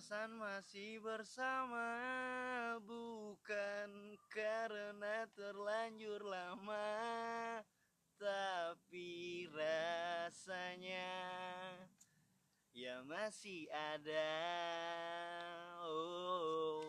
alasan 0.00 0.32
masih 0.32 0.96
bersama 1.04 1.92
bukan 2.88 4.16
karena 4.32 5.28
terlanjur 5.36 6.24
lama 6.24 6.88
tapi 8.16 9.44
rasanya 9.52 11.12
ya 12.72 13.04
masih 13.04 13.68
ada 13.92 14.40
oh 15.84 16.80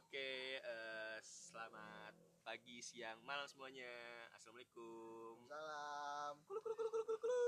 Oke, 0.00 0.56
eh, 0.56 1.18
selamat 1.20 2.16
pagi, 2.40 2.80
siang, 2.80 3.20
malam 3.28 3.44
semuanya. 3.44 3.92
Assalamualaikum. 4.32 5.36
Salam. 5.44 6.40
Kulu 6.48 6.64
kulu 6.64 6.74
kulu 6.80 6.90
kulu 6.96 7.16
kulu. 7.20 7.44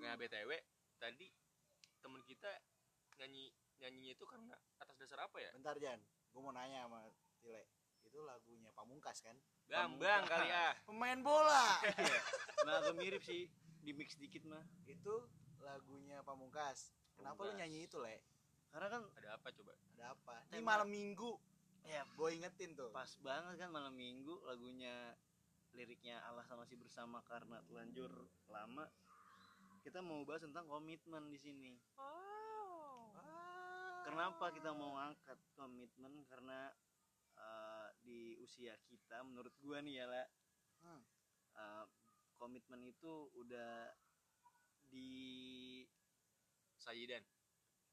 Nah, 0.00 0.16
BTW, 0.16 0.50
tadi 0.96 1.28
temen 2.00 2.24
kita 2.24 2.71
nyanyi 3.22 3.54
nyanyinya 3.78 4.12
itu 4.14 4.24
karena 4.26 4.54
atas 4.78 4.98
dasar 4.98 5.22
apa 5.22 5.38
ya? 5.38 5.50
Bentar 5.54 5.78
Jan, 5.78 6.02
gue 6.02 6.40
mau 6.42 6.50
nanya 6.50 6.90
sama 6.90 7.06
Tile. 7.38 7.70
Itu 8.02 8.18
lagunya 8.26 8.74
Pamungkas 8.74 9.22
kan? 9.22 9.38
Bambang 9.70 10.26
kali 10.26 10.50
ah. 10.50 10.74
Pemain 10.82 11.22
bola. 11.22 11.78
nah 12.66 12.82
agak 12.82 12.98
mirip 12.98 13.22
sih 13.22 13.46
di 13.78 13.94
mix 13.94 14.18
dikit 14.18 14.42
mah 14.44 14.62
itu 14.84 15.14
lagunya 15.62 16.18
Pamungkas. 16.26 16.90
Kenapa 17.14 17.46
lu 17.46 17.54
nyanyi 17.54 17.86
itu, 17.86 18.02
Le? 18.02 18.18
karena 18.72 18.88
kan 18.88 19.02
Ada 19.20 19.36
apa 19.36 19.48
coba? 19.52 19.72
Ada 19.94 20.04
apa? 20.16 20.34
Ini 20.50 20.64
malam 20.64 20.88
Minggu. 20.88 21.36
ya 21.84 22.02
Gue 22.16 22.34
ingetin 22.34 22.72
tuh. 22.74 22.88
pas 22.90 23.10
banget 23.20 23.58
kan 23.58 23.70
malam 23.70 23.92
minggu 23.92 24.38
lagunya 24.46 25.12
liriknya 25.72 26.22
Allah 26.24 26.46
masih 26.54 26.78
bersama 26.78 27.20
karena 27.26 27.58
telanjur 27.66 28.08
lama 28.46 28.86
kita 29.82 29.98
mau 29.98 30.22
bahas 30.22 30.46
tentang 30.46 30.70
komitmen 30.70 31.26
di 31.26 31.36
sini 31.36 31.74
Ah. 31.98 32.41
Kenapa 34.02 34.50
kita 34.54 34.70
mau 34.74 34.98
angkat 34.98 35.38
komitmen 35.54 36.26
karena 36.26 36.70
eh, 37.38 37.88
di 38.02 38.36
usia 38.42 38.74
kita 38.86 39.22
menurut 39.24 39.54
gua 39.62 39.80
nih 39.82 40.02
ya 40.02 40.06
lah 40.10 40.28
Hmm. 40.82 40.98
komitmen 42.42 42.82
itu 42.82 43.30
udah 43.38 43.94
di 44.90 45.06
Sayidan. 46.74 47.22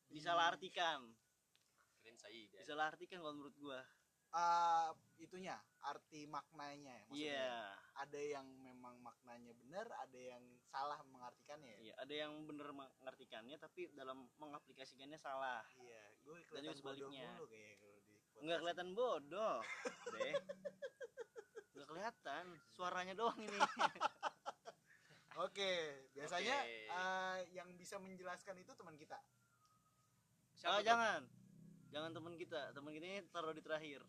disalahartikan 0.09 1.05
Keren 2.01 2.17
Sayidan. 2.17 2.57
disalahartikan 2.65 3.21
kalau 3.21 3.37
menurut 3.37 3.53
gua 3.61 3.85
Ah, 4.29 4.89
itunya 5.17 5.57
arti 5.81 6.23
maknanya 6.23 6.93
ya 6.93 7.03
maksudnya. 7.03 7.33
iya 7.33 7.57
Ada 7.97 8.19
yang 8.21 8.47
memang 8.59 8.95
maknanya 8.99 9.51
benar, 9.55 9.89
ada 9.91 10.15
yang 10.15 10.39
salah 10.63 11.01
mengartikannya 11.03 11.65
ya. 11.67 11.79
iya 11.81 11.93
ada 11.97 12.13
yang 12.15 12.45
bener 12.45 12.69
mengartikannya 12.69 13.57
tapi 13.57 13.89
dalam 13.91 14.29
mengaplikasikannya 14.37 15.17
salah 15.17 15.65
Iya, 15.75 16.03
gue 16.21 16.35
Dan 16.35 16.45
kelihatan 16.61 16.77
bodoh 16.77 16.77
sebaliknya. 17.09 17.25
mulu 17.27 17.45
kayak 17.47 17.73
kalau 17.75 17.97
di 17.97 18.13
podcast. 18.13 18.39
nggak 18.39 18.59
kelihatan 18.59 18.89
bodoh 18.93 19.57
deh 20.13 20.33
nggak 21.71 21.87
kelihatan 21.87 22.43
suaranya 22.69 23.13
doang 23.13 23.39
ini 23.39 23.57
Oke, 25.39 25.71
biasanya 26.11 26.57
Oke. 26.59 26.77
eh, 26.91 27.37
yang 27.53 27.71
bisa 27.73 27.95
menjelaskan 27.95 28.59
itu 28.59 28.75
teman 28.75 28.93
kita. 28.93 29.15
Ah, 30.61 30.77
tuh? 30.77 30.83
jangan 30.83 31.21
jangan 31.89 32.11
teman 32.11 32.35
kita 32.35 32.59
teman 32.69 32.91
kita 32.91 33.05
ini 33.07 33.19
taruh 33.25 33.49
di 33.49 33.63
terakhir 33.63 34.03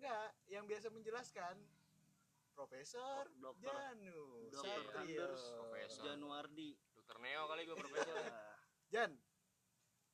Enggak, 0.00 0.32
yang 0.48 0.64
biasa 0.64 0.88
menjelaskan 0.88 1.60
Profesor 2.56 3.28
Dokter. 3.36 3.68
Janu 3.68 4.48
Dokter. 4.48 4.80
Anders 4.96 5.44
Profesor. 5.60 6.02
Januardi 6.08 6.72
Dokter 6.96 7.20
Neo 7.20 7.44
kali 7.44 7.68
gue 7.68 7.76
profesor. 7.76 8.16
Jan, 8.96 9.12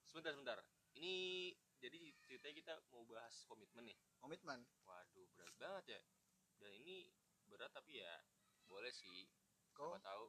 sebentar, 0.02 0.34
sebentar. 0.34 0.58
Ini 0.98 1.54
jadi 1.78 2.02
ceritanya 2.18 2.54
kita 2.58 2.74
mau 2.90 3.06
bahas 3.06 3.46
komitmen 3.46 3.86
nih. 3.86 3.98
komitmen. 4.18 4.66
Waduh, 4.90 5.30
berat 5.38 5.54
banget 5.54 5.84
ya. 5.94 6.00
Dan 6.58 6.74
ini 6.82 7.06
berat 7.46 7.70
tapi 7.70 8.02
ya 8.02 8.26
boleh 8.66 8.90
sih. 8.90 9.30
Kok 9.70 10.02
Siapa 10.02 10.02
tahu 10.02 10.24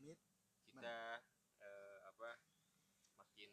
mit 0.00 0.16
kita 0.72 1.20
eh, 1.60 2.00
apa 2.08 2.40
makin 3.20 3.52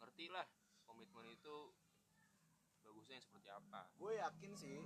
ngerti 0.00 0.32
lah 0.32 0.48
komitmen 0.88 1.28
itu 1.28 1.76
yang 3.14 3.24
seperti 3.24 3.48
apa? 3.50 3.90
Gue 3.98 4.18
yakin 4.18 4.52
sih 4.54 4.78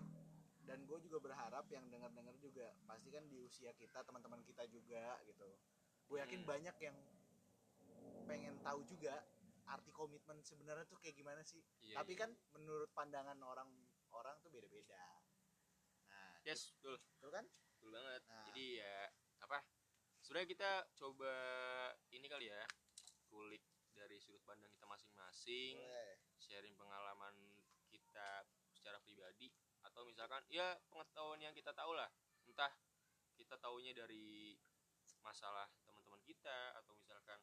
dan 0.65 0.81
gue 0.89 0.99
juga 1.05 1.21
berharap 1.21 1.69
yang 1.69 1.85
dengar-dengar 1.93 2.33
juga 2.41 2.73
pasti 2.89 3.13
kan 3.13 3.25
di 3.29 3.37
usia 3.37 3.77
kita 3.77 4.01
teman-teman 4.05 4.41
kita 4.45 4.65
juga 4.69 5.21
gitu. 5.29 5.49
Gue 6.09 6.19
yakin 6.25 6.45
Hmm. 6.45 6.49
banyak 6.49 6.77
yang 6.81 6.97
pengen 8.25 8.57
tahu 8.65 8.81
juga 8.89 9.25
arti 9.65 9.93
komitmen 9.93 10.41
sebenarnya 10.45 10.85
tuh 10.89 11.01
kayak 11.01 11.17
gimana 11.17 11.41
sih. 11.45 11.61
Iya, 11.85 12.01
tapi 12.01 12.17
iya. 12.17 12.21
kan 12.25 12.31
menurut 12.57 12.89
pandangan 12.93 13.37
orang 13.45 13.69
orang 14.13 14.37
tuh 14.41 14.53
beda-beda. 14.53 15.05
Nah 16.09 16.41
yes 16.45 16.73
betul. 16.77 17.01
betul 17.17 17.31
kan? 17.33 17.45
Betul 17.77 17.91
banget. 17.93 18.23
Nah. 18.29 18.45
jadi 18.53 18.67
ya 18.81 18.97
apa? 19.45 19.59
Sebenarnya 20.25 20.49
kita 20.49 20.71
coba 20.97 21.33
ini 22.09 22.27
kali 22.29 22.49
ya 22.49 22.65
kulik 23.29 23.65
dari 23.93 24.17
sudut 24.19 24.41
pandang 24.49 24.73
kita 24.73 24.89
masing-masing 24.89 25.77
sharing 26.41 26.75
pengalaman 26.77 27.54
kita 28.25 28.41
secara 28.73 28.99
pribadi 29.05 29.53
atau 29.85 30.03
misalkan 30.09 30.41
ya 30.49 30.81
pengetahuan 30.89 31.41
yang 31.41 31.53
kita 31.53 31.77
tahu 31.77 31.93
lah 31.93 32.09
entah 32.49 32.73
kita 33.37 33.57
taunya 33.61 33.93
dari 33.93 34.57
masalah 35.21 35.69
teman-teman 35.85 36.21
kita 36.25 36.73
atau 36.81 36.93
misalkan 36.97 37.41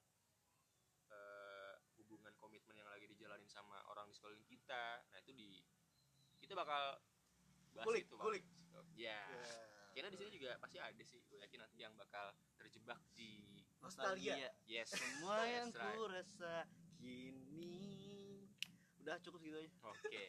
eh, 1.09 1.73
hubungan 2.01 2.33
komitmen 2.37 2.77
yang 2.77 2.89
lagi 2.89 3.05
dijalanin 3.05 3.45
sama 3.49 3.77
orang 3.89 4.09
di 4.09 4.13
sekeliling 4.17 4.45
kita 4.49 5.05
nah 5.13 5.17
itu 5.21 5.31
di 5.33 5.61
kita 6.41 6.57
bakal 6.57 6.97
bahas 7.77 7.85
Kulik, 7.85 8.03
itu 8.09 8.15
kulik. 8.17 8.43
ya 8.97 9.21
Ya. 9.29 9.45
karena 9.93 10.09
di 10.09 10.17
sini 10.17 10.29
juga 10.33 10.55
pasti 10.57 10.79
ada 10.79 11.03
sih 11.03 11.19
gue 11.27 11.37
yakin 11.37 11.59
nanti 11.61 11.77
yang 11.77 11.93
bakal 11.93 12.31
terjebak 12.57 12.97
di 13.13 13.61
nostalgia 13.83 14.49
yes 14.65 14.89
semua 14.97 15.45
yang 15.45 15.69
right. 15.69 15.93
ku 15.99 16.07
rasa 16.09 16.65
kini 16.97 18.47
udah 19.01 19.17
cukup 19.21 19.39
gitu 19.43 19.57
aja 19.57 19.69
Oke. 19.91 20.25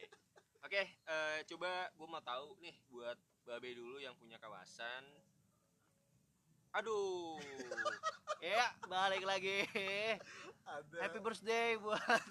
Oke, 0.63 0.79
eh, 0.79 1.37
coba 1.43 1.91
gue 1.91 2.07
mau 2.07 2.23
tahu 2.23 2.55
nih 2.57 2.75
buat 2.87 3.19
Babe 3.43 3.75
dulu 3.75 3.99
yang 3.99 4.15
punya 4.15 4.39
kawasan. 4.39 5.03
Aduh. 6.73 7.35
ya 8.43 8.75
balik 8.87 9.23
lagi 9.23 9.63
ada 10.67 10.97
happy 10.99 11.19
birthday 11.23 11.79
buat 11.79 11.99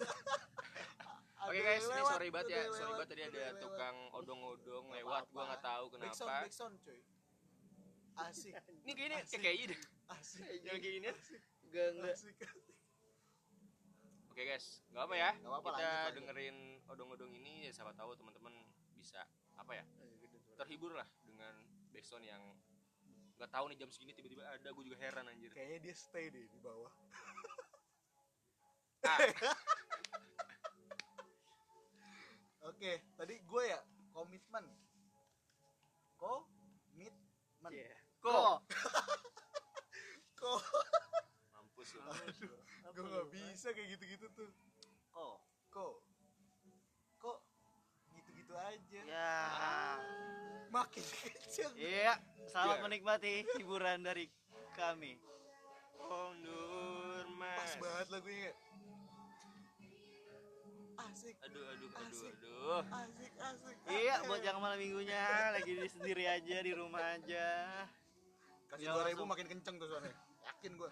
Oke 1.42 1.58
ada 1.58 1.66
guys, 1.66 1.82
ini 1.82 1.90
lewat, 1.90 2.12
sorry 2.14 2.28
banget 2.30 2.48
ya. 2.48 2.54
yang 2.54 2.70
Sorry 2.70 2.80
lewat, 2.80 2.92
banget 2.94 3.08
tadi 3.10 3.22
ada 3.22 3.32
lewat. 3.34 3.54
tukang 3.58 3.96
odong-odong 4.14 4.86
lewat, 4.92 5.22
gua 5.26 5.34
apa-apa. 5.34 5.40
nggak 5.42 5.62
tahu 5.64 5.84
kenapa. 5.90 6.24
backsound, 6.46 6.74
cuy 6.80 7.00
asik 8.12 8.52
Ini 8.84 8.92
kayaknya 8.94 9.18
kayak 9.26 9.56
gini. 9.58 9.76
asik 10.12 10.46
Yang 10.62 10.78
kayak 10.78 10.94
gini. 11.00 11.08
gak 11.72 11.86
enggak 11.96 12.16
Oke 14.32 14.42
guys, 14.48 14.66
nggak 14.88 15.02
apa 15.04 15.14
ya. 15.18 15.30
Nggak 15.40 15.50
apa-apa, 15.50 15.68
Kita 15.68 15.76
lanjut, 15.76 15.92
lanjut. 15.92 16.14
dengerin 16.22 16.56
odong-odong 16.90 17.30
ini 17.34 17.68
ya 17.68 17.72
siapa 17.74 17.92
tahu 17.94 18.14
teman-teman 18.18 18.54
bisa 18.96 19.22
apa 19.58 19.76
ya? 19.78 19.84
Terhibur 20.58 20.94
lah 20.94 21.06
dengan 21.22 21.54
backsound 21.92 22.24
yang 22.26 22.42
nggak 23.42 23.50
tahu 23.50 23.66
nih 23.74 23.78
jam 23.82 23.90
segini 23.90 24.14
tiba-tiba 24.14 24.46
ada, 24.46 24.70
gue 24.70 24.84
juga 24.86 24.98
heran 25.02 25.26
anjir. 25.26 25.50
kayaknya 25.50 25.90
dia 25.90 25.94
stay 25.98 26.30
deh 26.30 26.46
di 26.46 26.58
bawah 26.62 26.92
Ah, 29.02 29.18
Oke, 32.70 33.02
tadi 33.18 33.34
gue 33.42 33.62
ya 33.66 33.82
komitmen. 34.14 34.62
Komitmen. 36.14 37.70
Iya. 37.74 37.98
kok 38.22 38.62
Kok 40.38 40.62
mampus 41.58 41.98
lu. 41.98 42.02
gue 42.94 43.02
nggak 43.02 43.28
bisa 43.34 43.74
kayak 43.74 43.98
gitu-gitu 43.98 44.26
tuh. 44.38 44.50
Kok 45.10 45.36
kok 45.74 45.94
gitu-gitu 48.52 49.00
aja. 49.00 49.00
ya 49.02 49.34
Makin 50.68 51.04
kenceng. 51.04 51.72
iya 51.76 52.12
selamat 52.46 52.76
Iya. 52.78 52.84
menikmati 52.84 53.32
hiburan 53.54 53.98
dari 54.00 54.24
kami 54.74 55.16
Kondur 55.98 57.24
Pas 57.32 57.70
mas. 57.70 57.72
banget 57.78 58.06
lagunya. 58.10 58.52
Asik, 60.94 61.34
Aduh 61.42 61.64
aduh 61.66 61.88
aduh 61.88 62.06
Asik. 62.06 62.32
aduh. 62.32 62.82
asik, 62.84 63.32
asik. 63.34 63.76
iya 63.90 64.14
buat 64.22 64.40
yang 64.40 64.58
malam 64.58 64.78
minggunya 64.78 65.22
lagi 65.52 65.72
di 65.74 65.88
sendiri 65.88 66.24
aja 66.24 66.56
di 66.58 66.72
rumah 66.72 67.02
aja 67.12 67.48
Kasih 68.66 68.80
Ya, 68.82 68.92
dua 68.92 69.04
ribu 69.04 69.22
makin 69.22 69.44
kenceng 69.46 69.76
tuh 69.76 69.84
soalnya. 69.84 70.16
Yakin 70.42 70.72
gue. 70.74 70.90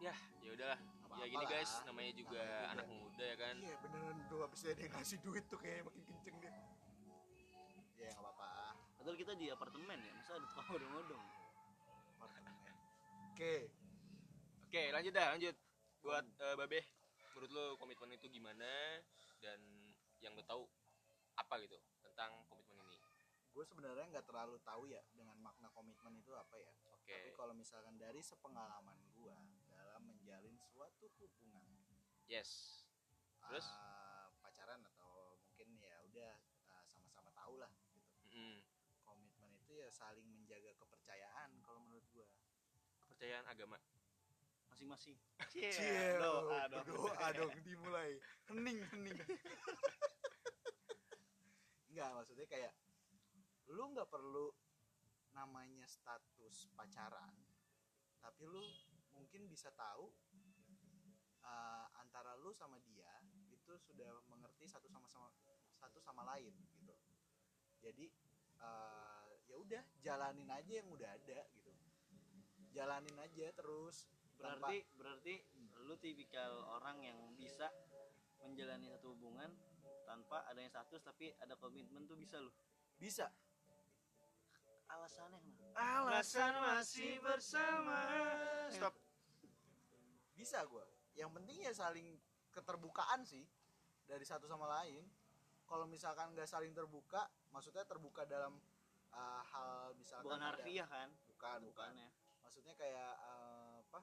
Ya 0.00 0.10
ya 0.42 0.50
udahlah. 0.50 0.80
Apa-apa 1.10 1.20
Ya 1.20 1.26
gini 1.28 1.42
lah. 1.42 1.50
guys, 1.50 1.72
namanya 1.82 2.12
juga 2.14 2.38
juga. 2.38 2.70
anak 2.70 2.86
muda 2.86 3.24
ya 3.24 3.36
kan. 3.36 3.54
Iya 3.58 3.76
beneran 3.80 4.18
tuh 4.24 4.38
habis 4.40 4.60
dia 4.62 4.86
ngasih 4.88 5.18
duit 5.20 5.44
tuh 5.44 5.58
kayak 5.58 5.82
makin 5.82 6.02
kenceng 6.06 6.36
dia. 6.38 6.52
Ya 7.96 8.08
nggak 8.08 8.22
apa-apa. 8.22 8.48
padahal 8.94 9.16
kita 9.16 9.32
di 9.34 9.46
apartemen 9.48 9.98
ya 9.98 10.12
masa 10.12 10.36
ada 10.36 10.44
tukang 10.44 10.68
odong-odong 10.70 11.24
Apartemen. 12.14 12.74
Oke, 13.32 13.54
Oke 14.64 14.82
lanjut 14.88 15.10
dah 15.10 15.26
lanjut. 15.32 15.56
Buat 16.00 16.24
eh, 16.38 16.54
Babe. 16.54 16.80
menurut 17.30 17.50
lo 17.50 17.64
komitmen 17.76 18.12
itu 18.12 18.28
gimana 18.28 19.00
dan 19.38 19.56
yang 20.18 20.36
lo 20.36 20.44
tahu 20.44 20.68
apa 21.34 21.56
gitu 21.58 21.72
tentang 22.02 22.36
komitmen 22.44 22.76
ini 22.84 23.00
gue 23.50 23.64
sebenarnya 23.64 24.04
nggak 24.06 24.28
terlalu 24.28 24.60
tahu 24.60 24.84
ya 24.84 25.00
dengan 25.10 25.40
makna 25.40 25.72
komitmen 25.72 26.12
itu 26.14 26.36
apa 26.36 26.52
ya 26.54 26.68
oke 26.92 27.08
tapi 27.08 27.32
kalau 27.32 27.56
misalkan 27.56 27.96
dari 27.96 28.20
sepengalaman 28.20 28.92
gue 29.16 29.32
suatu 30.88 31.20
hubungan. 31.20 31.66
Yes. 32.24 32.80
Terus? 33.44 33.66
eh, 33.66 34.28
pacaran 34.40 34.80
atau 34.86 35.36
mungkin 35.42 35.68
ya 35.76 35.94
udah 36.06 36.32
eh, 36.38 36.84
sama-sama 36.86 37.28
tahu 37.34 37.58
lah 37.58 37.68
gitu. 37.92 38.08
Mm-mm. 38.30 38.62
komitmen 39.02 39.50
itu 39.58 39.74
ya 39.74 39.90
saling 39.90 40.22
menjaga 40.24 40.70
kepercayaan 40.78 41.50
kalau 41.60 41.82
menurut 41.82 42.06
gue 42.14 42.26
kepercayaan 43.02 43.42
agama? 43.44 43.76
Masing-masing. 44.70 45.18
Cie, 45.50 45.66
Iya, 45.74 46.22
doa 46.22 46.70
dong. 46.70 46.86
berdoa 46.86 47.26
dong 47.34 47.50
dimulai. 47.66 48.14
Hening 48.46 48.78
hening. 48.94 49.18
Enggak 51.90 52.08
maksudnya 52.14 52.46
kayak 52.46 52.72
lu 53.70 53.90
nggak 53.90 54.06
perlu 54.06 54.54
namanya 55.30 55.86
status 55.86 56.70
pacaran 56.74 57.34
tapi 58.18 58.42
lu 58.46 58.62
mungkin 59.10 59.46
bisa 59.46 59.70
tahu 59.74 60.10
uh, 61.44 61.86
antara 62.00 62.36
lu 62.40 62.52
sama 62.52 62.76
dia 62.84 63.08
itu 63.50 63.72
sudah 63.78 64.08
mengerti 64.26 64.66
satu 64.66 64.90
sama 64.90 65.06
sama 65.06 65.28
satu 65.78 65.98
sama 66.02 66.22
lain 66.34 66.52
gitu. 66.74 66.94
Jadi 67.80 68.10
uh, 68.60 69.24
ya 69.48 69.56
udah 69.56 69.82
jalanin 70.04 70.50
aja 70.50 70.72
yang 70.82 70.88
udah 70.92 71.08
ada 71.08 71.40
gitu. 71.54 71.72
Jalanin 72.70 73.16
aja 73.18 73.46
terus 73.54 74.06
tanpa- 74.38 74.68
berarti 74.68 74.78
berarti 74.96 75.34
lu 75.86 75.94
tipikal 75.98 76.64
orang 76.80 77.02
yang 77.02 77.18
bisa 77.36 77.70
menjalani 78.40 78.88
satu 78.88 79.12
hubungan 79.16 79.52
tanpa 80.08 80.42
adanya 80.48 80.70
status 80.72 81.04
tapi 81.04 81.30
ada 81.38 81.54
komitmen 81.56 82.08
tuh 82.08 82.16
bisa 82.18 82.40
lu? 82.42 82.50
Bisa. 82.98 83.30
Alasannya 84.90 85.38
kenapa? 85.38 85.78
Alasan 85.78 86.52
masih 86.58 87.22
bersama. 87.22 87.98
Stop. 88.74 88.94
Bisa 90.34 90.66
gue 90.66 90.99
yang 91.20 91.30
penting 91.36 91.60
ya 91.60 91.72
saling 91.76 92.16
keterbukaan 92.48 93.20
sih 93.28 93.44
dari 94.08 94.24
satu 94.24 94.48
sama 94.48 94.64
lain. 94.80 95.04
Kalau 95.68 95.86
misalkan 95.86 96.32
nggak 96.34 96.48
saling 96.48 96.72
terbuka 96.74 97.28
maksudnya 97.52 97.86
terbuka 97.86 98.26
dalam 98.26 98.58
uh, 99.14 99.42
hal 99.44 99.94
misalkan 100.00 100.26
bukan 100.26 100.42
harfiah 100.42 100.88
kan? 100.88 101.08
Bukan 101.28 101.58
bukan. 101.68 101.92
Bukannya 101.92 102.08
maksudnya 102.50 102.74
kayak 102.74 103.14
uh, 103.22 103.78
apa 103.86 104.00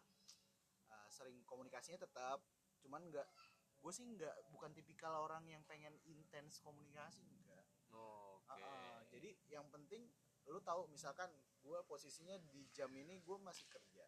uh, 0.93 1.09
sering 1.11 1.43
komunikasinya 1.43 1.99
tetap 2.07 2.39
cuman 2.79 3.03
nggak 3.11 3.27
gue 3.77 3.91
sih 3.91 4.07
nggak 4.07 4.55
bukan 4.55 4.71
tipikal 4.71 5.11
orang 5.27 5.43
yang 5.51 5.59
pengen 5.67 5.91
intens 6.07 6.63
komunikasi 6.63 7.27
enggak 7.27 7.67
oke. 7.91 8.47
Ah, 8.47 8.55
ah. 8.55 8.97
jadi 9.11 9.35
yang 9.51 9.67
penting 9.67 10.07
lu 10.47 10.63
tahu 10.63 10.87
misalkan 10.87 11.27
gue 11.59 11.79
posisinya 11.83 12.39
di 12.47 12.71
jam 12.71 12.87
ini 12.95 13.19
gue 13.19 13.37
masih 13.43 13.67
kerja 13.67 14.07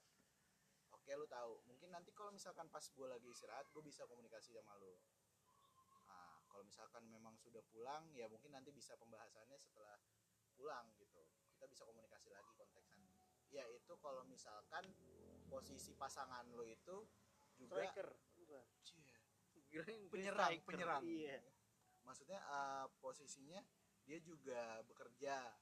oke 1.10 1.26
lu 1.26 1.26
tahu. 1.26 1.54
Mungkin 1.66 1.90
nanti 1.90 2.14
kalau 2.14 2.30
misalkan 2.30 2.70
pas 2.70 2.86
gue 2.86 3.08
lagi 3.10 3.26
istirahat 3.34 3.66
gue 3.74 3.82
bisa 3.82 4.06
komunikasi 4.06 4.54
sama 4.54 4.78
lu. 4.78 4.94
Nah 6.06 6.38
kalau 6.46 6.62
misalkan 6.62 7.02
memang 7.10 7.34
sudah 7.42 7.66
pulang 7.74 8.14
ya 8.14 8.30
mungkin 8.30 8.54
nanti 8.54 8.70
bisa 8.70 8.94
pembahasannya 8.94 9.58
setelah 9.58 9.98
pulang 10.54 10.86
gitu. 11.02 11.26
Kita 11.58 11.66
bisa 11.66 11.82
komunikasi 11.90 12.30
lagi 12.30 12.54
konteksan 12.54 13.02
ya 13.50 13.66
itu 13.74 13.98
kalau 13.98 14.22
misalkan 14.30 14.86
posisi 15.50 15.98
pasangan 15.98 16.46
lo 16.54 16.62
itu 16.62 17.10
juga 17.58 17.82
striker. 17.82 18.14
Penyerang, 20.14 20.54
striker. 20.54 20.68
penyerang. 20.70 21.02
iya. 21.10 21.42
Maksudnya 22.06 22.38
uh, 22.54 22.86
posisinya 23.02 23.66
dia 24.06 24.22
juga 24.22 24.86
bekerja. 24.86 25.58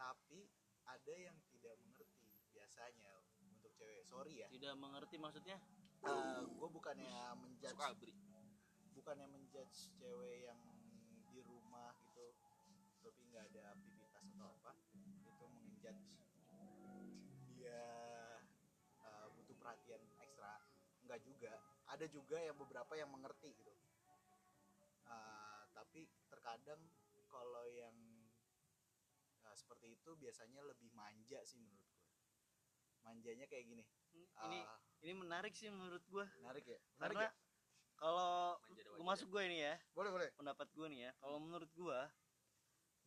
Tapi 0.00 0.48
ada 0.88 1.12
yang 1.12 1.36
tidak 1.52 1.76
mengerti 1.84 2.32
biasanya 2.56 3.17
sorry 4.08 4.40
ya. 4.40 4.48
Tidak 4.48 4.74
mengerti 4.80 5.20
maksudnya? 5.20 5.60
Gue 6.56 6.68
bukannya 6.72 7.36
menjudge 7.36 7.76
suka 7.76 7.92
abri. 7.92 8.12
Bukannya 8.96 9.26
menjudge 9.28 9.92
cewek 10.00 10.48
yang 10.48 10.60
di 11.30 11.44
rumah 11.44 11.94
gitu 12.02 12.34
tapi 12.98 13.24
nggak 13.30 13.44
ada 13.54 13.72
aktivitas 13.72 14.24
atau 14.36 14.48
apa 14.58 14.72
itu 14.92 15.46
menjudge 15.48 16.08
dia 17.54 17.80
uh, 19.04 19.26
butuh 19.36 19.56
perhatian 19.60 20.02
ekstra. 20.18 20.60
Nggak 21.04 21.20
juga. 21.24 21.52
Ada 21.88 22.04
juga 22.10 22.36
yang 22.42 22.56
beberapa 22.58 22.92
yang 22.96 23.08
mengerti 23.08 23.54
gitu. 23.54 23.72
Uh, 25.08 25.64
tapi 25.72 26.04
terkadang 26.28 26.84
kalau 27.32 27.64
yang 27.72 27.96
uh, 29.48 29.56
seperti 29.56 29.96
itu 29.96 30.10
biasanya 30.20 30.60
lebih 30.68 30.92
manja 30.92 31.40
sih 31.48 31.56
menurut 31.56 31.80
gue 31.80 31.98
manjanya 33.08 33.48
kayak 33.48 33.64
gini 33.64 33.84
ini 34.48 34.60
uh, 34.62 34.78
ini 35.06 35.12
menarik 35.14 35.54
sih 35.54 35.70
menurut 35.70 36.02
gua. 36.10 36.26
Menarik 36.42 36.64
ya? 36.66 36.78
Menarik 36.98 37.16
karena 37.16 37.30
ya? 37.30 37.32
kalau 37.98 38.58
wajah 38.70 39.02
masuk 39.02 39.26
gue 39.32 39.42
ini 39.48 39.58
ya 39.66 39.74
boleh 39.90 40.10
boleh. 40.14 40.28
pendapat 40.38 40.70
gue 40.70 40.86
nih 40.86 41.00
ya 41.08 41.10
kalau 41.18 41.42
menurut 41.42 41.70
gue 41.74 42.00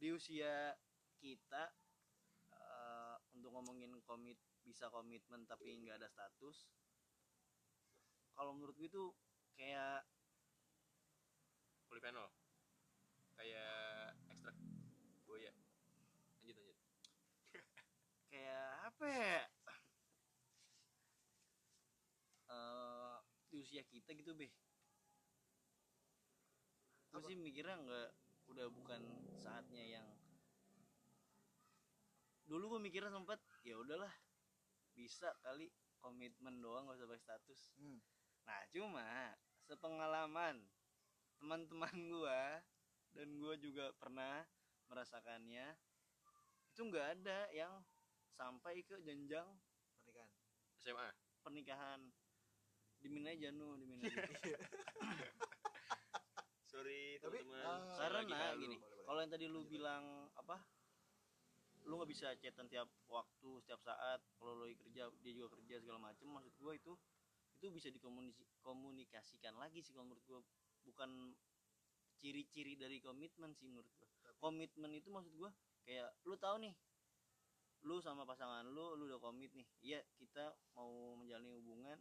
di 0.04 0.12
usia 0.12 0.76
kita 1.22 1.64
eh, 2.52 3.16
untuk 3.38 3.56
ngomongin 3.56 3.96
komit 4.04 4.36
bisa 4.68 4.92
komitmen 4.92 5.48
tapi 5.48 5.80
nggak 5.80 5.96
ada 6.02 6.12
status 6.12 6.68
kalau 8.36 8.52
menurut 8.52 8.76
gue 8.76 8.90
itu 8.92 9.04
kayak 9.56 10.04
polifenol 11.88 12.28
kayak 13.40 14.12
ekstrak 14.28 14.58
buaya 15.24 15.56
lanjut 16.42 16.56
lanjut. 16.58 16.78
Kayak 18.32 18.68
apa 18.88 19.06
ya 19.08 19.40
Eh, 22.52 23.18
di 23.48 23.61
usia 23.72 23.88
kita 23.88 24.12
gitu 24.20 24.36
be 24.36 24.52
gue 27.16 27.24
sih 27.24 27.40
mikirnya 27.40 27.80
nggak 27.80 28.10
udah 28.52 28.68
bukan 28.68 29.00
saatnya 29.40 29.80
yang 29.80 30.08
dulu 32.52 32.76
gue 32.76 32.92
mikirnya 32.92 33.16
sempet 33.16 33.40
ya 33.64 33.80
udahlah 33.80 34.12
bisa 34.92 35.32
kali 35.40 35.72
komitmen 36.04 36.60
doang 36.60 36.92
gak 36.92 37.00
usah 37.00 37.08
pakai 37.08 37.24
status. 37.24 37.62
Hmm. 37.80 38.04
nah 38.44 38.60
cuma 38.76 39.08
sepengalaman 39.64 40.68
teman-teman 41.40 41.96
gue 42.12 42.44
dan 43.16 43.28
gue 43.40 43.56
juga 43.56 43.96
pernah 43.96 44.44
merasakannya 44.92 45.80
itu 46.76 46.82
nggak 46.92 47.08
ada 47.24 47.48
yang 47.56 47.80
sampai 48.36 48.84
ke 48.84 49.00
jenjang 49.00 49.48
pernikahan. 50.04 50.32
SMA 50.76 51.08
pernikahan 51.40 52.12
dimin 53.02 53.26
aja 53.28 53.50
nu 53.52 53.76
dimin 53.78 54.00
aja. 54.00 54.10
Sorry 56.72 57.20
Tapi, 57.20 57.44
teman-teman. 57.44 57.82
saya 57.98 58.24
karena 58.24 58.56
gini 58.56 58.78
kalau 59.04 59.20
yang 59.20 59.32
tadi 59.34 59.46
lu 59.50 59.66
Lanjut, 59.66 59.74
bilang 59.74 60.04
apa 60.40 60.62
lu 61.84 61.98
nggak 61.98 62.12
bisa 62.14 62.28
chatan 62.38 62.70
tiap 62.70 62.88
waktu 63.10 63.50
setiap 63.66 63.82
saat 63.82 64.22
kalau 64.38 64.54
lu 64.56 64.70
kerja 64.78 65.10
dia 65.20 65.34
juga 65.34 65.58
kerja 65.60 65.82
segala 65.82 66.00
macem 66.00 66.30
maksud 66.30 66.54
gua 66.62 66.78
itu 66.78 66.94
itu 67.58 67.70
bisa 67.70 67.90
dikomunikasikan 67.94 69.54
lagi 69.58 69.82
sih 69.86 69.94
kalau 69.94 70.10
menurut 70.10 70.26
gua. 70.26 70.42
Bukan 70.82 71.38
ciri-ciri 72.22 72.78
dari 72.78 73.02
komitmen 73.02 73.54
sih 73.58 73.70
menurut 73.70 73.90
gua. 73.98 74.08
Komitmen 74.38 74.94
itu 74.96 75.10
maksud 75.10 75.34
gua 75.36 75.52
kayak 75.86 76.14
lu 76.30 76.38
tahu 76.38 76.62
nih 76.62 76.74
lu 77.82 77.98
sama 77.98 78.22
pasangan 78.30 78.62
lu 78.70 78.94
lu 78.94 79.10
udah 79.10 79.18
komit 79.18 79.50
nih 79.58 79.66
iya 79.82 80.00
kita 80.22 80.54
mau 80.78 81.18
menjalani 81.18 81.50
hubungan 81.58 81.98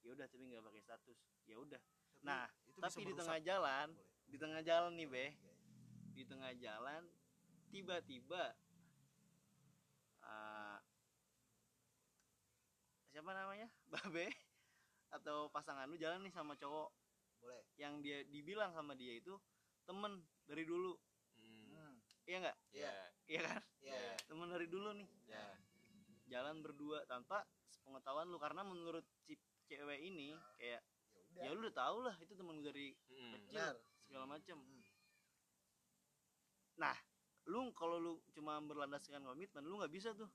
ya 0.00 0.08
udah 0.16 0.26
tapi 0.28 0.44
nggak 0.48 0.64
pakai 0.64 0.82
status. 0.82 1.18
Ya 1.46 1.56
udah. 1.60 1.80
Nah, 2.24 2.44
itu 2.68 2.78
tapi 2.80 3.00
di 3.08 3.14
tengah 3.16 3.38
jalan 3.40 3.88
Boleh. 3.92 4.28
di 4.28 4.36
tengah 4.36 4.60
jalan 4.64 4.92
nih 4.96 5.08
be. 5.08 5.26
Di 6.16 6.22
tengah 6.28 6.52
jalan 6.60 7.02
tiba-tiba 7.70 8.52
uh, 10.26 10.78
siapa 13.10 13.30
namanya? 13.32 13.68
Babe? 13.92 14.28
Atau 15.10 15.50
pasangan 15.50 15.88
lu 15.90 15.96
jalan 15.96 16.22
nih 16.22 16.32
sama 16.34 16.54
cowok. 16.56 16.90
Boleh. 17.40 17.62
Yang 17.80 17.94
dia 18.04 18.18
dibilang 18.28 18.72
sama 18.76 18.92
dia 18.94 19.16
itu 19.16 19.36
temen 19.88 20.22
dari 20.44 20.62
dulu. 20.68 20.92
Hmm, 21.40 21.66
hmm. 21.72 21.94
iya 22.28 22.36
nggak? 22.44 22.56
Ya 22.76 22.92
iya 23.26 23.40
kan? 23.42 23.60
Iya 23.80 23.90
Ya. 23.90 24.00
iya. 24.00 24.14
Temen 24.28 24.48
dari 24.52 24.66
dulu 24.68 24.92
nih. 24.94 25.08
Ya 25.26 25.44
jalan 26.30 26.62
berdua 26.62 27.02
tanpa 27.10 27.42
pengetahuan 27.82 28.30
lu. 28.30 28.38
Karena 28.38 28.62
menurut 28.62 29.02
si 29.26 29.34
cewek 29.70 30.00
ini 30.02 30.34
kayak 30.58 30.82
ya 30.82 31.20
udah 31.30 31.42
ya 31.46 31.50
lu 31.54 31.58
udah 31.62 31.74
tau 31.74 31.96
lah 32.02 32.14
itu 32.18 32.34
temen 32.34 32.58
gue 32.58 32.68
dari 32.68 32.88
Hmm. 33.06 33.38
kecil 33.38 33.54
benar 33.54 33.74
segala 34.02 34.24
macem 34.26 34.58
Hmm. 34.58 34.82
nah 36.76 36.96
lu 37.46 37.70
kalau 37.72 37.96
lu 37.96 38.12
cuma 38.30 38.58
berlandaskan 38.60 39.22
komitmen 39.22 39.62
lu 39.62 39.78
nggak 39.78 39.92
bisa 39.92 40.10
tuh 40.12 40.28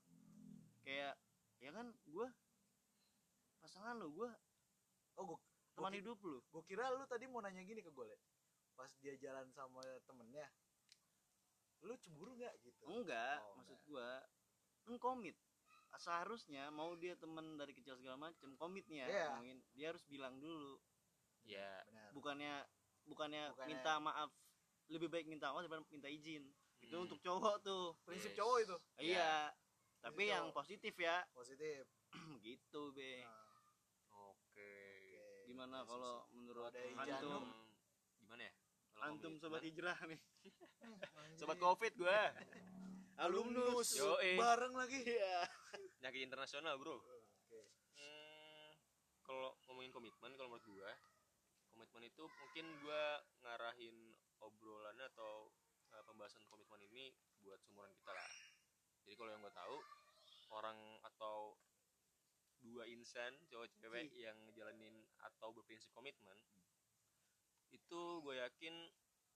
kayak 0.82 1.14
ya 1.58 1.70
kan 1.70 1.92
gue 2.06 2.26
pasangan 3.60 3.96
lu 3.96 4.08
gue 4.14 4.30
oh 5.16 5.24
gua 5.26 5.38
teman 5.74 5.92
Oke. 5.92 5.98
hidup 6.00 6.18
lu 6.22 6.38
gue 6.42 6.62
kira 6.64 6.88
lu 6.90 7.04
tadi 7.04 7.24
mau 7.26 7.40
nanya 7.40 7.60
gini 7.60 7.80
ke 7.80 7.90
gue 7.90 8.08
pas 8.72 8.88
dia 9.00 9.16
jalan 9.16 9.48
sama 9.52 9.80
temennya 10.04 10.48
lu 11.82 11.92
cemburu 11.98 12.32
nggak 12.34 12.54
gitu 12.62 12.82
enggak 12.86 13.36
Oh, 13.42 13.56
maksud 13.56 13.76
enggak. 13.76 13.86
gua 13.88 14.08
kan 14.86 14.94
komit 14.96 15.36
seharusnya 15.98 16.68
mau 16.68 16.94
dia 16.94 17.14
temen 17.14 17.54
dari 17.54 17.72
kecil 17.72 17.94
segala 17.94 18.16
macem 18.22 18.54
komitnya 18.54 19.04
Iya. 19.04 19.32
ngomongin 19.32 19.58
dia 19.70 19.86
harus 19.88 20.04
bilang 20.04 20.36
dulu. 20.36 20.78
Ya 21.42 21.82
benar. 21.84 22.10
Bukannya 22.12 22.54
bukannya 23.04 23.42
Bukannya- 23.50 23.68
minta 23.70 23.92
maaf 23.98 24.30
lebih 24.86 25.06
baik 25.06 25.26
minta 25.26 25.48
maaf 25.48 25.62
daripada 25.62 25.82
minta 25.88 26.06
izin. 26.06 26.46
Itu 26.78 26.94
Hmm. 26.94 27.04
untuk 27.04 27.18
cowok 27.18 27.56
tuh. 27.60 27.94
Prinsip 28.04 28.30
Yes. 28.30 28.38
cowok 28.38 28.56
itu. 28.60 28.76
Iya. 29.08 29.32
Tapi 29.98 30.14
Prinsip 30.16 30.32
yang 30.32 30.44
cowok. 30.46 30.56
positif 30.56 30.94
ya. 30.96 31.16
Positif. 31.32 31.82
Gitu 32.42 32.82
be. 32.92 33.22
Nah, 33.22 33.58
oke. 34.28 34.52
Oke. 34.52 34.72
gimana 35.46 35.82
kalau 35.82 36.26
menurut 36.30 36.74
antum? 36.74 37.42
gimana 38.18 38.42
ya? 38.42 38.52
Kalau 38.90 39.04
antum 39.06 39.32
sobat 39.36 39.62
hijrah 39.62 39.96
nih. 40.04 40.20
Sobat 41.38 41.58
covid 41.58 41.92
gua 41.94 42.32
alumnus. 43.20 43.96
Yoi. 43.96 44.36
bareng 44.36 44.74
lagi. 44.76 45.00
Iya. 45.00 45.48
Nyaki 46.04 46.20
internasional 46.24 46.76
bro. 46.76 47.00
Oke. 47.00 47.60
Hmm, 47.96 48.70
kalau 49.24 49.56
ngomongin 49.68 49.92
komitmen 49.92 50.32
kalau 50.36 50.52
menurut 50.52 50.66
gua 50.68 50.92
komitmen 51.72 52.08
itu 52.08 52.24
mungkin 52.40 52.66
gua 52.84 53.20
ngarahin 53.44 53.96
obrolannya 54.40 55.06
atau 55.16 55.52
uh, 55.92 56.02
pembahasan 56.04 56.44
komitmen 56.48 56.80
ini 56.92 57.12
buat 57.40 57.60
seumuran 57.64 57.92
kita 57.96 58.12
lah. 58.12 58.28
Jadi 59.06 59.14
kalau 59.16 59.30
yang 59.32 59.40
gua 59.40 59.54
tahu 59.54 59.76
orang 60.52 60.78
atau 61.04 61.56
dua 62.66 62.88
insan 62.90 63.36
cowok 63.46 63.70
cewek 63.78 64.10
yang 64.18 64.34
ngejalanin 64.48 65.06
atau 65.22 65.54
berprinsip 65.54 65.92
komitmen 65.94 66.34
itu 67.70 68.02
gue 68.24 68.34
yakin 68.40 68.74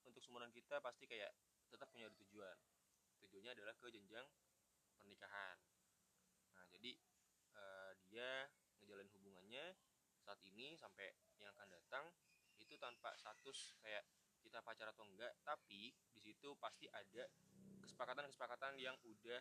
untuk 0.02 0.18
seumuran 0.25 0.50
kita 0.50 0.82
pasti 0.82 1.06
kayak 1.06 1.30
tetap 1.70 1.87
punya 1.94 2.10
tujuan 2.10 2.56
tujuannya 3.26 3.52
adalah 3.56 3.74
ke 3.76 3.86
jenjang 3.92 4.26
pernikahan. 4.96 5.56
Nah 6.56 6.64
jadi 6.72 6.92
eh, 7.56 7.92
dia 8.08 8.48
ngejalanin 8.80 9.12
hubungannya 9.16 9.64
saat 10.20 10.40
ini 10.44 10.76
sampai 10.76 11.12
yang 11.40 11.52
akan 11.56 11.68
datang 11.72 12.04
itu 12.60 12.76
tanpa 12.76 13.16
status 13.16 13.76
kayak 13.80 14.04
kita 14.40 14.60
pacar 14.64 14.92
atau 14.92 15.04
enggak 15.04 15.32
tapi 15.44 15.92
di 16.12 16.20
situ 16.20 16.56
pasti 16.60 16.88
ada 16.92 17.28
kesepakatan-kesepakatan 17.84 18.76
yang 18.80 18.96
udah 19.04 19.40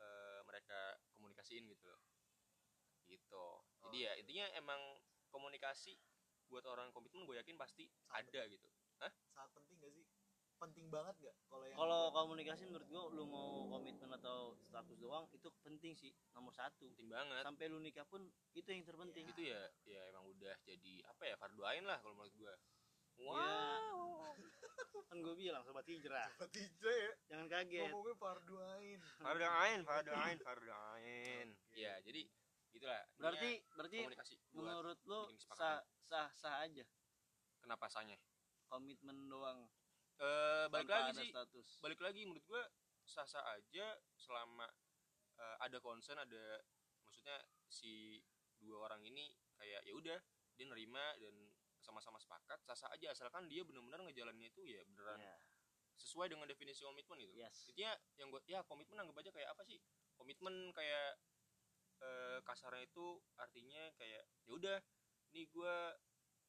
eh, 0.00 0.40
mereka 0.44 0.96
komunikasiin 1.16 1.68
gitu 1.68 1.88
loh. 1.88 2.00
Gitu. 3.08 3.46
Jadi 3.88 3.98
ya 4.04 4.12
intinya 4.20 4.46
emang 4.56 4.80
komunikasi 5.32 5.96
buat 6.48 6.64
orang 6.64 6.88
komitmen 6.92 7.28
gue 7.28 7.36
yakin 7.40 7.56
pasti 7.60 7.88
Sangat 8.12 8.12
ada 8.12 8.44
gitu. 8.48 8.68
Sangat 9.32 9.52
penting 9.56 9.80
gak 9.80 9.92
sih 9.92 10.04
penting 10.58 10.86
banget 10.90 11.14
gak 11.22 11.36
kalau 11.46 11.64
yang 11.64 11.78
kalau 11.78 12.02
komunikasi 12.10 12.66
menurut 12.66 12.88
gua 12.90 13.02
lu 13.14 13.24
mau 13.24 13.70
komitmen 13.78 14.10
atau 14.18 14.58
status 14.66 14.98
doang 14.98 15.24
itu 15.30 15.48
penting 15.62 15.94
sih 15.94 16.12
nomor 16.34 16.50
satu. 16.52 16.90
Penting 16.92 17.08
banget. 17.08 17.46
Sampai 17.46 17.70
lu 17.70 17.78
nikah 17.78 18.04
pun 18.10 18.26
itu 18.52 18.66
yang 18.66 18.82
terpenting. 18.82 19.24
Itu 19.30 19.42
ya 19.46 19.62
ya 19.86 20.00
emang 20.10 20.26
udah 20.26 20.54
jadi 20.66 21.06
apa 21.06 21.22
ya 21.30 21.34
fardu 21.38 21.62
ain 21.62 21.84
lah 21.86 21.98
kalau 22.02 22.18
menurut 22.18 22.34
gue 22.34 22.54
wow. 23.22 24.34
Ya. 24.34 25.02
kan 25.08 25.16
gue 25.24 25.34
bilang 25.38 25.62
sobat 25.64 25.86
hijrah. 25.86 26.26
Sobat 26.34 26.52
hijrah 26.54 26.96
ya? 26.98 27.12
Jangan 27.30 27.46
kaget. 27.48 27.90
Ngomongnya 27.90 28.16
fardu 28.18 28.54
ain. 28.58 28.98
Fardu 29.22 29.46
ain 29.46 29.80
fardu 29.86 30.10
ain 30.12 30.36
fardu 30.42 30.70
ain. 30.70 31.46
Ya 31.74 31.94
jadi 32.02 32.26
gitulah. 32.74 33.02
Berarti 33.16 33.62
berarti 33.74 33.98
menurut 34.54 34.98
lu 35.06 35.20
sah 35.54 35.82
sah 36.06 36.28
sah 36.34 36.66
aja? 36.66 36.84
Kenapa 37.62 37.86
sahnya? 37.90 38.18
Komitmen 38.68 39.32
doang 39.32 39.66
eh 40.18 40.66
balik 40.70 40.90
tanpa 40.90 41.14
lagi 41.14 41.22
sih. 41.22 41.30
status. 41.30 41.68
Balik 41.78 42.00
lagi 42.02 42.20
menurut 42.26 42.44
gue 42.46 42.62
sah 43.06 43.24
sah 43.24 43.44
aja 43.54 43.96
selama 44.18 44.66
eh, 45.38 45.56
ada 45.62 45.78
concern 45.78 46.18
ada 46.18 46.60
maksudnya 47.06 47.38
si 47.70 48.18
dua 48.58 48.90
orang 48.90 49.06
ini 49.06 49.30
kayak 49.54 49.86
ya 49.86 49.94
udah 49.94 50.18
dia 50.58 50.66
nerima 50.66 51.14
dan 51.22 51.34
sama-sama 51.78 52.18
sepakat 52.18 52.58
sah 52.66 52.74
sah 52.74 52.90
aja. 52.90 53.14
Asalkan 53.14 53.46
dia 53.46 53.62
benar-benar 53.62 54.02
ngejalaninnya 54.02 54.50
itu 54.50 54.62
ya 54.66 54.82
beneran 54.82 55.22
ya 55.22 55.36
sesuai 55.98 56.30
dengan 56.30 56.46
definisi 56.46 56.86
komitmen 56.86 57.18
gitu. 57.22 57.34
Yes. 57.38 57.70
Intinya 57.70 57.94
yang 58.18 58.30
gue 58.30 58.42
ya 58.46 58.62
komitmen 58.66 59.02
anggap 59.02 59.18
aja 59.22 59.30
kayak 59.34 59.50
apa 59.54 59.62
sih? 59.66 59.78
Komitmen 60.18 60.70
kayak 60.74 61.18
eh, 62.02 62.38
kasarnya 62.42 62.86
itu 62.86 63.18
artinya 63.38 63.90
kayak 63.98 64.22
ya 64.46 64.50
udah 64.54 64.78
ini 65.34 65.46
gue 65.50 65.74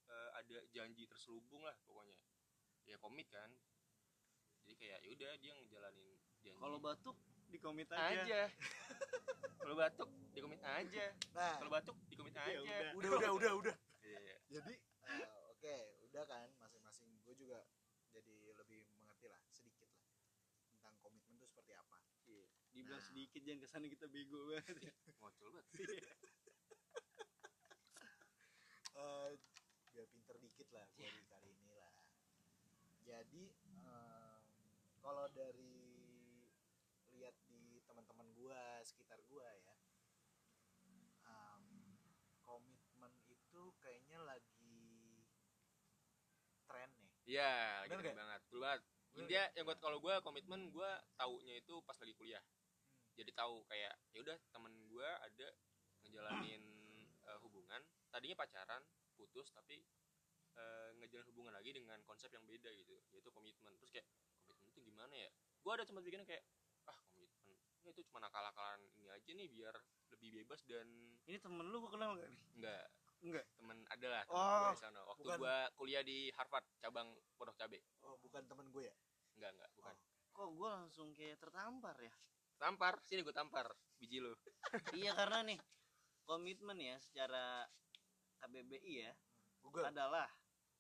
eh, 0.09 0.29
ada 0.38 0.57
janji 0.73 1.05
terselubung 1.09 1.65
lah 1.65 1.73
pokoknya 1.85 2.17
ya 2.89 2.98
komit 2.98 3.29
kan 3.29 3.50
jadi 4.60 4.74
kayak 4.75 5.00
ya 5.00 5.10
udah 5.12 5.31
dia 5.38 5.51
ngejalanin 5.55 6.10
janji 6.39 6.58
kalau 6.58 6.77
batuk 6.77 7.17
dikomit 7.48 7.89
aja, 7.89 8.22
aja 8.22 8.41
kalau 9.60 9.75
batuk 9.75 10.10
dikomit 10.31 10.62
aja 10.62 11.05
nah 11.31 11.53
kalau 11.58 11.72
batuk 11.72 11.98
dikomit 12.08 12.34
Ya 12.34 12.43
aja 12.43 12.60
udah. 12.60 12.89
udah 12.93 13.10
udah 13.12 13.31
udah 13.34 13.51
udah 13.60 13.75
Iya, 14.00 14.19
iya. 14.19 14.38
jadi 14.50 14.74
eh, 15.05 15.29
oke 15.50 15.75
udah 16.03 16.24
kan 16.24 16.48
masing-masing 16.58 17.10
gue 17.19 17.36
juga 17.36 17.60
jadi 18.10 18.36
lebih 18.55 18.86
mengerti 18.96 19.27
lah 19.27 19.41
sedikit 19.50 19.89
lah 19.91 20.01
tentang 20.72 20.96
komitmen 21.00 21.36
itu 21.36 21.46
seperti 21.46 21.74
apa 21.74 21.98
Iya. 22.24 22.46
dibilang 22.72 22.98
Nah. 22.98 23.08
sedikit 23.08 23.41
jangan 23.41 23.60
ke 23.60 23.67
sana 23.67 23.86
kita 23.88 24.05
bego 24.08 24.39
banget 24.48 24.77
ya. 24.81 24.93
ngocol 25.15 25.50
banget 25.51 25.89
Eh, 29.00 29.31
biar 29.89 30.08
pinter 30.08 30.36
dikit 30.38 30.67
lah 30.69 30.84
gue 30.91 31.08
jadi 33.09 33.43
em, 33.73 34.45
kalau 35.01 35.25
dari 35.33 35.81
lihat 37.17 37.33
di 37.49 37.81
teman-teman 37.89 38.29
gue 38.37 38.61
sekitar 38.85 39.17
gue 39.25 39.49
ya 39.65 39.75
em, 41.25 41.63
komitmen 42.45 43.13
itu 43.25 43.73
kayaknya 43.81 44.21
lagi 44.21 44.77
tren 46.69 46.89
nih. 47.01 47.13
Iya 47.25 47.53
lagi 47.81 47.97
nggak? 47.97 48.13
banget. 48.13 48.41
Betul 48.45 48.59
banget. 48.61 48.81
Bener 49.09 49.17
intinya 49.25 49.45
yang 49.57 49.65
buat 49.65 49.79
kalau 49.81 49.97
gue 49.97 50.15
komitmen 50.21 50.61
gue 50.69 50.91
taunya 51.17 51.53
itu 51.57 51.81
pas 51.89 51.97
lagi 51.97 52.13
kuliah. 52.13 52.43
Hmm. 52.45 53.17
jadi 53.17 53.31
tahu 53.33 53.65
kayak 53.65 53.93
ya 54.13 54.19
udah 54.21 54.37
temen 54.53 54.73
gue 54.85 55.09
ada 55.09 55.47
ngejalanin 56.05 56.61
eh, 57.09 57.37
hubungan. 57.41 57.81
Tadinya 58.13 58.37
pacaran 58.37 58.85
putus 59.17 59.49
tapi 59.49 59.81
eh, 60.59 60.89
ngejalan 60.99 61.25
hubungan 61.31 61.53
lagi 61.55 61.71
dengan 61.71 61.99
konsep 62.03 62.27
yang 62.29 62.43
beda 62.43 62.69
gitu 62.75 62.99
yaitu 63.15 63.31
komitmen. 63.31 63.71
Terus 63.79 63.91
kayak 63.95 64.07
komitmen 64.43 64.69
itu 64.69 64.81
gimana 64.83 65.15
ya? 65.15 65.29
Gue 65.63 65.71
ada 65.71 65.83
sempat 65.87 66.03
pikiran 66.03 66.27
kayak 66.27 66.43
ah 66.85 66.99
komitmen 67.15 67.47
ya 67.47 67.59
itu 67.89 68.01
cuma 68.05 68.21
akal-akalan 68.21 68.81
ini 68.99 69.07
aja 69.09 69.31
nih 69.33 69.47
biar 69.49 69.73
lebih 70.13 70.29
bebas 70.43 70.61
dan 70.67 70.85
ini 71.25 71.37
temen 71.41 71.65
lu 71.65 71.81
gua 71.81 71.91
kenal 71.95 72.13
gak 72.13 72.29
nih? 72.29 72.41
Enggak 72.59 72.85
enggak 73.19 73.45
temen 73.57 73.77
adalah 73.89 74.21
temen 74.29 74.37
Oh, 74.39 74.59
gue 74.61 74.75
di 74.77 74.81
sana. 74.83 74.99
Waktu 75.09 75.21
bukan. 75.25 75.37
gue 75.41 75.57
kuliah 75.75 76.03
di 76.05 76.17
Harvard 76.37 76.65
cabang 76.77 77.09
Pondok 77.35 77.55
Cabe. 77.57 77.79
Oh 78.05 78.15
bukan 78.21 78.45
temen 78.45 78.67
gue 78.69 78.83
ya? 78.85 78.95
Enggak 79.39 79.51
enggak 79.57 79.69
bukan. 79.73 79.95
Kok 80.29 80.49
gua 80.55 80.69
langsung 80.83 81.07
kayak 81.17 81.41
tertampar 81.41 81.97
ya? 81.97 82.13
Tampar? 82.59 82.93
Sini 83.07 83.23
gue 83.25 83.33
tampar 83.33 83.65
biji 83.97 84.19
lo 84.21 84.35
iya 84.99 85.11
karena 85.15 85.43
nih 85.43 85.59
komitmen 86.23 86.77
ya 86.77 86.95
secara 87.01 87.65
KBBI 88.39 88.93
ya 89.03 89.11
Google. 89.59 89.87
adalah 89.91 90.27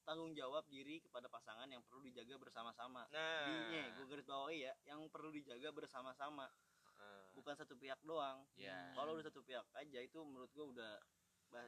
tanggung 0.09 0.33
jawab 0.33 0.65
diri 0.65 0.97
kepada 0.99 1.29
pasangan 1.29 1.69
yang 1.69 1.85
perlu 1.85 2.01
dijaga 2.01 2.41
bersama-sama. 2.41 3.05
Nah. 3.13 3.45
Dinya, 3.45 3.93
gue 3.93 4.05
garis 4.09 4.25
bawahi 4.25 4.65
ya 4.65 4.73
yang 4.83 5.05
perlu 5.07 5.29
dijaga 5.29 5.69
bersama-sama. 5.69 6.49
Eh, 6.97 7.25
bukan 7.31 7.53
satu 7.53 7.77
pihak 7.77 8.01
doang. 8.01 8.41
Ya 8.57 8.89
kalau 8.91 9.13
udah 9.13 9.23
satu 9.23 9.45
pihak 9.45 9.69
aja 9.71 9.99
itu 10.01 10.17
menurut 10.19 10.49
gue 10.49 10.65
udah 10.65 10.97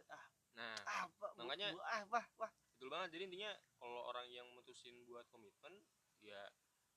ah. 0.09 0.25
Nah 0.57 0.73
apa? 1.05 1.27
Bu- 1.37 1.45
Makanya- 1.45 1.69
bu- 1.71 1.85
ah 1.85 2.01
wah 2.09 2.25
wah. 2.35 2.51
Betul 2.73 2.89
banget. 2.89 3.09
Jadi 3.13 3.23
intinya 3.29 3.51
kalau 3.77 4.09
orang 4.09 4.25
yang 4.27 4.49
mutusin 4.51 5.05
buat 5.05 5.29
komitmen 5.29 5.77
ya 6.19 6.41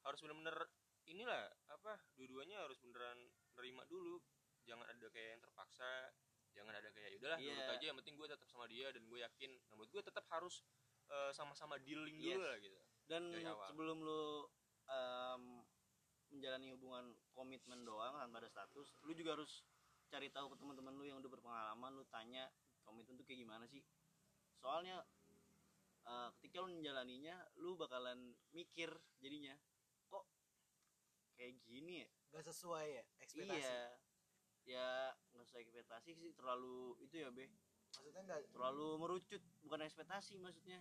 harus 0.03 0.19
bener-bener 0.19 0.57
inilah 1.05 1.53
apa 1.69 2.01
dua-duanya 2.17 2.65
harus 2.65 2.81
beneran 2.81 3.21
nerima 3.55 3.85
dulu. 3.85 4.17
Jangan 4.65 4.89
ada 4.89 5.07
kayak 5.13 5.37
yang 5.37 5.43
terpaksa 5.45 6.09
jangan 6.55 6.71
ada 6.73 6.87
kayak 6.91 7.19
yaudahlah 7.19 7.37
Iya. 7.37 7.51
nurut 7.51 7.71
aja 7.71 7.85
yang 7.85 7.99
penting 7.99 8.15
gue 8.15 8.29
tetap 8.31 8.47
sama 8.47 8.65
dia 8.67 8.87
dan 8.91 9.03
gue 9.05 9.19
yakin. 9.21 9.51
Nah, 9.69 9.75
menurut 9.75 9.91
gue 9.91 10.03
tetap 10.07 10.23
harus 10.31 10.63
eh, 11.11 11.31
sama-sama 11.33 11.77
dealing 11.81 12.17
dulu 12.17 12.31
Yes. 12.31 12.41
lah 12.41 12.57
gitu. 12.61 12.81
Dan 13.05 13.23
sebelum 13.69 14.01
lu 14.01 14.49
em, 14.89 15.43
menjalani 16.33 16.73
hubungan 16.73 17.13
komitmen 17.31 17.85
doang 17.85 18.17
tanpa 18.17 18.41
ada 18.41 18.49
status 18.49 18.97
lu 19.05 19.13
juga 19.13 19.37
harus 19.37 19.63
cari 20.09 20.33
tahu 20.33 20.53
ke 20.53 20.57
teman-teman 20.61 20.93
lu 20.97 21.05
yang 21.05 21.19
udah 21.21 21.31
berpengalaman 21.31 21.93
lu 21.95 22.05
tanya 22.09 22.49
komitmen 22.85 23.17
tuh 23.17 23.25
kayak 23.29 23.45
gimana 23.45 23.65
sih? 23.69 23.85
Soalnya 24.59 25.05
eh, 26.05 26.29
ketika 26.41 26.65
lu 26.65 26.73
menjalaninya 26.73 27.37
lu 27.61 27.77
bakalan 27.77 28.33
mikir 28.53 28.89
jadinya 29.21 29.57
kok 30.09 30.25
kayak 31.37 31.61
gini 31.65 32.05
ya? 32.05 32.09
Nggak 32.33 32.45
sesuai 32.51 32.87
ya 32.89 33.05
ekspektasi? 33.21 33.61
Iya. 33.61 33.81
Ya 34.65 34.89
nggak 35.33 35.45
usah 35.45 35.61
ekspektasi 35.61 36.11
sih 36.17 36.33
terlalu 36.33 36.97
itu 37.05 37.21
ya 37.21 37.29
be 37.29 37.45
maksudnya 37.99 38.23
nggak 38.25 38.41
terlalu 38.51 38.89
merucut 38.99 39.43
bukan 39.63 39.81
ekspektasi 39.83 40.35
maksudnya 40.39 40.79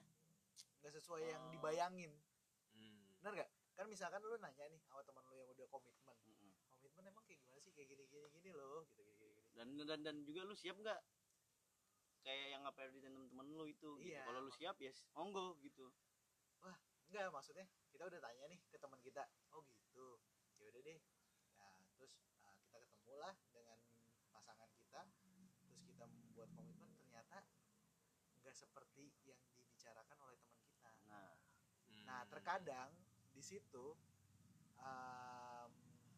nggak 0.81 0.93
sesuai 0.93 1.23
yang 1.29 1.43
Oh. 1.47 1.51
dibayangin 1.53 2.11
Hmm. 2.73 3.05
benar 3.21 3.31
nggak 3.37 3.49
kan 3.73 3.85
misalkan 3.85 4.21
lu 4.21 4.37
nanya 4.37 4.65
nih 4.69 4.81
sama 4.81 5.01
teman 5.01 5.21
lu 5.29 5.37
yang 5.37 5.49
udah 5.49 5.65
komitmen 5.69 6.17
Mm-mm. 6.25 6.51
komitmen 6.69 7.03
emang 7.09 7.23
kayak 7.25 7.41
gimana 7.41 7.59
sih 7.61 7.71
kayak 7.73 7.89
gini 7.89 8.03
gini 8.09 8.27
gini 8.33 8.49
loh 8.53 8.81
gitu 8.89 9.01
gini 9.01 9.13
gini, 9.17 9.33
gini. 9.33 9.53
dan 9.53 9.67
dan 9.85 9.99
dan 10.01 10.15
juga 10.25 10.41
lu 10.45 10.53
siap 10.53 10.77
nggak 10.77 10.99
kayak 12.23 12.47
yang 12.55 12.63
apa 12.65 12.87
di 12.89 12.99
temen-temen 13.03 13.47
lu 13.51 13.65
itu 13.67 13.89
gitu. 13.99 14.09
Iya. 14.09 14.25
kalau 14.25 14.39
lu 14.41 14.51
siap 14.53 14.77
ya 14.79 14.91
monggo 15.13 15.57
gitu 15.61 15.89
enggak 17.09 17.29
maksudnya 17.29 17.65
kita 17.93 18.09
udah 18.09 18.19
tanya 18.21 18.43
nih 18.49 18.59
ke 18.69 18.77
teman 18.81 18.97
kita 19.05 19.23
oh 19.53 19.61
gitu 19.69 20.17
ya 20.57 20.65
udah 20.73 20.81
deh 20.81 20.99
nah 21.61 21.77
terus 21.93 22.13
uh, 22.41 22.55
kita 22.65 22.77
ketemu 22.81 23.13
lah 23.21 23.33
dengan 23.53 23.77
pasangan 24.33 24.69
kita 24.73 25.01
terus 25.61 25.77
kita 25.85 26.05
membuat 26.09 26.49
komitmen 26.57 26.82
nggak 28.53 28.69
seperti 28.69 29.09
yang 29.25 29.41
dibicarakan 29.57 30.13
oleh 30.29 30.37
teman 30.37 30.61
kita. 30.61 30.93
Nah. 31.09 31.33
Hmm. 31.89 32.05
nah 32.05 32.21
terkadang 32.29 32.93
di 33.33 33.41
situ 33.41 33.97
um, 34.77 35.71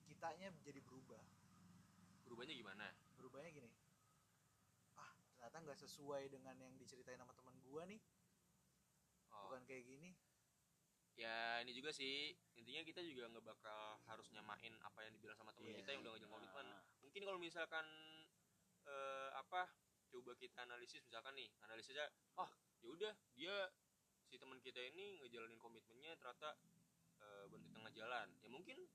kitanya 0.04 0.52
jadi 0.60 0.84
berubah. 0.84 1.24
Berubahnya 2.28 2.52
gimana? 2.60 2.92
Berubahnya 3.16 3.56
gini. 3.56 3.72
Ah 5.00 5.16
ternyata 5.32 5.64
nggak 5.64 5.80
sesuai 5.80 6.28
dengan 6.28 6.60
yang 6.60 6.76
diceritain 6.76 7.16
sama 7.16 7.32
teman 7.32 7.56
gua 7.64 7.88
nih. 7.88 8.04
Oh. 9.32 9.48
bukan 9.48 9.64
kayak 9.64 9.88
gini. 9.88 10.12
Ya 11.16 11.64
ini 11.64 11.72
juga 11.72 11.96
sih. 11.96 12.36
Intinya 12.60 12.84
kita 12.84 13.00
juga 13.00 13.32
nggak 13.32 13.48
bakal 13.48 14.04
harus 14.12 14.28
nyamain 14.36 14.76
apa 14.84 15.08
yang 15.08 15.16
dibilang 15.16 15.40
sama 15.40 15.56
teman 15.56 15.72
Iya. 15.72 15.80
kita 15.88 15.90
yang 15.96 16.02
udah 16.04 16.12
ngajak 16.20 16.32
komitmen 16.36 16.68
Nah, 16.68 16.84
mungkin 17.00 17.22
kalau 17.24 17.40
misalkan 17.40 17.88
eh, 18.84 19.30
apa 19.40 19.72
coba 20.16 20.32
kita 20.40 20.64
analisis 20.64 21.04
misalkan 21.04 21.36
nih 21.36 21.52
analisisnya 21.68 22.08
ah 22.40 22.48
ya 22.80 22.88
udah 22.88 23.14
dia 23.36 23.68
si 24.24 24.40
teman 24.40 24.64
kita 24.64 24.80
ini 24.80 25.20
ngejalanin 25.20 25.60
komitmennya 25.60 26.16
ternyata 26.16 26.56
eh, 27.20 27.46
berhenti 27.52 27.72
tengah 27.76 27.92
jalan. 27.92 28.28
Ya 28.40 28.50
mungkin 28.50 28.88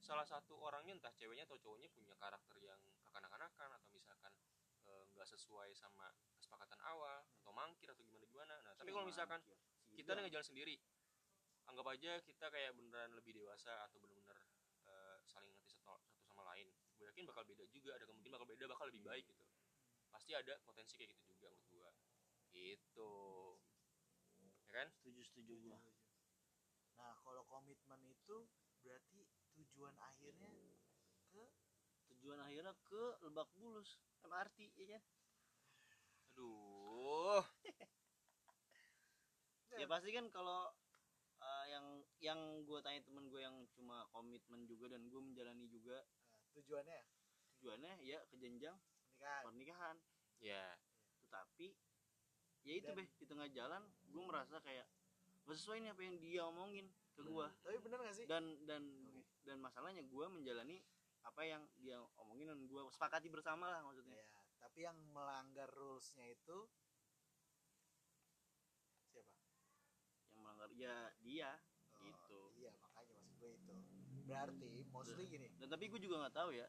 salah 0.00 0.28
satu 0.28 0.60
orangnya 0.60 1.00
entah 1.00 1.12
ceweknya 1.16 1.48
atau 1.48 1.56
cowoknya 1.56 1.88
punya 1.92 2.12
karakter 2.20 2.56
yang 2.60 2.78
kekanak-kanakan 3.08 3.70
atau 3.80 3.88
misalkan 3.90 4.32
eh, 4.84 5.04
nggak 5.16 5.28
sesuai 5.32 5.72
sama 5.72 6.12
kesepakatan 6.36 6.78
awal 6.84 7.24
atau 7.40 7.52
mangkir 7.56 7.88
atau 7.88 8.04
gimana 8.04 8.24
gimana. 8.28 8.54
Nah 8.60 8.72
tapi 8.76 8.92
kalau 8.92 9.08
misalkan 9.08 9.40
kita 9.96 10.12
Sidang. 10.12 10.16
dengan 10.22 10.30
jalan 10.38 10.46
sendiri 10.46 10.76
anggap 11.68 11.86
aja 11.94 12.12
kita 12.26 12.46
kayak 12.50 12.74
beneran 12.74 13.14
lebih 13.14 13.36
dewasa 13.36 13.86
atau 13.86 14.02
bener-bener 14.02 14.38
eh, 14.86 15.18
saling 15.26 15.50
ngerti 15.54 15.70
satu, 15.70 16.02
satu 16.02 16.22
sama 16.26 16.42
lain 16.54 16.66
gue 16.98 17.06
yakin 17.06 17.24
bakal 17.30 17.46
beda 17.46 17.64
juga 17.70 17.94
ada 17.94 18.04
kemungkinan 18.10 18.34
bakal 18.36 18.48
beda 18.48 18.64
bakal 18.68 18.86
lebih 18.90 19.02
baik 19.06 19.24
gitu 19.30 19.44
pasti 20.20 20.36
ada 20.36 20.52
potensi 20.68 21.00
kayak 21.00 21.16
gitu 21.16 21.32
juga 21.32 21.48
menurut 21.48 21.64
gua. 21.72 21.90
Gitu. 22.52 23.12
Ya 24.44 24.68
kan? 24.68 24.92
Setuju 24.92 25.24
setuju 25.24 25.56
gua. 25.64 25.80
Nah 27.00 27.16
kalau 27.24 27.40
komitmen 27.48 28.04
itu 28.04 28.44
berarti 28.84 29.24
tujuan 29.56 29.96
akhirnya 29.96 30.52
ke? 31.32 31.40
Tujuan 32.12 32.36
akhirnya 32.36 32.76
ke 32.84 33.02
Lebak 33.24 33.48
Bulus 33.56 33.96
MRT 34.28 34.76
ya 34.76 35.00
kan? 35.00 35.02
Aduh. 36.36 37.40
Ya 39.78 39.86
pasti 39.88 40.12
kan 40.12 40.28
kalau 40.28 40.68
uh, 41.40 41.64
yang 41.70 42.04
yang 42.20 42.66
gue 42.68 42.78
tanya 42.84 43.00
temen 43.06 43.30
gue 43.32 43.40
yang 43.40 43.64
cuma 43.72 44.04
komitmen 44.12 44.68
juga 44.68 44.92
dan 44.92 45.08
gue 45.08 45.20
menjalani 45.22 45.64
juga. 45.72 46.04
Nah, 46.04 46.52
tujuannya? 46.52 47.00
Tujuannya 47.56 48.04
ya 48.04 48.20
ke 48.28 48.36
jenjang 48.36 48.76
pernikahan. 49.20 49.44
Pernikahan. 49.44 49.96
Ya 50.40 50.64
tetapi 51.20 51.66
ya 52.60 52.72
itu 52.74 52.88
Dan- 52.88 52.96
beh. 52.96 53.08
Di 53.14 53.26
tengah 53.26 53.48
jalan 53.48 53.82
gue 54.02 54.22
merasa 54.24 54.56
kayak 54.58 54.88
gak 55.42 55.56
sesuai 55.56 55.80
nih 55.80 55.90
apa 55.90 56.02
yang 56.02 56.16
dia 56.16 56.42
omongin 56.44 56.86
ke 57.10 57.22
gue 57.22 57.42
Hmm. 57.42 57.58
tapi 57.60 57.76
bener 57.78 57.98
gak 58.00 58.14
sih? 58.14 58.24
Dan 58.24 58.44
dan 58.64 58.82
dan 59.42 59.56
masalahnya 59.58 60.02
gue 60.02 60.24
menjalani 60.26 60.80
apa 61.20 61.42
yang 61.42 61.62
dia 61.76 62.00
omongin 62.16 62.48
dan 62.48 62.60
gue 62.64 62.80
sepakati 62.88 63.28
bersama 63.28 63.68
lah 63.68 63.80
maksudnya. 63.82 64.16
Ya 64.16 64.26
tapi 64.58 64.78
yang 64.82 64.96
melanggar 65.10 65.68
rulesnya 65.70 66.26
itu 66.28 66.58
siapa? 69.06 69.32
Yang 70.30 70.38
melanggar 70.38 70.70
ya 70.72 70.94
dia. 71.18 71.50
Oh, 71.92 72.04
Gitu. 72.06 72.38
iya 72.56 72.70
makanya 72.78 73.12
maksud 73.18 73.36
gue 73.36 73.50
itu. 73.52 73.74
Berarti 74.24 74.70
mostly 74.88 75.24
gini. 75.26 75.48
dan 75.58 75.68
tapi 75.68 75.84
gue 75.86 75.98
juga 75.98 76.22
nggak 76.22 76.36
tahu 76.36 76.50
ya 76.54 76.68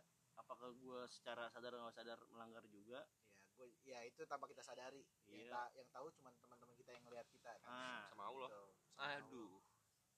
apakah 0.51 0.71
gue 0.73 0.99
secara 1.07 1.47
sadar 1.47 1.71
nggak 1.73 1.95
sadar 1.95 2.19
melanggar 2.27 2.63
juga? 2.67 3.07
Ya 3.47 3.53
gue 3.53 3.67
ya 3.83 3.99
itu 4.03 4.19
tanpa 4.25 4.45
kita 4.45 4.59
sadari. 4.59 4.99
Yang, 5.25 5.47
Iya. 5.47 5.49
ta- 5.49 5.71
yang 5.73 5.87
tahu 5.89 6.07
cuma 6.11 6.29
teman-teman 6.35 6.75
kita 6.75 6.91
yang 6.91 7.03
ngelihat 7.05 7.27
kita 7.29 7.51
kan? 7.57 7.69
Ah. 7.69 8.03
Sama 8.09 8.23
Allah. 8.27 8.49
Gitu. 8.49 8.63
Sama 8.91 9.03
aduh 9.15 9.53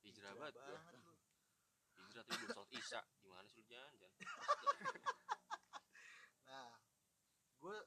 hijrah 0.02 0.32
Hijrah 0.32 0.34
banget 0.34 0.54
ya 0.56 0.64
lu. 0.64 0.76
Hijrah 2.04 2.24
tapi 2.24 2.42
belum 2.42 2.56
sholat 2.56 2.72
isya. 2.74 3.02
Gimana 3.20 3.46
sih 3.46 3.56
lu 3.56 3.66
jangan 3.68 3.94
jangan 3.96 4.18
nah 6.44 6.70
gue 7.56 7.78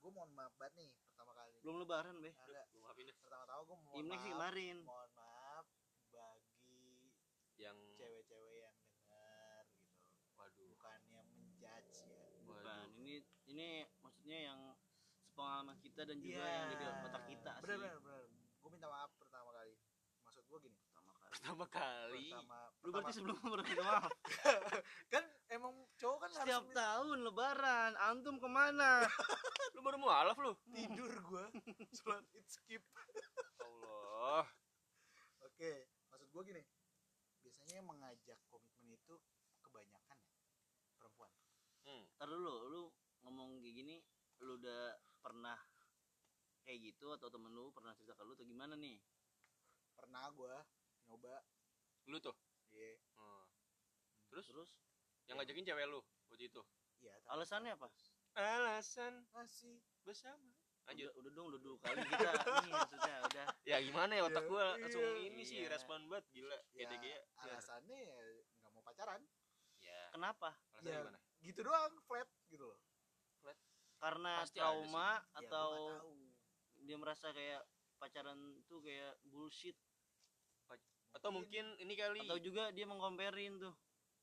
gue 0.00 0.10
mohon 0.10 0.30
maaf 0.32 0.54
banget 0.56 0.74
nih 0.78 0.90
pertama 1.06 1.32
kali. 1.34 1.52
Belum 1.60 1.76
lebaran 1.78 2.16
beh 2.18 2.32
Nah, 2.32 2.46
enggak, 2.46 2.66
lu 2.70 2.78
maafin 2.80 3.04
deh. 3.04 3.16
Pertama-tama 3.18 3.60
gue 3.62 3.76
mohon 3.76 3.96
imlek 3.98 4.18
sih 4.18 4.30
maaf. 4.30 4.36
kemarin. 4.38 4.76
Mohon 4.82 5.10
maaf 5.12 5.66
bagi 6.10 7.12
yang 7.56 7.78
cewek-cewek 7.94 8.56
yang 8.58 8.76
dengar 8.88 9.64
gitu 9.68 9.92
waduh 10.32 10.66
bukannya 10.72 11.20
menjudge 11.28 11.92
ya 12.08 12.24
bukan 12.40 12.64
waduh 12.64 13.20
ini 13.50 13.68
maksudnya 13.98 14.38
yang 14.46 14.60
sepengalaman 15.20 15.76
kita 15.78 16.02
dan 16.02 16.16
juga 16.18 16.38
Iya. 16.38 16.54
yang 16.54 16.66
di 16.70 16.76
otak 17.06 17.24
kita 17.26 17.52
bener 17.60 17.76
sih. 17.76 17.82
bener 17.82 17.98
bener. 18.00 18.24
Gue 18.60 18.70
minta 18.70 18.86
maaf 18.86 19.10
pertama 19.16 19.50
kali. 19.52 19.74
Maksud 20.22 20.42
gue 20.44 20.58
gini. 20.62 20.78
Pertama 20.78 21.10
kali. 21.12 21.30
Pertama 21.30 21.64
kali. 21.66 22.24
Pertama 22.30 22.58
lu 22.80 22.88
berarti 22.90 23.12
sebelum 23.12 23.36
berminta 23.42 23.82
maaf. 23.82 24.10
Kan 25.12 25.24
emang 25.48 25.74
cowok 25.96 26.18
kan 26.20 26.30
setiap 26.32 26.62
harus 26.62 26.70
minta- 26.70 26.78
tahun 26.80 27.18
lebaran 27.26 27.92
antum 28.00 28.36
ke 28.38 28.48
mana? 28.48 28.90
Lu 29.74 29.80
baru 29.82 29.98
mualaf 29.98 30.36
lu? 30.38 30.52
Tidur 30.74 31.10
gue 31.10 31.44
sholat 31.92 32.22
id 32.34 32.46
skip. 32.46 32.82
Allah. 33.58 34.46
Oke 35.42 35.90
maksud 36.08 36.28
gue 36.30 36.42
gini. 36.46 36.62
Biasanya 37.40 37.80
yang 37.80 37.88
mengajak 37.88 38.38
komitmen 38.46 38.92
itu 38.92 39.14
kebanyakan 39.60 40.18
ya 40.22 40.38
perempuan. 40.94 41.30
Hmm. 41.82 42.04
Ntar 42.14 42.28
dulu 42.28 42.54
lu 42.68 42.82
ngomong 43.24 43.60
kayak 43.60 43.76
gini 43.76 43.96
lu 44.40 44.56
udah 44.56 44.96
pernah 45.20 45.58
kayak 46.64 46.80
gitu 46.92 47.12
atau 47.12 47.28
temen 47.28 47.52
lu 47.52 47.68
pernah 47.72 47.92
cerita 47.92 48.16
ke 48.16 48.22
lu 48.24 48.32
atau 48.32 48.46
gimana 48.48 48.72
nih? 48.76 48.96
Pernah 49.96 50.32
gue 50.32 50.54
nyoba. 51.08 51.44
Lu 52.08 52.16
tuh? 52.22 52.36
Iya. 52.72 52.96
Hmm. 53.18 53.44
terus? 54.32 54.46
Terus? 54.48 54.70
Yang 55.28 55.36
ngajakin 55.42 55.64
cewek 55.68 55.86
lu 55.90 56.00
waktu 56.32 56.44
itu? 56.48 56.62
Iya 57.00 57.12
tapi 57.20 57.26
alasannya 57.32 57.72
apa? 57.76 57.88
Alasan 58.36 59.26
masih. 59.34 59.80
bersama. 60.00 60.56
Lanjut. 60.88 61.12
Udah, 61.12 61.20
udah 61.20 61.30
dong 61.36 61.46
udah 61.52 61.60
dua 61.60 61.76
kali 61.84 62.00
kita. 62.02 62.30
Nih 62.64 62.72
maksudnya 62.72 63.16
udah. 63.28 63.46
Ya 63.68 63.76
gimana 63.84 64.12
ya 64.16 64.22
otak 64.24 64.44
Iya, 64.44 64.50
gua 64.50 64.64
langsung 64.80 65.04
iya, 65.04 65.28
ini 65.28 65.42
sih 65.44 65.58
iya. 65.62 65.68
respon 65.68 66.08
banget 66.08 66.24
gila. 66.32 66.56
Ya 66.72 66.88
GDG 66.88 67.04
ya. 67.04 67.20
alasannya 67.44 67.98
ya 68.00 68.16
nggak 68.64 68.70
mau 68.72 68.82
pacaran. 68.82 69.20
Ya. 69.80 70.00
Kenapa? 70.14 70.48
Alasannya 70.72 70.88
Ya. 70.88 71.00
gimana? 71.04 71.20
gitu 71.40 71.60
doang 71.64 71.92
flat 72.04 72.28
gitu 72.52 72.64
loh 72.68 72.76
karena 74.00 74.32
Pasti 74.42 74.58
trauma 74.58 75.20
Ya, 75.20 75.20
gua 75.20 75.40
atau 75.44 75.70
dia 76.80 76.96
merasa 76.96 77.28
kayak 77.30 77.62
pacaran 78.00 78.64
tuh 78.64 78.80
kayak 78.80 79.20
bullshit. 79.28 79.76
Atau 81.12 81.30
mungkin 81.34 81.76
ini 81.76 81.94
kali. 81.94 82.24
Atau 82.24 82.40
juga 82.40 82.72
dia 82.72 82.88
mengkomperin 82.88 83.60
tuh 83.60 83.76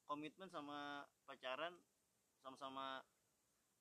komitmen 0.10 0.50
sama 0.50 1.06
pacaran 1.30 1.78
sama-sama 2.42 3.06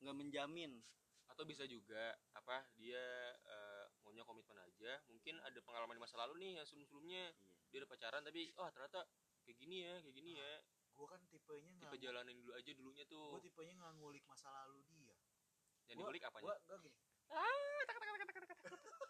nggak 0.05 0.17
menjamin. 0.17 0.85
Atau 1.33 1.49
bisa 1.49 1.65
juga 1.65 2.13
apa 2.37 2.69
dia 2.77 3.01
eh, 3.33 3.85
maunya 4.05 4.23
komitmen 4.29 4.61
aja. 4.61 5.01
Mungkin 5.09 5.41
ada 5.41 5.59
pengalaman 5.65 5.97
di 5.97 6.03
masa 6.05 6.21
lalu 6.21 6.45
nih 6.45 6.53
yang 6.61 6.67
sebelum 6.69 6.85
sebelumnya 6.87 7.25
Iya. 7.33 7.57
dia 7.73 7.79
udah 7.83 7.91
pacaran 7.91 8.23
tapi 8.23 8.43
oh 8.61 8.69
ternyata 8.71 9.01
kayak 9.43 9.57
gini 9.59 9.77
ya 9.83 9.95
kayak 10.05 10.17
gini 10.17 10.33
ya. 10.39 10.53
gue 10.97 11.05
kan 11.05 11.21
tipenya 11.29 11.77
tipe 11.77 11.93
nggak 11.93 12.01
jalanin 12.09 12.41
dulu 12.41 12.57
aja 12.57 12.73
dulunya 12.73 13.05
gue 13.05 13.13
tuh 13.13 13.37
tipenya 13.45 13.75
nggak 13.77 13.93
ngulik 14.01 14.25
masa 14.25 14.49
lalu 14.49 14.81
dia 14.89 15.06
yang 15.87 15.97
dibalik 15.99 16.23
apanya 16.25 16.45
gue 16.45 16.57
gue 16.65 16.77
gini. 16.85 16.99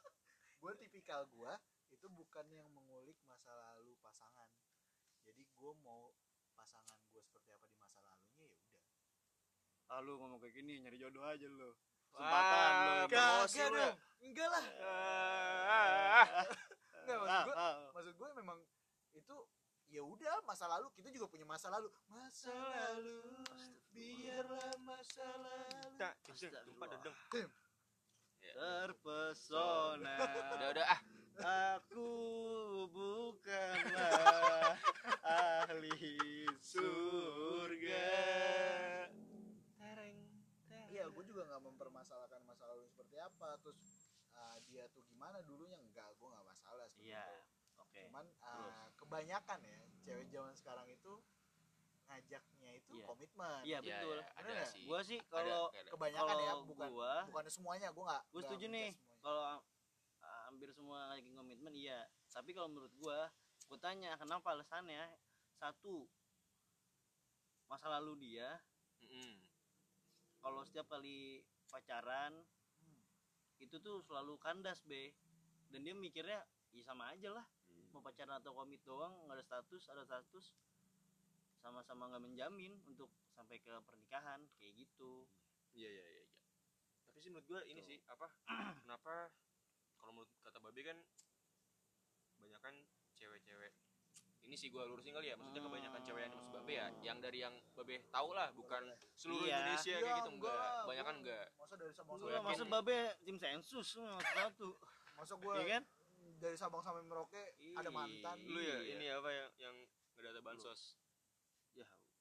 Gue 0.57 0.73
tipikal 0.83 1.23
gue 1.31 1.53
itu 1.95 2.07
bukan 2.11 2.47
yang 2.51 2.67
mengulik 2.75 3.15
masa 3.23 3.55
lalu 3.55 3.95
pasangan. 4.03 4.51
Jadi 5.23 5.47
gue 5.47 5.73
mau 5.87 6.11
pasangan 6.53 6.99
gue 7.07 7.23
seperti 7.23 7.55
apa 7.55 7.71
di 7.71 7.77
masa 7.79 8.03
lalunya 8.03 8.43
ya 8.43 8.57
udah. 8.59 8.83
Ah 9.87 10.01
lu 10.03 10.19
ngomong 10.19 10.43
kayak 10.43 10.59
gini 10.59 10.83
nyari 10.83 10.99
jodoh 10.99 11.23
aja 11.23 11.47
lu. 11.47 11.71
Promosi 12.11 13.12
Kagak 13.62 13.69
lu. 13.71 13.79
dong 13.79 13.95
enggak 14.27 14.49
lah. 14.51 14.65
Ah, 14.83 16.25
enggak 17.05 17.17
maksud 17.21 17.31
Ah, 17.31 17.45
gue 17.47 17.55
ah. 17.55 17.75
maksud 17.95 18.15
gue 18.19 18.29
memang 18.43 18.59
itu 19.15 19.37
ya 19.87 20.03
udah 20.03 20.43
masa 20.43 20.67
lalu. 20.67 20.91
Kita 20.99 21.15
juga 21.15 21.31
punya 21.31 21.47
masa 21.47 21.71
lalu. 21.71 21.87
Masa 22.11 22.51
lalu 22.51 23.23
biarlah 23.96 24.72
masa 24.85 25.24
lalu 25.40 25.96
tak 25.96 26.12
Astagfirullah. 26.20 26.62
gempa 26.68 26.85
dedeng 26.92 27.16
terpesona. 28.56 30.16
Udah 30.56 30.68
udah 30.72 30.87
ah. 30.87 31.00
Aku 31.76 32.09
bukanlah 32.88 34.72
ahli 35.68 35.92
surga. 36.64 38.09
Tereng, 39.76 40.16
iya 40.88 41.04
gue 41.12 41.24
juga 41.28 41.44
nggak 41.44 41.61
mempermasalahkan 41.61 42.40
masa 42.48 42.64
lalu 42.72 42.88
seperti 42.88 43.20
apa. 43.20 43.61
Terus 43.61 44.09
uh, 44.32 44.56
dia 44.64 44.88
tuh 44.96 45.04
gimana 45.04 45.44
dulunya? 45.44 45.76
Enggak 45.76 46.09
gue 46.16 46.24
nggak 46.24 46.46
masalah 46.48 46.88
iya 46.96 47.20
itu. 47.20 47.85
oke. 47.85 48.00
Cuman 48.09 48.24
uh, 48.40 48.88
kebanyakan 48.96 49.61
ya 49.61 49.80
cewek 50.09 50.32
zaman 50.32 50.56
sekarang 50.56 50.88
itu 50.88 51.20
ngajaknya 52.07 52.71
itu 52.77 52.92
Iya. 52.92 53.05
komitmen 53.05 53.61
iya 53.62 53.77
Ya, 53.77 53.81
betul 53.81 54.16
ya, 54.16 54.25
ada 54.29 54.40
Bener 54.40 54.55
nggak? 54.57 54.71
sih 54.71 54.83
gua 54.85 55.01
sih 55.03 55.19
kalau 55.27 55.61
Ada, 55.66 55.77
ada. 55.77 55.90
kebanyakan 55.90 56.37
ya 56.37 56.47
kalau 56.49 56.64
bukan 56.64 56.88
gua 56.88 57.12
bukan 57.27 57.45
semuanya 57.49 57.88
gue 57.88 58.05
nggak 58.05 58.23
gue 58.23 58.33
nggak 58.33 58.45
setuju 58.47 58.66
nih 58.69 58.88
kalau 59.19 59.42
uh, 59.42 59.59
hampir 60.47 60.69
semua 60.71 60.99
ngajakin 61.09 61.35
komitmen 61.35 61.73
iya 61.73 62.01
tapi 62.31 62.51
kalau 62.51 62.69
menurut 62.69 62.92
gua 62.95 63.27
gue 63.66 63.79
tanya 63.79 64.14
kenapa 64.14 64.53
alasannya 64.53 65.03
satu 65.53 66.07
masa 67.66 67.90
lalu 67.90 68.14
dia 68.23 68.55
Mm-mm. 69.01 69.42
kalau 70.38 70.62
setiap 70.62 70.87
kali 70.88 71.42
pacaran 71.66 72.33
Hmm. 72.77 73.03
itu 73.59 73.81
tuh 73.81 73.99
selalu 74.01 74.37
kandas 74.37 74.85
be 74.85 75.11
dan 75.66 75.81
dia 75.81 75.90
mikirnya 75.92 76.38
ya 76.71 76.83
sama 76.85 77.11
aja 77.11 77.33
lah 77.33 77.42
mau 77.90 77.99
pacaran 77.99 78.37
atau 78.37 78.53
komit 78.53 78.79
doang 78.85 79.11
nggak 79.25 79.35
ada 79.35 79.45
status 79.45 79.83
ada 79.88 80.05
status 80.05 80.53
sama-sama 81.66 82.07
nggak 82.07 82.22
menjamin 82.22 82.79
untuk 82.87 83.11
sampai 83.29 83.59
ke 83.59 83.74
pernikahan 83.83 84.46
kayak 84.55 84.70
gitu 84.76 85.26
Iya 85.72 85.90
iya 85.90 86.05
iya. 86.07 86.24
iya. 86.24 86.38
Tapi 87.05 87.18
sih 87.18 87.29
menurut 87.29 87.44
gua 87.44 87.61
ini 87.64 87.81
Tuh. 87.81 87.88
sih 87.88 87.98
apa? 88.07 88.31
kenapa 88.81 89.35
kalau 89.96 90.14
menurut 90.14 90.31
kata 90.38 90.59
Babe 90.59 90.81
kan 90.81 90.98
kebanyakan 92.33 92.74
cewek-cewek 93.12 93.72
ini 94.38 94.55
sih 94.55 94.70
gua 94.70 94.87
lurusin 94.87 95.11
kali 95.11 95.26
ya 95.26 95.35
maksudnya 95.35 95.59
kebanyakan 95.61 96.00
cewek 96.00 96.22
yang 96.22 96.31
dimaksud 96.31 96.55
Babe 96.55 96.72
ya 96.72 96.87
yang 97.02 97.18
dari 97.18 97.38
yang 97.40 97.55
Babe 97.72 97.98
tahu 98.09 98.31
lah 98.31 98.48
bukan 98.52 98.83
seluruh 99.12 99.42
Iya. 99.44 99.59
Indonesia 99.59 99.90
Iya, 99.90 99.98
kayak 100.00 100.16
gitu 100.16 100.31
enggak, 100.33 100.55
enggak 100.55 100.74
kebanyakan 100.79 101.14
gua- 101.14 101.18
enggak 101.18 101.44
masa 101.59 101.74
dari 101.74 101.92
Sabang 101.92 102.16
sampai 102.16 102.40
masa 102.46 102.64
babe 102.64 102.98
tim 103.20 103.37
sensus 103.37 103.88
satu 103.98 104.68
masa 105.16 105.35
gue 105.35 105.55
ya 105.57 105.66
kan 105.68 105.83
dari 106.38 106.55
Sabang 106.55 106.81
sampai 106.81 107.02
Merauke 107.02 107.42
ada 107.74 107.90
mantan 107.90 108.37
lu 108.44 108.57
ya 108.57 108.79
Iya. 108.79 108.94
ini 108.94 109.07
apa 109.11 109.29
yang 109.31 109.48
yang 109.59 109.76
ngedata 110.14 110.40
bansos 110.40 110.81
ya 110.94 111.06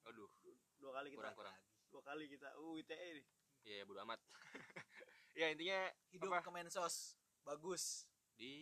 aduh. 0.09 0.29
Dua 0.77 0.91
kali 0.93 1.07
kita 1.13 1.19
kurang 1.21 1.35
kurang. 1.37 1.55
Dua 1.89 2.01
kali 2.05 2.25
kita. 2.29 2.49
Uh 2.61 2.77
ITE 2.77 3.07
nih 3.21 3.25
iya 3.65 3.83
bodo 3.85 4.01
amat. 4.05 4.21
Ya 5.35 5.51
intinya 5.51 5.91
hidup 6.15 6.31
apa? 6.31 6.47
Kemensos 6.47 7.19
bagus. 7.43 8.07
Di 8.39 8.55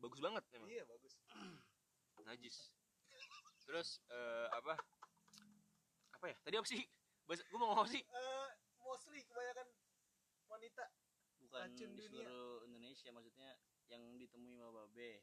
bagus 0.00 0.16
banget 0.16 0.40
emang. 0.56 0.64
Iya 0.64 0.88
bagus. 0.88 1.20
Najis. 2.24 2.72
Terus 3.68 4.00
eh, 4.08 4.48
apa? 4.48 4.80
Apa 6.16 6.24
ya? 6.32 6.36
Tadi 6.40 6.56
apa 6.56 6.64
sih? 6.64 6.80
Bahasa, 7.28 7.44
gue 7.44 7.58
mau 7.60 7.68
ngomong 7.68 7.84
apa 7.84 7.92
sih? 7.92 8.00
Eh, 8.00 8.48
mostly 8.80 9.20
kebanyakan 9.28 9.68
wanita. 10.48 10.84
Bukan 11.44 11.60
Racun 11.68 11.90
di 11.92 12.00
dunia. 12.00 12.24
seluruh 12.24 12.64
Indonesia 12.64 13.08
maksudnya 13.12 13.50
yang 13.92 14.02
ditemui 14.16 14.56
sama 14.56 14.72
babe. 14.72 15.20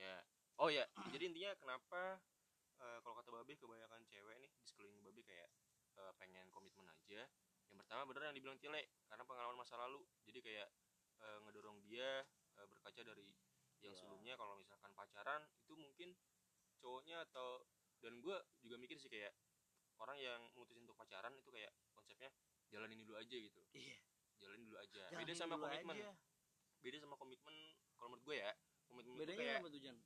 Ya. 0.00 0.16
Oh 0.56 0.72
ya 0.72 0.88
jadi 1.12 1.28
intinya 1.28 1.52
kenapa 1.60 2.24
eh, 2.84 2.98
kalau 3.00 3.14
kata 3.16 3.30
babe 3.32 3.56
kebanyakan 3.56 4.04
cewek 4.04 4.36
nih 4.38 4.52
di 4.52 4.64
sekeliling 4.64 5.00
babe 5.00 5.22
kayak 5.24 5.48
eh, 5.96 6.12
pengen 6.20 6.46
komitmen 6.52 6.84
aja. 6.86 7.24
Yang 7.72 7.76
pertama 7.80 8.02
bener 8.06 8.28
yang 8.28 8.36
dibilang 8.36 8.58
Tile 8.60 8.84
karena 9.08 9.24
pengalaman 9.24 9.56
masa 9.56 9.80
lalu. 9.80 10.04
Jadi 10.28 10.38
kayak 10.40 10.68
eh, 11.20 11.38
ngedorong 11.42 11.80
dia 11.82 12.22
eh, 12.54 12.66
berkaca 12.68 13.00
dari 13.00 13.32
yang 13.80 13.92
Ya. 13.92 14.00
sebelumnya. 14.00 14.34
Kalau 14.36 14.56
misalkan 14.56 14.92
pacaran 14.92 15.44
itu 15.60 15.74
mungkin 15.74 16.16
cowoknya 16.78 17.24
atau 17.28 17.64
dan 18.00 18.20
gue 18.20 18.36
juga 18.60 18.76
mikir 18.76 18.96
sih 18.96 19.08
kayak 19.08 19.32
orang 19.96 20.16
yang 20.16 20.40
mutusin 20.52 20.84
untuk 20.84 20.96
pacaran 20.96 21.32
itu 21.36 21.48
kayak 21.48 21.72
konsepnya 21.92 22.28
jalanin 22.68 23.00
dulu 23.00 23.16
aja 23.16 23.36
gitu. 23.36 23.60
Iya. 23.72 23.96
Jalanin 24.40 24.64
dulu 24.66 24.76
aja. 24.76 25.02
Jalanin 25.08 25.20
beda 25.24 25.32
sama 25.34 25.56
komitmen. 25.56 25.96
aja. 25.96 26.10
beda 26.80 26.96
sama 27.00 27.16
komitmen 27.16 27.56
kalau 27.96 28.12
menurut 28.12 28.24
gue 28.28 28.36
ya 28.36 28.52
komitmen 28.84 29.16
bedanya 29.16 29.40
kayak 29.40 29.56
apa 29.64 29.68
tuh 29.72 29.80
Jan? 29.80 29.96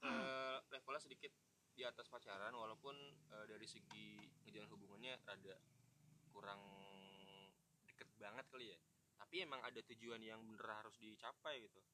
Eh, 0.00 0.49
levelnya 0.80 1.04
sedikit 1.04 1.32
di 1.76 1.84
atas 1.84 2.08
pacaran 2.08 2.56
walaupun 2.56 2.96
eh, 3.36 3.46
dari 3.46 3.68
segi 3.68 4.24
ngejalan 4.48 4.72
hubungannya 4.72 5.20
rada 5.28 5.56
kurang 6.32 6.60
deket 7.84 8.08
banget 8.16 8.48
kali 8.48 8.72
ya. 8.72 8.78
Tapi 9.20 9.44
emang 9.44 9.60
ada 9.60 9.76
tujuan 9.84 10.24
yang 10.24 10.40
bener 10.40 10.64
harus 10.64 10.96
dicapai 10.96 11.60
gitu. 11.68 11.84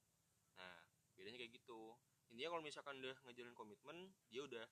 Nah 0.55 0.87
bedanya 1.19 1.43
kayak 1.43 1.59
gitu. 1.59 1.99
Intinya 2.31 2.55
kalau 2.55 2.63
misalkan 2.63 2.95
udah 3.03 3.17
ngejalin 3.27 3.55
komitmen 3.59 4.15
dia 4.31 4.47
udah 4.47 4.67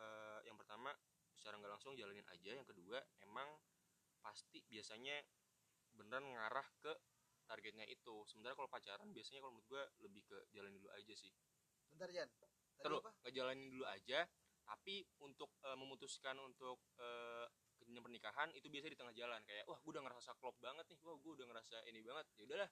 eh, 0.00 0.40
yang 0.48 0.56
pertama 0.56 0.96
secara 1.36 1.60
nggak 1.60 1.72
langsung 1.76 1.92
jalanin 1.92 2.24
aja. 2.32 2.56
Yang 2.56 2.72
kedua 2.72 3.04
emang 3.20 3.46
pasti 4.24 4.64
biasanya 4.64 5.20
beneran 5.92 6.24
ngarah 6.32 6.66
ke 6.80 6.92
targetnya 7.46 7.86
itu. 7.86 8.24
Sementara 8.26 8.56
kalau 8.56 8.72
pacaran 8.72 9.12
biasanya 9.12 9.44
kalau 9.44 9.54
menurut 9.60 9.68
gue 9.68 9.82
lebih 10.08 10.22
ke 10.24 10.36
jalanin 10.56 10.80
dulu 10.80 10.90
aja 10.96 11.14
sih. 11.14 11.30
Bentar 11.92 12.10
Jan 12.10 12.28
terus 12.80 13.02
ngejalanin 13.26 13.68
dulu 13.72 13.84
aja. 13.88 14.24
Tapi 14.66 15.06
untuk 15.22 15.54
eh, 15.62 15.78
memutuskan 15.78 16.34
untuk 16.42 16.82
eh, 16.98 17.46
ke 17.78 17.82
jenjang 17.86 18.02
pernikahan 18.02 18.48
itu 18.56 18.66
biasa 18.66 18.86
di 18.90 18.98
tengah 18.98 19.14
jalan. 19.14 19.40
Kayak 19.46 19.64
wah 19.70 19.78
gue 19.78 19.92
udah 19.94 20.02
ngerasa 20.02 20.34
klop 20.42 20.56
banget 20.58 20.84
nih. 20.90 20.98
Wah 21.06 21.16
gue 21.16 21.32
udah 21.38 21.46
ngerasa 21.46 21.76
ini 21.86 22.02
banget. 22.02 22.26
Ya 22.34 22.42
udahlah. 22.50 22.70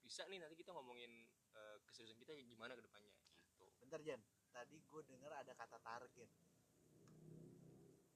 Bisa 0.00 0.24
nih 0.28 0.40
nanti 0.40 0.56
kita 0.56 0.72
ngomongin 0.72 1.28
eh, 1.54 1.76
keseriusan 1.84 2.16
kita 2.16 2.32
kayak 2.32 2.48
gimana 2.48 2.72
ke 2.72 2.82
depannya 2.82 3.12
gitu. 3.12 3.32
Bentar 3.80 4.00
Jan. 4.00 4.20
Tadi 4.54 4.76
gue 4.80 5.02
dengar 5.04 5.32
ada 5.36 5.52
kata 5.52 5.78
target. 5.82 6.30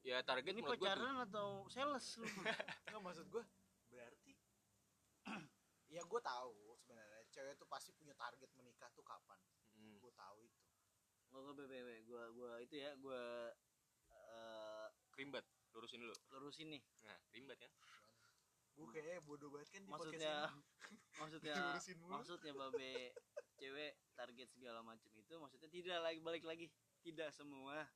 Ya 0.07 0.23
target 0.25 0.57
ini 0.57 0.63
pacaran 0.65 1.27
atau 1.29 1.67
sales 1.69 2.07
lu? 2.17 2.25
Nggak 2.89 3.03
maksud 3.03 3.27
gue 3.29 3.45
berarti 3.89 4.33
ya 5.95 6.01
gue 6.05 6.21
tahu 6.21 6.77
sebenarnya 6.81 7.25
cewek 7.33 7.57
tuh 7.57 7.69
pasti 7.69 7.91
punya 7.93 8.15
target 8.15 8.49
menikah 8.57 8.89
tuh 8.95 9.05
kapan. 9.05 9.37
Hmm, 9.77 9.99
gue 10.01 10.13
tahu 10.15 10.39
itu 10.45 10.68
nggak 11.29 11.43
gue 11.45 11.55
bebe 11.69 11.95
gue 12.09 12.23
gue 12.35 12.53
itu 12.65 12.75
ya 12.81 12.91
gue 12.97 13.23
eh, 14.13 14.87
kerimbat 15.13 15.45
lurusin 15.77 16.01
dulu. 16.03 16.17
lurusin 16.35 16.69
nih. 16.73 16.83
Nah 17.05 17.17
kerimbat 17.31 17.59
kan 17.61 17.73
gue 18.79 18.87
kayaknya 18.95 19.19
bodoh 19.27 19.51
banget 19.51 19.75
kan 19.75 19.83
di 19.83 19.91
maksudnya 19.91 20.35
maksudnya 21.19 21.55
maksudnya 22.07 22.53
babe 22.55 23.11
cewek 23.59 23.99
target 24.15 24.49
segala 24.55 24.87
macam 24.87 25.11
itu 25.19 25.35
maksudnya 25.35 25.71
tidak 25.71 25.99
lagi 26.03 26.19
balik 26.23 26.45
lagi. 26.47 26.67
Tidak 27.03 27.31
semua 27.31 27.87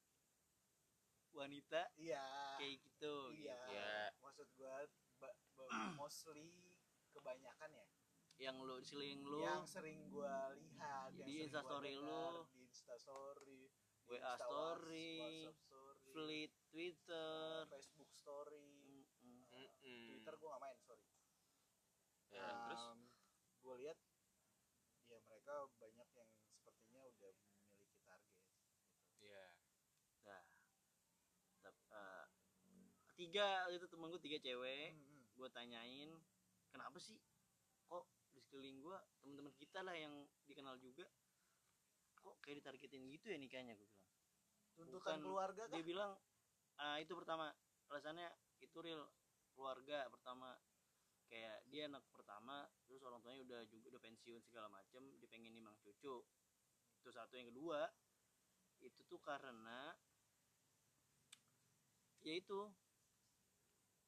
wanita 1.32 1.88
iya. 1.96 2.22
kayak 2.60 2.76
gitu 2.84 3.32
iya. 3.34 3.56
gitu. 3.56 3.72
Ya. 3.72 3.94
maksud 4.20 4.46
gue 4.52 4.74
mostly 6.00 6.76
kebanyakan 7.14 7.70
ya. 7.72 7.86
Yang 8.40 8.56
lu 8.66 8.76
di 8.80 8.86
sekeliling 8.86 9.22
lu. 9.22 9.40
Yang 9.40 9.64
sering 9.70 9.98
gue 10.10 10.36
lihat 10.58 11.10
Di 11.14 11.22
gua 11.22 11.44
Instastory 11.46 11.94
lu. 11.94 12.26
di 12.52 12.61
instastory 12.82 13.70
WA 14.10 14.18
Insta 14.18 14.34
story, 14.42 15.14
WhatsApp 15.22 15.58
story 15.62 16.10
fleet 16.10 16.52
twitter. 16.66 17.62
Facebook 17.70 18.10
story. 18.10 19.06
Mm-mm. 19.22 19.46
Mm-mm. 19.54 20.06
Twitter 20.10 20.34
gue 20.34 20.48
gak 20.50 20.62
main 20.66 20.78
sorry. 20.82 21.06
Ya, 22.34 22.46
terus? 22.66 22.82
Gue 23.62 23.74
lihat 23.86 23.98
ya 25.06 25.18
mereka 25.28 25.54
banyak 25.78 26.08
yang 26.18 26.30
sepertinya 26.50 27.00
udah 27.04 27.32
memiliki 27.70 28.00
target 28.02 28.40
ya 29.22 29.44
nah 30.24 30.42
tap- 31.60 31.86
eh, 31.92 32.26
tiga 33.14 33.68
itu 33.70 33.84
temen 33.86 34.08
gue 34.08 34.22
tiga 34.24 34.38
cewek. 34.40 34.96
Hmm, 34.96 35.04
hmm. 35.04 35.24
gue 35.36 35.48
tanyain 35.52 36.10
kenapa 36.72 36.96
sih 36.96 37.20
kok 37.86 38.08
di 38.32 38.40
sekeliling 38.40 38.80
gue 38.80 38.96
teman-teman 39.20 39.52
kita 39.60 39.84
lah 39.84 39.92
yang 39.92 40.24
dikenal 40.48 40.80
juga 40.80 41.04
kok 42.22 42.38
kayak 42.40 42.62
ditargetin 42.62 43.02
gitu 43.10 43.26
ya 43.34 43.38
nikahnya 43.38 43.74
gue 43.74 43.86
bilang. 43.86 44.10
Tuntutan 44.72 45.18
Bukan, 45.20 45.26
keluarga 45.26 45.62
kan 45.68 45.74
dia 45.76 45.84
bilang 45.84 46.12
ah 46.80 46.96
itu 46.96 47.12
pertama 47.12 47.52
alasannya 47.92 48.30
itu 48.62 48.78
real 48.80 49.02
keluarga 49.52 50.06
pertama. 50.08 50.56
Kayak 51.32 51.64
dia 51.72 51.88
anak 51.88 52.04
pertama 52.12 52.68
terus 52.84 53.00
orang 53.08 53.24
tuanya 53.24 53.40
udah 53.48 53.60
juga 53.72 53.96
udah 53.96 54.02
pensiun 54.04 54.44
segala 54.44 54.68
macem 54.68 55.00
dia 55.16 55.28
pengen 55.28 55.52
nimang 55.56 55.76
cucu. 55.80 56.20
Itu 57.00 57.08
satu 57.08 57.34
yang 57.40 57.48
kedua 57.48 57.88
itu 58.84 59.00
tuh 59.08 59.20
karena 59.22 59.96
ya 62.20 62.36
itu 62.36 62.68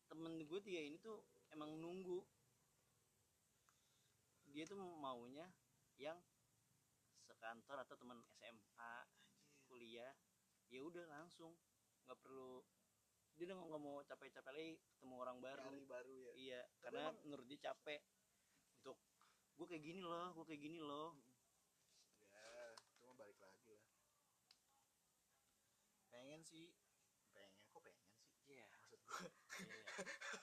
temen 0.07 0.45
gue 0.45 0.61
tiga 0.61 0.81
ini 0.85 1.01
tuh 1.01 1.25
emang 1.51 1.81
nunggu. 1.81 2.21
Dia 4.53 4.69
tuh 4.69 4.79
maunya 4.79 5.49
yang 5.97 6.21
sekantor 7.45 7.77
atau 7.85 8.01
teman 8.01 8.25
SMA 8.41 8.95
kuliah 9.69 10.17
ya 10.73 10.81
udah 10.81 11.05
langsung. 11.13 11.53
Nggak 12.09 12.17
perlu 12.25 12.65
dia 13.37 13.53
udah 13.53 13.57
nggak 13.61 13.83
mau 13.85 14.01
capek-capek 14.01 14.49
lagi 14.49 14.73
ketemu 14.97 15.15
orang 15.21 15.37
baru. 15.45 15.77
Baru 15.85 16.17
ya. 16.25 16.33
Iya 16.41 16.61
Tapi 16.65 16.81
karena 16.89 17.01
emang- 17.05 17.21
menurut 17.21 17.45
dia 17.45 17.61
capek. 17.69 18.01
Untuk 18.81 18.97
gue 19.61 19.67
kayak 19.69 19.85
gini 19.85 20.01
loh 20.01 20.33
gue 20.33 20.45
kayak 20.49 20.63
gini 20.65 20.81
loh. 20.81 21.21
Ya 22.33 22.49
itu 22.73 23.05
mah 23.05 23.13
balik 23.13 23.37
lagi 23.37 23.77
lah. 23.77 23.85
Pengen 26.09 26.41
sih. 26.41 26.73
Pengen 27.29 27.53
kok 27.69 27.81
pengen 27.85 28.01
sih? 28.01 28.17
Iya. 28.49 28.65
Maksud 28.73 29.01
gue 29.05 29.29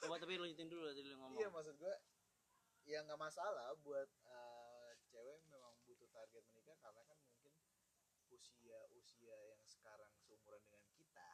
coba 0.05 0.15
tapi 0.21 0.37
lanjutin 0.37 0.69
dulu 0.69 0.85
tadi 0.85 1.01
lu 1.01 1.17
ngomong. 1.17 1.41
Iya 1.41 1.49
maksud 1.49 1.81
gue 1.81 1.95
ya 2.85 3.01
nggak 3.01 3.17
masalah 3.17 3.73
buat 3.81 4.05
eh, 4.21 4.89
cewek 5.09 5.41
memang 5.49 5.73
butuh 5.81 6.05
target 6.13 6.45
menikah 6.49 6.70
karena 6.81 7.01
kan 7.03 7.17
mungkin 7.21 7.53
usia 8.29 8.79
usia 8.91 9.37
yang 9.47 9.61
sekarang 9.63 10.11
seumuran 10.17 10.61
dengan 10.65 10.85
kita 10.91 11.29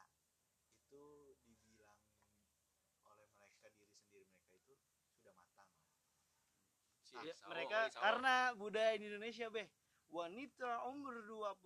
itu 0.78 1.04
dibilang 1.42 1.98
oleh 3.02 3.28
mereka 3.34 3.68
diri 3.70 3.90
sendiri 3.90 4.28
mereka 4.44 4.70
itu 4.70 4.74
sudah 5.10 5.32
matang 5.34 5.70
Si 7.00 7.16
Ya, 7.18 7.32
Sawo, 7.32 7.50
mereka 7.50 7.88
Sawo. 7.88 7.98
karena 7.98 8.34
budaya 8.54 8.94
di 8.94 9.06
Indonesia 9.06 9.48
beh 9.48 9.68
wanita 10.08 10.84
umur 10.86 11.20
25 11.20 11.60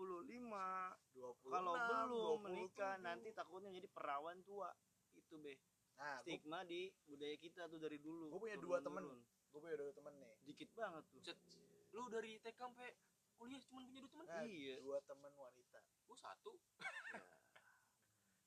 26, 1.15 1.51
kalau 1.51 1.75
belum 1.77 2.39
27. 2.39 2.47
menikah 2.47 2.95
nanti 2.99 3.29
takutnya 3.31 3.71
jadi 3.71 3.89
perawan 3.89 4.39
tua 4.43 4.71
itu 5.13 5.35
beh 5.37 5.59
nah 5.93 6.19
gue 6.19 6.35
stigma 6.35 6.63
di 6.65 6.89
budaya 7.05 7.37
kita 7.37 7.67
tuh 7.67 7.79
dari 7.79 7.99
dulu 7.99 8.31
Gua 8.31 8.41
punya 8.41 8.57
dua 8.57 8.79
temen. 8.81 9.03
turun. 9.05 9.21
punya 9.53 9.77
dua 9.77 9.93
temen 9.93 10.15
nih 10.17 10.31
dikit 10.43 10.71
banget 10.73 11.05
tuh 11.07 11.21
Set, 11.21 11.39
lu 11.93 12.09
dari 12.09 12.39
TK 12.39 12.57
sampai 12.57 12.89
kuliah 13.43 13.59
cuma 13.67 13.83
punya 13.83 13.99
dua 13.99 14.23
teman 14.23 14.27
nah, 14.31 14.47
Iya. 14.47 14.75
dua 14.79 14.99
temen 15.03 15.33
wanita. 15.35 15.79
Gua 16.07 16.15
satu? 16.15 16.51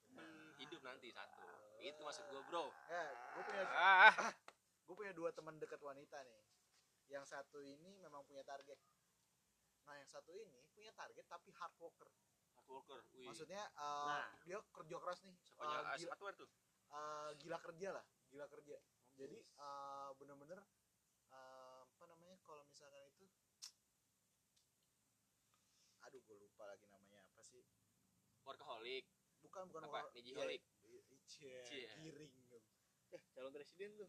Cuma- 0.07 0.55
hidup 0.55 0.79
nanti 0.87 1.11
satu. 1.11 1.43
Itu 1.83 1.99
maksud 1.99 2.23
gua 2.31 2.41
bro. 2.47 2.65
Ya 2.87 3.03
gue 3.35 3.43
punya 3.43 3.63
ah. 3.75 4.15
gue 4.87 4.95
punya 4.95 5.11
dua 5.11 5.35
teman 5.35 5.59
dekat 5.59 5.83
wanita 5.83 6.15
nih. 6.23 6.39
Yang 7.11 7.35
satu 7.35 7.59
ini 7.59 7.99
memang 7.99 8.23
punya 8.23 8.39
target. 8.47 8.79
Nah 9.83 9.99
yang 9.99 10.07
satu 10.07 10.31
ini 10.31 10.63
punya 10.71 10.95
target 10.95 11.27
tapi 11.27 11.51
hard 11.51 11.75
worker. 11.75 12.07
Hard 12.55 12.67
worker 12.71 13.03
wih. 13.19 13.27
Maksudnya 13.27 13.67
uh, 13.75 14.07
Nah. 14.15 14.31
dia 14.47 14.63
kerja 14.71 14.95
keras 14.95 15.19
nih. 15.27 15.35
Siapanya 15.43 15.75
uh, 15.75 15.91
As 15.91 15.99
gila, 15.99 16.31
tuh? 16.39 16.49
Uh, 16.87 17.29
gila 17.43 17.57
kerja 17.59 17.89
lah 17.99 18.05
gila 18.31 18.47
kerja. 18.47 18.79
Jadi 19.19 19.43
uh, 19.59 20.15
bener-bener 20.15 20.63
uh, 21.35 21.83
apa 21.83 22.03
namanya 22.07 22.39
kalau 22.47 22.63
misalkan 22.71 23.03
itu 23.11 23.27
aduh 26.15 26.23
gue 26.23 26.37
lupa 26.39 26.63
lagi 26.63 26.87
namanya 26.87 27.19
apa 27.27 27.43
sih 27.43 27.59
workaholic 28.47 29.03
bukan 29.43 29.67
bukan 29.67 29.83
Apa? 29.83 30.07
Nijiholic? 30.15 30.63
iya, 30.87 31.03
iya, 31.03 31.59
Cie. 31.67 31.91
giring 31.99 32.31
eh 33.11 33.19
calon 33.35 33.51
presiden 33.51 33.99
tuh 33.99 34.07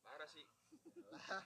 parah 0.00 0.24
sih 0.24 0.48
lah 1.04 1.44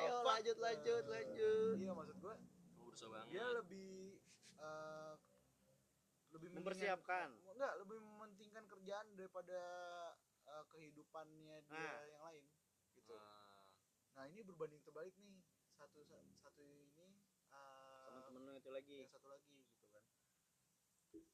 ayo 0.00 0.24
Apa? 0.24 0.40
lanjut 0.40 0.56
lanjut 0.56 1.04
Eh, 1.04 1.12
lanjut 1.12 1.76
iya 1.76 1.92
maksud 1.92 2.16
gue 2.16 2.34
berusaha 2.80 3.08
banget 3.12 3.28
dia 3.28 3.44
lebih 3.52 4.16
eh, 4.56 5.14
lebih 6.32 6.48
Mempersiapkan. 6.56 7.28
enggak 7.52 7.72
lebih 7.84 8.00
mementingkan 8.00 8.64
kerjaan 8.64 9.12
daripada 9.12 9.60
eh, 10.48 10.64
kehidupannya 10.72 11.60
dia 11.68 11.76
Nah. 11.84 12.00
yang 12.08 12.22
lain 12.24 12.44
gitu 12.96 13.12
Ah, 13.12 13.60
nah 14.16 14.24
ini 14.24 14.40
berbanding 14.40 14.80
terbalik 14.80 15.12
nih 15.20 15.36
satu 15.76 16.00
satu 16.40 16.64
lu 18.44 18.52
itu 18.58 18.70
lagi. 18.72 18.94
Yang 19.04 19.16
satu 19.16 19.28
lagi 19.30 19.64
gitu 19.72 19.86
kan. 19.88 20.04
Maksud 21.06 21.24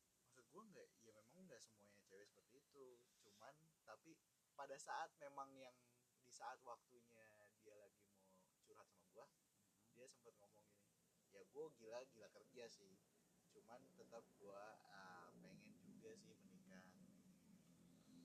gue 0.53 0.63
nggak 0.69 0.87
ya 1.03 1.13
memang 1.17 1.49
nggak 1.49 1.61
semuanya 1.65 1.99
cewek 2.07 2.29
seperti 2.29 2.63
itu. 2.63 2.87
Cuman 3.25 3.55
tapi 3.83 4.15
pada 4.53 4.77
saat 4.79 5.11
memang 5.19 5.51
yang 5.57 5.75
di 6.23 6.31
saat 6.31 6.61
waktunya 6.63 7.29
dia 7.65 7.75
lagi 7.75 8.07
mau 8.47 8.55
curhat 8.63 8.87
sama 8.87 9.07
gue 9.11 9.27
dia 9.93 10.07
sempat 10.09 10.33
ngomong 10.39 10.65
gini 10.71 10.89
ya 11.33 11.43
gue 11.49 11.65
gila 11.81 12.01
gila 12.13 12.29
kerja 12.31 12.65
sih. 12.69 12.95
Cuman 13.53 13.81
tetap 13.97 14.25
gue 14.41 14.61
pengen 15.41 15.73
juga 15.89 16.11
sih 16.17 16.37
menikah. 16.37 16.85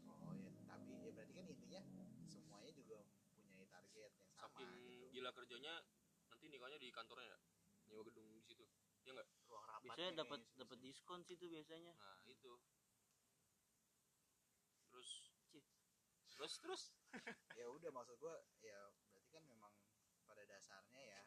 Oh 0.08 0.36
ya 0.36 0.52
tapi 0.68 0.92
ya 1.04 1.12
berarti 1.16 1.34
kan 1.36 1.46
intinya 1.48 1.82
semuanya 2.28 2.72
juga 2.76 3.00
mempunyai 3.36 3.68
target 3.68 4.12
yang 4.20 4.32
sama 4.36 4.60
saking 4.60 4.72
gitu. 4.72 5.06
gila 5.18 5.32
kerjanya 5.34 5.74
nanti 6.28 6.46
nikahnya 6.52 6.78
di 6.80 6.90
kantornya 6.92 7.28
ya? 7.34 7.40
Nyewa 7.88 8.04
gedung 8.04 8.37
ya 9.08 9.16
nggak? 9.16 9.30
Ruang 9.48 9.66
rapat 9.72 9.84
biasanya 9.88 10.12
dapat 10.20 10.42
dapat 10.60 10.78
diskon 10.84 11.24
sih 11.24 11.40
tuh 11.40 11.48
biasanya. 11.48 11.96
Nah 11.96 12.20
itu. 12.28 12.52
Terus 14.92 15.10
Cih. 15.48 15.64
terus 16.36 16.54
terus. 16.60 16.84
Ya 17.58 17.66
udah 17.72 17.90
maksud 17.90 18.20
gue 18.20 18.36
ya 18.62 18.78
berarti 19.10 19.32
kan 19.34 19.44
memang 19.48 19.74
pada 20.28 20.44
dasarnya 20.46 21.02
ya 21.02 21.24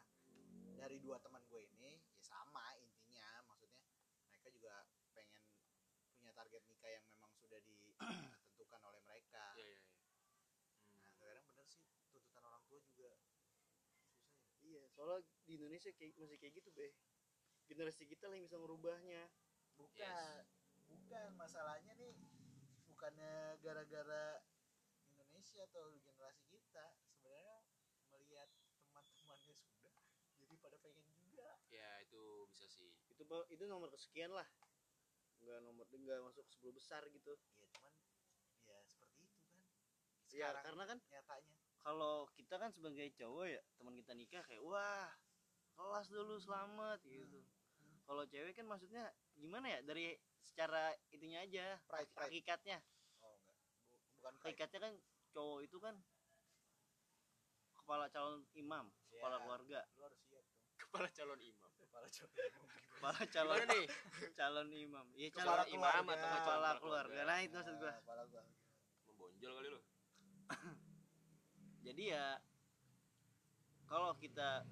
dari 0.77 1.01
dua 1.01 1.19
teman 1.19 1.41
gue 1.49 1.59
ini 1.65 1.89
ya 1.89 1.97
sama 2.21 2.77
intinya. 2.77 3.49
Maksudnya 3.49 3.81
mereka 4.29 4.47
juga 4.53 4.85
pengen 5.17 5.43
punya 6.15 6.31
target 6.37 6.61
nikah 6.69 6.91
yang 7.01 7.05
memang 7.09 7.33
sudah 7.41 7.59
ditentukan 7.65 8.81
oleh 8.85 9.01
mereka. 9.09 9.57
Ya 9.57 9.65
ya, 9.65 9.81
ya. 9.81 9.81
Hmm. 9.81 11.01
nah 11.01 11.11
kadang 11.17 11.45
bener 11.49 11.65
sih 11.65 11.83
tuntutan 12.13 12.45
orang 12.45 12.63
tua 12.69 12.79
juga 12.85 13.09
susah 13.25 13.57
ya. 13.57 13.73
Iya 14.61 14.83
soalnya 14.93 15.25
di 15.49 15.51
Indonesia 15.57 15.89
kayak 15.97 16.15
masih 16.21 16.37
kayak 16.37 16.53
gitu 16.61 16.69
be 16.71 16.93
generasi 17.71 18.03
kita 18.03 18.27
lah 18.27 18.35
yang 18.35 18.43
bisa 18.43 18.59
merubahnya 18.59 19.31
bukan. 19.79 20.43
Bukan 20.91 21.39
masalahnya 21.39 21.95
nih 21.95 22.19
bukannya 22.83 23.55
gara-gara 23.63 24.43
Indonesia 25.07 25.63
atau 25.71 25.87
generasi 26.03 26.43
kita 26.51 26.83
sebenarnya 26.99 27.63
melihat 28.11 28.51
teman-temannya 28.83 29.55
sudah 29.55 29.95
jadi 30.35 30.55
pada 30.59 30.75
pengen 30.83 31.07
juga. 31.15 31.55
Ya 31.71 32.03
itu 32.03 32.43
bisa 32.51 32.67
sih. 32.67 32.91
Itu 33.07 33.23
itu 33.47 33.63
nomor 33.71 33.87
kesekian 33.87 34.35
lah. 34.35 34.43
Nggak 35.39 35.63
nomor 35.63 35.87
nggak 35.87 36.19
masuk 36.27 36.43
sepuluh 36.51 36.75
besar 36.75 37.07
gitu. 37.07 37.39
Ya 37.55 37.71
cuman 37.71 37.93
ya 38.67 38.79
seperti 38.83 39.23
itu 39.23 39.39
kan. 39.47 39.63
Ya 40.27 40.27
sekarang 40.27 40.63
karena 40.67 40.83
kan 40.91 40.97
nyatanya. 41.07 41.55
kalau 41.81 42.29
kita 42.37 42.61
kan 42.61 42.69
sebagai 42.69 43.09
cowok 43.17 43.57
ya 43.57 43.61
teman 43.73 43.97
kita 43.97 44.13
nikah 44.13 44.43
kayak 44.45 44.61
wah 44.61 45.09
kelas 45.73 46.07
dulu 46.13 46.37
selamat 46.37 46.99
gitu. 47.07 47.41
Kalau 48.11 48.27
cewek 48.27 48.51
kan 48.51 48.67
maksudnya 48.67 49.07
gimana 49.39 49.71
ya? 49.71 49.79
Dari 49.87 50.11
secara 50.43 50.91
itunya 51.07 51.47
aja 51.47 51.79
Pride, 51.87 52.11
pride. 52.11 52.27
hakikatnya. 52.27 52.77
Oh 53.23 53.39
enggak. 53.39 53.55
Bukan 54.19 54.33
pride. 54.35 54.43
hakikatnya 54.51 54.79
kan 54.83 54.93
cowok 55.31 55.59
itu 55.63 55.77
kan 55.79 55.95
kepala 57.71 58.11
calon 58.11 58.43
imam 58.51 58.91
kepala 59.07 59.39
Ya, 59.39 59.43
keluarga. 59.47 59.79
Lu 59.95 60.03
harus 60.03 60.19
siap 60.27 60.43
tuh. 60.43 60.59
Kepala 60.75 61.07
calon 61.07 61.39
imam. 61.39 61.71
Kepala 61.79 62.07
cowok 62.11 62.31
kepala 62.99 63.21
calon 63.31 63.55
gimana 63.55 63.71
nih? 63.71 63.85
calon 64.39 64.69
imam. 64.75 65.05
Iya 65.15 65.27
Kepala 65.31 65.47
calon 65.63 65.67
imam 65.71 66.03
keluarga. 66.03 66.11
atau 66.19 66.27
kepala 66.35 66.67
calon 66.67 66.79
keluarga. 66.83 67.19
nah 67.23 67.39
itu 67.39 67.55
maksud 67.55 67.75
gua. 67.79 67.93
Kepala 67.95 68.23
gua 68.27 68.43
membonjol 69.07 69.51
kali 69.55 69.67
lu. 69.71 69.81
Jadi 71.87 72.03
ya 72.11 72.25
kalau 73.87 74.11
kita 74.19 74.67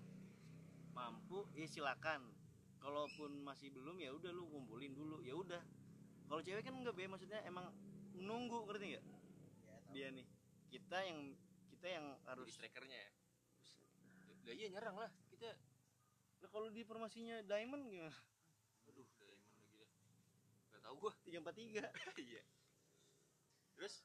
mampu 0.91 1.47
ya 1.55 1.63
silakan 1.63 2.35
kalaupun 2.79 3.43
masih 3.43 3.69
belum 3.75 3.99
ya 3.99 4.11
udah 4.15 4.31
lu 4.31 4.47
kumpulin 4.47 4.95
dulu. 4.95 5.21
Ya 5.23 5.35
udah. 5.35 5.61
Kalau 6.27 6.41
cewek 6.43 6.63
kan 6.63 6.75
enggak 6.75 6.95
be. 6.95 7.05
Maksudnya 7.05 7.39
emang 7.45 7.69
menunggu 8.15 8.65
ngerti 8.67 8.95
nggak 8.95 9.05
ya 9.05 9.11
tahu. 9.67 9.93
dia 9.93 10.07
nih. 10.11 10.27
Kita 10.69 10.97
yang 11.03 11.19
kita 11.69 11.87
yang 11.87 12.05
harus 12.27 12.47
harus 12.47 12.55
strikernya 12.55 12.97
ya? 12.97 13.11
Lah 14.49 14.53
iya 14.55 14.67
nyerang 14.71 14.97
lah. 14.97 15.11
Kita 15.31 15.49
Lah, 16.39 16.47
kalau 16.55 16.71
di 16.71 16.87
formasinya 16.87 17.43
diamond 17.43 17.83
gimana? 17.91 18.15
Aduh 18.87 19.07
diamond 19.19 19.51
lagi 19.59 19.75
dah. 19.75 19.91
Nggak 20.71 20.81
tahu 20.87 20.95
gua. 21.03 21.13
tiga 21.27 21.37
empat 21.43 21.55
tiga. 21.55 21.83
Iya. 22.29 22.43
Terus? 23.75 24.03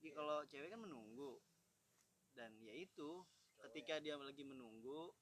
Ya, 0.00 0.10
kalau 0.14 0.46
cewek 0.46 0.70
kan 0.70 0.80
menunggu. 0.80 1.42
Dan 2.38 2.54
ya 2.62 2.70
itu 2.72 3.26
ketika 3.60 3.98
ya. 4.00 4.02
dia 4.02 4.14
lagi 4.16 4.40
menunggu 4.46 5.12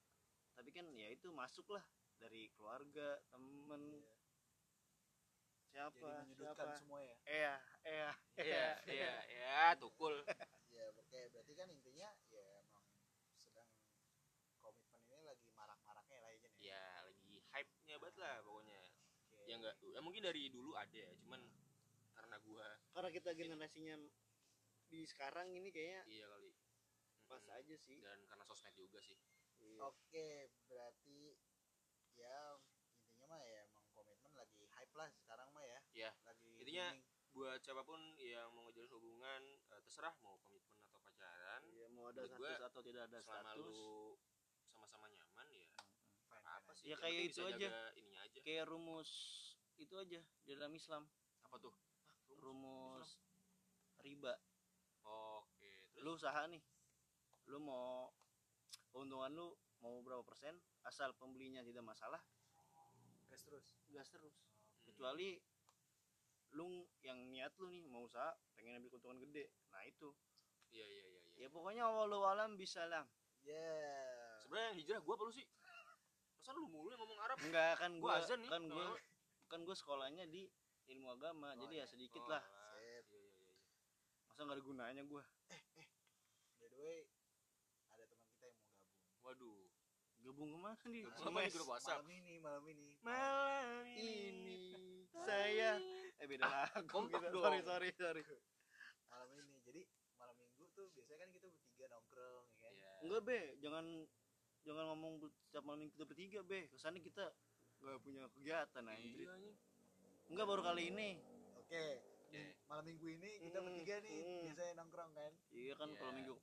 tapi 0.59 0.75
kan 0.75 0.87
ya 0.95 1.07
itu 1.11 1.31
masuklah 1.31 1.83
dari 2.19 2.51
keluarga 2.55 3.23
temen. 3.31 3.83
Iya. 3.99 4.15
siapa 5.69 5.95
jadi 6.01 6.25
menyudutkan 6.25 6.67
siapa? 6.67 6.79
semua 6.81 7.01
ya? 7.05 7.17
Iya 7.29 7.55
iya 7.87 8.11
iya 8.41 8.67
iya. 8.89 9.13
iya 9.31 9.63
tukul. 9.79 10.15
Ya 10.79 10.85
oke 10.95 11.21
berarti 11.35 11.53
kan 11.59 11.69
intinya 11.75 12.09
ya 12.31 12.47
emang 12.63 12.87
sedang 13.43 13.67
komitmen 14.63 15.03
ini 15.11 15.27
lagi 15.27 15.49
marak-maraknya 15.59 16.19
lah 16.23 16.31
ya? 16.31 16.51
Ya 16.63 16.85
lagi 17.03 17.43
hype 17.51 17.73
nya 17.89 17.97
banget 17.99 18.17
lah 18.23 18.35
pokoknya. 18.47 18.79
Oke. 19.27 19.43
ya 19.49 19.55
enggak 19.59 19.75
ya 19.83 19.99
mungkin 19.99 20.23
dari 20.23 20.43
dulu 20.55 20.79
ada 20.79 20.95
ya 20.95 21.11
cuman 21.19 21.41
karena 22.15 22.37
gua 22.47 22.69
karena 22.95 23.11
kita 23.11 23.31
generasinya 23.35 23.95
di 24.89 25.01
sekarang 25.05 25.51
ini 25.53 25.69
kayaknya 25.75 26.03
iya 26.07 26.27
kali. 26.31 26.51
pas 27.27 27.45
aja 27.59 27.75
sih. 27.77 27.99
Dan 28.01 28.23
karena 28.31 28.45
sosmed 28.47 28.73
juga 28.79 29.03
sih. 29.03 29.19
Iya. 29.59 29.83
Oke, 29.85 30.49
berarti 30.71 31.35
ya 32.19 32.59
intinya 33.01 33.27
mah 33.29 33.41
ya 33.41 33.59
emang 33.65 33.87
komitmen 33.91 34.33
lagi 34.35 34.67
hype 34.69 34.95
lah 34.95 35.09
sekarang 35.15 35.49
mah 35.51 35.65
ya. 35.65 35.81
Iya. 35.91 36.11
Lagi 36.23 36.49
Intinya- 36.59 36.93
booming. 36.93 37.17
buat 37.29 37.61
siapa 37.61 37.83
pun 37.83 38.01
yang 38.19 38.51
mau 38.51 38.67
ngejalin 38.67 38.91
hubungan 38.91 39.43
eh, 39.71 39.81
terserah 39.81 40.15
mau 40.19 40.35
komitmen 40.41 40.75
atau 40.81 40.99
pacaran. 40.99 41.61
Iya, 41.65 41.87
mau 41.89 42.11
ada 42.11 42.25
Menurut 42.25 42.35
gua, 42.37 42.51
status 42.51 42.67
atau 42.67 42.81
tidak 42.83 43.03
ada 43.07 43.19
selama 43.21 43.51
status. 43.53 43.63
lu 43.63 44.19
sama-sama 44.67 45.07
nyaman 45.09 45.47
ya 45.51 45.69
Fine, 46.27 46.45
apa 46.45 46.71
fine 46.73 46.79
sih? 46.79 46.87
Ya 46.89 46.97
kayak 46.99 47.23
itu 47.25 47.41
aja. 47.43 47.69
ininya 47.95 48.21
aja. 48.23 48.39
Kayak 48.41 48.65
rumus 48.67 49.11
itu 49.77 49.95
aja 49.95 50.21
di 50.43 50.51
dalam 50.53 50.73
Islam. 50.73 51.07
Apa 51.45 51.57
tuh? 51.59 51.75
Rumus 52.35 53.19
riba. 53.99 54.35
Oke 55.05 55.73
terus? 55.95 56.03
Lu 56.03 56.11
usaha 56.15 56.43
nih. 56.47 56.61
Lu 57.49 57.59
mau 57.59 58.13
keuntungan 58.89 59.31
lu 59.31 59.49
mau 59.79 60.03
berapa 60.03 60.23
persen 60.27 60.59
asal 60.87 61.15
pembelinya 61.15 61.63
tidak 61.63 61.87
masalah 61.87 62.21
gas 63.29 63.43
terus. 63.45 63.67
gas 63.93 64.09
terus. 64.11 64.35
Hmm. 64.35 64.89
kecuali 64.89 65.37
lu 66.57 66.89
yang 67.05 67.29
niat 67.29 67.53
lu 67.61 67.69
nih 67.69 67.85
mau 67.93 68.09
usaha 68.09 68.33
pengen 68.57 68.81
ambil 68.81 68.97
keuntungan 68.97 69.21
gede. 69.21 69.53
Nah 69.69 69.85
itu. 69.85 70.17
Iya 70.73 70.85
iya 70.85 71.05
iya 71.05 71.21
iya. 71.21 71.33
Ya 71.45 71.49
pokoknya 71.53 71.85
walau 71.85 72.25
alam 72.25 72.57
bisa 72.57 72.89
lah. 72.89 73.05
Yeah. 73.45 74.41
Sebenarnya 74.41 74.67
yang 74.73 74.79
hijrah 74.81 75.01
gua 75.05 75.15
apa 75.21 75.25
lu 75.29 75.33
sih? 75.37 75.47
Masa 76.41 76.51
lu 76.57 76.65
mulu 76.73 76.89
yang 76.89 77.01
ngomong 77.05 77.21
Arab? 77.21 77.37
Enggak 77.45 77.73
kan 77.77 77.91
Gua 78.01 78.17
gua 78.17 78.25
azan 78.25 78.39
nih, 78.41 78.49
kan 78.49 78.63
gua 78.65 78.87
kan 79.49 79.61
gua 79.65 79.77
sekolahnya 79.77 80.25
di 80.29 80.49
ilmu 80.89 81.13
agama 81.13 81.53
Oh, 81.53 81.69
jadi 81.69 81.75
iya. 81.81 81.85
ya 81.85 81.93
sedikit 81.93 82.25
Oh, 82.25 82.33
lah 82.33 82.41
Sip. 82.41 82.81
iya 82.81 83.01
iya 83.13 83.29
iya. 83.29 83.29
Iya. 83.45 83.53
masa 84.25 84.41
nggak 84.49 84.57
ada 84.57 84.65
gunanya 84.65 85.03
gua? 85.05 85.23
By 86.57 86.67
the 86.73 86.79
way 86.81 87.05
ada 87.93 88.05
teman 88.09 88.29
kita 88.33 88.45
yang 88.49 88.57
mau 88.57 88.69
gabung. 88.73 88.97
Waduh 89.21 89.68
gabung 90.29 90.51
ke 90.51 90.59
mana 90.59 90.85
nih 90.87 91.03
Gabung 91.05 91.25
Sama 91.25 91.39
nih 91.39 91.49
es. 91.49 91.55
grup 91.57 91.69
WhatsApp. 91.69 91.99
Malam 91.99 92.11
ini 92.13 92.35
malam 92.39 92.65
ini. 92.69 92.89
Malam 93.01 93.85
ini. 93.97 94.61
saya 95.19 95.71
eh 96.15 96.27
beda 96.27 96.47
lagu 96.47 96.87
kompak 96.87 97.21
kita 97.21 97.33
dong. 97.33 97.43
sorry 97.43 97.61
sorry. 97.65 97.91
Sorry 97.97 98.23
malam 99.09 99.29
ini. 99.35 99.57
Jadi 99.65 99.83
malam 100.15 100.37
minggu 100.37 100.65
tuh 100.73 100.87
biasanya 100.93 101.19
kan 101.19 101.31
kita 101.33 101.47
bertiga 101.49 101.85
nongkrong 101.89 102.45
ya 102.47 102.59
kan? 102.61 102.73
Iya. 102.73 102.93
enggak 103.03 103.23
be. 103.25 103.41
Jangan 103.59 103.85
jangan 104.63 104.85
ngomong 104.93 105.13
setiap 105.43 105.63
malam 105.65 105.79
minggu 105.81 105.95
kita 105.95 106.07
bertiga 106.07 106.41
be. 106.43 106.61
Kesannya 106.69 107.01
kita 107.01 107.25
nggak 107.79 107.99
punya 108.01 108.23
kegiatan 108.31 108.85
anjir. 108.85 109.27
Iya, 109.27 109.35
enggak 110.29 110.47
baru 110.47 110.63
kali 110.63 110.83
ini. 110.89 111.11
Oke. 111.57 111.85
Oke. 112.29 112.45
malam 112.69 112.85
minggu 112.85 113.07
ini 113.09 113.31
kita 113.41 113.57
Hmm, 113.57 113.67
bertiga 113.67 113.95
nih 113.99 114.21
hmm. 114.21 114.43
biasanya 114.45 114.73
nongkrong 114.77 115.11
kan? 115.17 115.33
Iya 115.49 115.73
kan 115.75 115.89
Iya. 115.89 115.97
kalau 115.97 116.13
minggu 116.13 116.35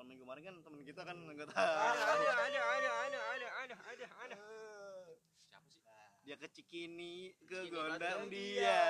kalau 0.00 0.08
minggu 0.08 0.24
kemarin 0.24 0.42
kan 0.42 0.54
temen 0.64 0.80
kita 0.80 1.02
kan 1.04 1.12
nggak 1.12 1.44
ada 1.44 1.52
tahu 1.52 1.60
ada 1.60 2.04
ada 2.08 2.30
ada 2.32 2.60
ada 2.64 2.90
ada 2.96 3.18
ada 3.52 3.76
ada 3.76 4.06
ada 4.16 4.36
Eh, 4.40 5.12
siapa 5.44 5.68
sih? 5.68 5.84
Dia 6.24 6.40
ke 6.40 6.48
Cikini 6.48 7.36
ke 7.44 7.52
Cikini 7.60 7.68
gondang 7.68 8.24
Batu. 8.24 8.32
dia. 8.32 8.80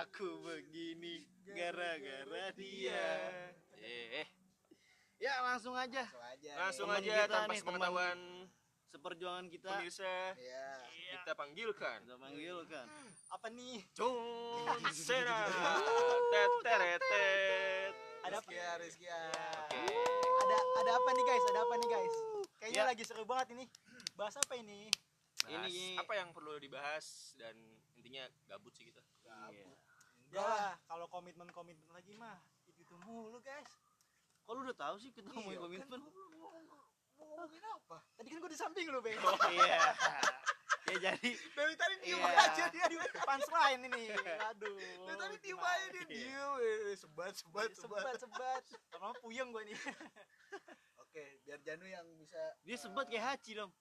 Aku 0.00 0.40
begini 0.40 1.28
gara-gara 1.44 2.48
dia. 2.56 3.04
Eh 3.76 4.24
eh. 4.24 4.28
Ya 5.20 5.36
langsung 5.44 5.76
aja. 5.76 6.00
Langsung 6.00 6.24
aja. 6.24 6.52
Langsung 6.56 6.88
Teman 6.88 6.96
aja 6.96 7.12
kita 7.12 7.28
tanpa 7.28 7.36
nih, 7.44 7.44
teman. 7.44 7.60
sepengetahuan 7.60 8.18
seperjuangan 8.88 9.46
kita. 9.52 9.68
pemirsa. 9.70 10.16
Ya 10.40 10.68
kita 11.12 11.32
panggilkan. 11.36 11.98
Kita 12.08 12.16
panggil 12.16 12.56
kan 12.72 12.88
apa 13.28 13.46
nih? 13.48 13.84
John 13.92 14.80
Cena 14.96 15.44
teteretet 16.32 17.96
Ada 18.22 18.38
Rizky 18.38 18.54
ya 18.54 18.70
Rizky 18.78 19.04
ya. 19.04 19.20
Oke. 19.66 19.82
ada 20.42 20.56
ada 20.78 20.90
apa 20.94 21.10
nih 21.10 21.24
guys? 21.24 21.44
Ada 21.44 21.60
apa 21.60 21.74
nih 21.76 21.88
guys? 21.88 22.14
Kayaknya 22.56 22.78
Ya. 22.78 22.86
lagi 22.86 23.02
seru 23.02 23.24
banget 23.24 23.46
ini. 23.52 23.64
Bahas 24.14 24.34
apa 24.36 24.54
ini? 24.54 24.86
Bahas 25.42 25.66
Ini- 25.66 25.98
apa 25.98 26.12
yang 26.14 26.30
perlu 26.30 26.54
dibahas 26.56 27.06
dan 27.34 27.54
intinya 27.92 28.22
gabut 28.46 28.70
sih 28.72 28.84
kita. 28.84 29.02
Iya. 29.48 29.66
Ya 30.30 30.48
kalau 30.86 31.06
komitmen 31.06 31.50
komitmen 31.50 31.90
lagi 31.90 32.14
mah 32.14 32.38
itu 32.64 32.80
itu 32.80 32.94
mulu 33.02 33.38
guys. 33.38 33.68
Kalau 34.42 34.58
udah 34.60 34.74
tahu 34.74 34.96
sih 34.96 35.10
kita 35.10 35.28
Iya, 35.28 35.34
ngomongin 35.36 35.58
kan 35.80 35.88
komitmen? 35.88 36.00
mau 37.12 37.26
ngomongin 37.28 37.62
apa? 37.64 37.98
Tadi 38.16 38.28
kan 38.28 38.38
gue 38.38 38.50
di 38.50 38.58
samping 38.58 38.86
lu 38.88 38.98
bang 38.98 39.14
oh 39.16 39.38
iya 39.48 39.78
ya 40.90 40.96
jadi 40.98 41.30
dari 41.54 41.74
tadi 41.74 41.94
diem 42.02 42.18
Iya. 42.18 42.42
aja 42.42 42.64
dia. 42.68 42.86
Punchline 43.22 43.82
ini. 43.86 44.04
Aduh. 44.50 44.76
Dari 45.06 45.16
tadi 45.16 45.36
diem 45.40 45.60
aja 45.60 45.86
dia. 45.92 46.04
Diem 46.06 46.52
eh, 46.58 46.96
sebat 46.98 47.32
sebat 47.32 47.70
sebat. 47.72 48.02
sebat 48.02 48.16
sebat. 48.18 48.62
Lama 48.98 49.12
puyeng 49.20 49.48
gue 49.50 49.62
nih 49.66 49.78
oke 51.00 51.24
biar 51.44 51.60
Janu 51.60 51.84
yang 51.84 52.04
bisa 52.16 52.40
dia 52.60 52.76
sebat 52.76 53.08
kayak 53.08 53.24
Haji 53.24 53.52
dong 53.56 53.72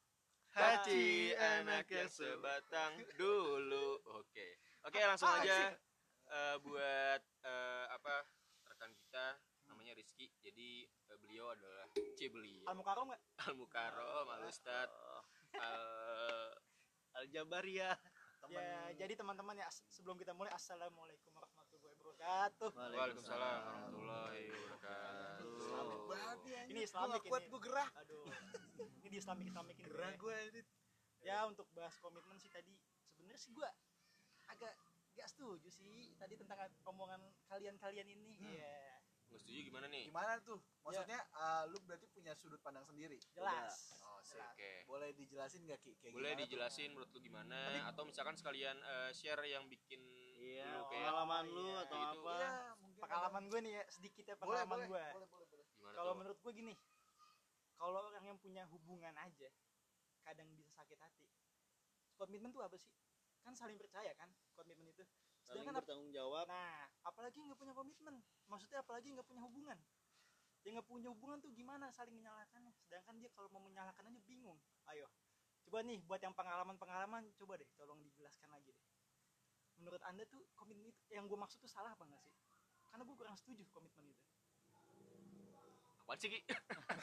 Haji 0.52 1.32
anak 1.36 1.88
yang 1.88 2.12
sebatang 2.12 3.00
dulu. 3.16 3.96
Oke. 4.20 4.60
Oke 4.84 5.00
langsung 5.00 5.32
Ah, 5.32 5.40
aja 5.40 5.80
eh, 6.28 6.56
buat 6.60 7.22
eh, 7.24 7.86
apa 7.88 8.28
rekan 8.68 8.92
kita 8.92 9.40
namanya 9.64 9.96
Rizky. 9.96 10.28
Jadi 10.44 10.84
eh, 10.84 11.18
beliau 11.24 11.56
adalah 11.56 11.88
C 11.96 12.28
beliau. 12.28 12.68
Al 12.68 12.76
mukarom 12.76 13.08
nggak? 13.08 13.22
Al 13.48 13.54
Mukarom 13.56 14.26
Al 14.28 14.44
Ustad. 14.44 14.92
Al 15.56 16.52
Al 17.12 17.26
Jabariyah 17.28 17.98
teman 18.42 18.64
ya 18.64 18.80
jadi 18.98 19.14
teman-teman 19.14 19.56
ya 19.60 19.68
sebelum 19.92 20.18
kita 20.18 20.34
mulai 20.34 20.50
assalamualaikum 20.56 21.30
warahmatullahi 21.38 21.96
wabarakatuh. 22.02 22.70
Waalaikumsalam 22.74 23.60
warahmatullahi 23.62 24.44
wabarakatuh. 24.50 26.08
Banget 26.10 26.28
anjing. 26.42 26.68
Ini 26.74 26.82
nggak 26.90 27.24
kuat 27.30 27.44
gue 27.46 27.62
gerah. 27.62 27.90
Aduh. 28.02 28.26
Ini 29.04 29.08
di 29.12 29.18
islamik 29.20 29.46
islamik 29.46 29.76
ini. 29.78 29.88
Gerah 29.92 30.14
gue 30.18 30.36
ini. 30.56 30.62
Ya 31.22 31.46
untuk 31.46 31.70
bahas 31.78 31.94
komitmen 32.02 32.40
sih 32.42 32.50
tadi 32.50 32.74
sebenarnya 33.14 33.38
sih 33.38 33.54
gua 33.54 33.70
agak 34.50 34.74
gak 35.14 35.28
setuju 35.30 35.70
sih 35.70 36.18
tadi 36.18 36.34
tentang 36.34 36.58
omongan 36.90 37.22
kalian-kalian 37.46 38.10
ini. 38.10 38.42
Hmm. 38.42 38.50
Iya, 38.58 38.98
nggak 39.30 39.40
setuju 39.46 39.60
gimana 39.70 39.86
nih? 39.86 40.10
Gimana 40.10 40.42
tuh? 40.42 40.58
Maksudnya 40.82 41.22
eh, 41.22 41.64
lu 41.70 41.78
berarti 41.86 42.10
punya 42.10 42.34
sudut 42.34 42.58
pandang 42.66 42.88
sendiri? 42.90 43.22
Jelas 43.38 44.01
Jelas. 44.34 44.50
oke. 44.50 44.72
Boleh 44.86 45.10
dijelasin 45.12 45.62
gak 45.64 45.80
Ki? 45.80 45.92
Kayak 45.96 46.14
boleh 46.14 46.32
dijelasin 46.38 46.90
menurut 46.90 47.10
lu 47.10 47.20
gimana? 47.22 47.60
Atau 47.86 48.04
misalkan 48.04 48.34
sekalian 48.34 48.78
eh, 48.78 49.12
share 49.12 49.44
yang 49.46 49.66
bikin 49.66 50.02
iya 50.36 50.68
lu 50.70 50.84
kayak 50.86 51.06
pengalaman 51.06 51.44
lu 51.48 51.66
iya. 51.68 51.84
atau 51.84 51.98
Gitu. 51.98 52.20
apa? 52.20 52.36
Iya, 52.36 52.52
pengalaman 52.98 53.44
gue 53.46 53.60
nih 53.62 53.74
ya 53.74 53.84
sedikit 53.88 54.24
ya 54.24 54.36
pengalaman 54.36 54.68
boleh 54.76 54.88
gue 54.88 55.04
boleh 55.12 55.28
boleh 55.28 55.46
boleh. 55.48 55.66
Gimana 55.72 55.96
kalau 55.96 56.14
menurut 56.14 56.38
gue 56.40 56.54
gini 56.54 56.74
kalau 57.74 58.00
orang 58.04 58.26
yang 58.26 58.38
punya 58.38 58.64
hubungan 58.68 59.16
aja 59.16 59.50
kadang 60.22 60.48
bisa 60.52 60.70
sakit 60.72 60.98
hati. 60.98 61.26
Komitmen 62.16 62.50
tuh 62.50 62.62
apa 62.62 62.78
sih? 62.78 62.94
Kan 63.42 63.54
saling 63.54 63.76
percaya 63.76 64.14
kan 64.14 64.30
komitmen 64.54 64.86
itu. 64.88 65.02
Saling 65.42 65.66
sedangkan 65.66 65.74
ap- 65.74 65.84
bertanggung 65.84 66.12
jawab. 66.12 66.46
Nah 66.46 66.86
apalagi 67.02 67.42
nggak 67.42 67.58
punya 67.58 67.74
komitmen? 67.74 68.16
Maksudnya 68.46 68.80
apalagi 68.80 69.10
nggak 69.10 69.26
punya 69.26 69.42
hubungan 69.42 69.78
dia 70.62 70.78
nggak 70.78 70.88
punya 70.88 71.10
hubungan 71.10 71.42
tuh 71.42 71.50
gimana 71.52 71.90
saling 71.90 72.14
menyalahkannya? 72.14 72.70
Sedangkan 72.86 73.18
dia 73.18 73.30
kalau 73.34 73.50
mau 73.50 73.62
menyalahkan 73.62 74.06
aja 74.06 74.20
bingung. 74.26 74.58
Ayo 74.90 75.10
coba 75.62 75.86
nih 75.86 76.02
buat 76.04 76.20
yang 76.20 76.34
pengalaman 76.34 76.76
pengalaman 76.76 77.24
coba 77.38 77.54
deh 77.56 77.70
tolong 77.78 78.02
dijelaskan 78.02 78.50
lagi 78.52 78.74
deh. 78.74 78.86
Menurut 79.82 80.02
anda 80.06 80.26
tuh 80.30 80.46
komitmen 80.54 80.90
itu 80.90 81.02
yang 81.10 81.26
gue 81.26 81.38
maksud 81.38 81.58
tuh 81.58 81.70
salah 81.70 81.94
apa 81.94 82.06
enggak 82.06 82.22
sih? 82.22 82.34
Karena 82.92 83.08
gue 83.08 83.16
kurang 83.18 83.38
setuju 83.40 83.66
komitmen 83.72 84.10
itu. 84.10 84.26
Apaan 86.02 86.18
sih 86.18 86.30
Ki? 86.34 86.42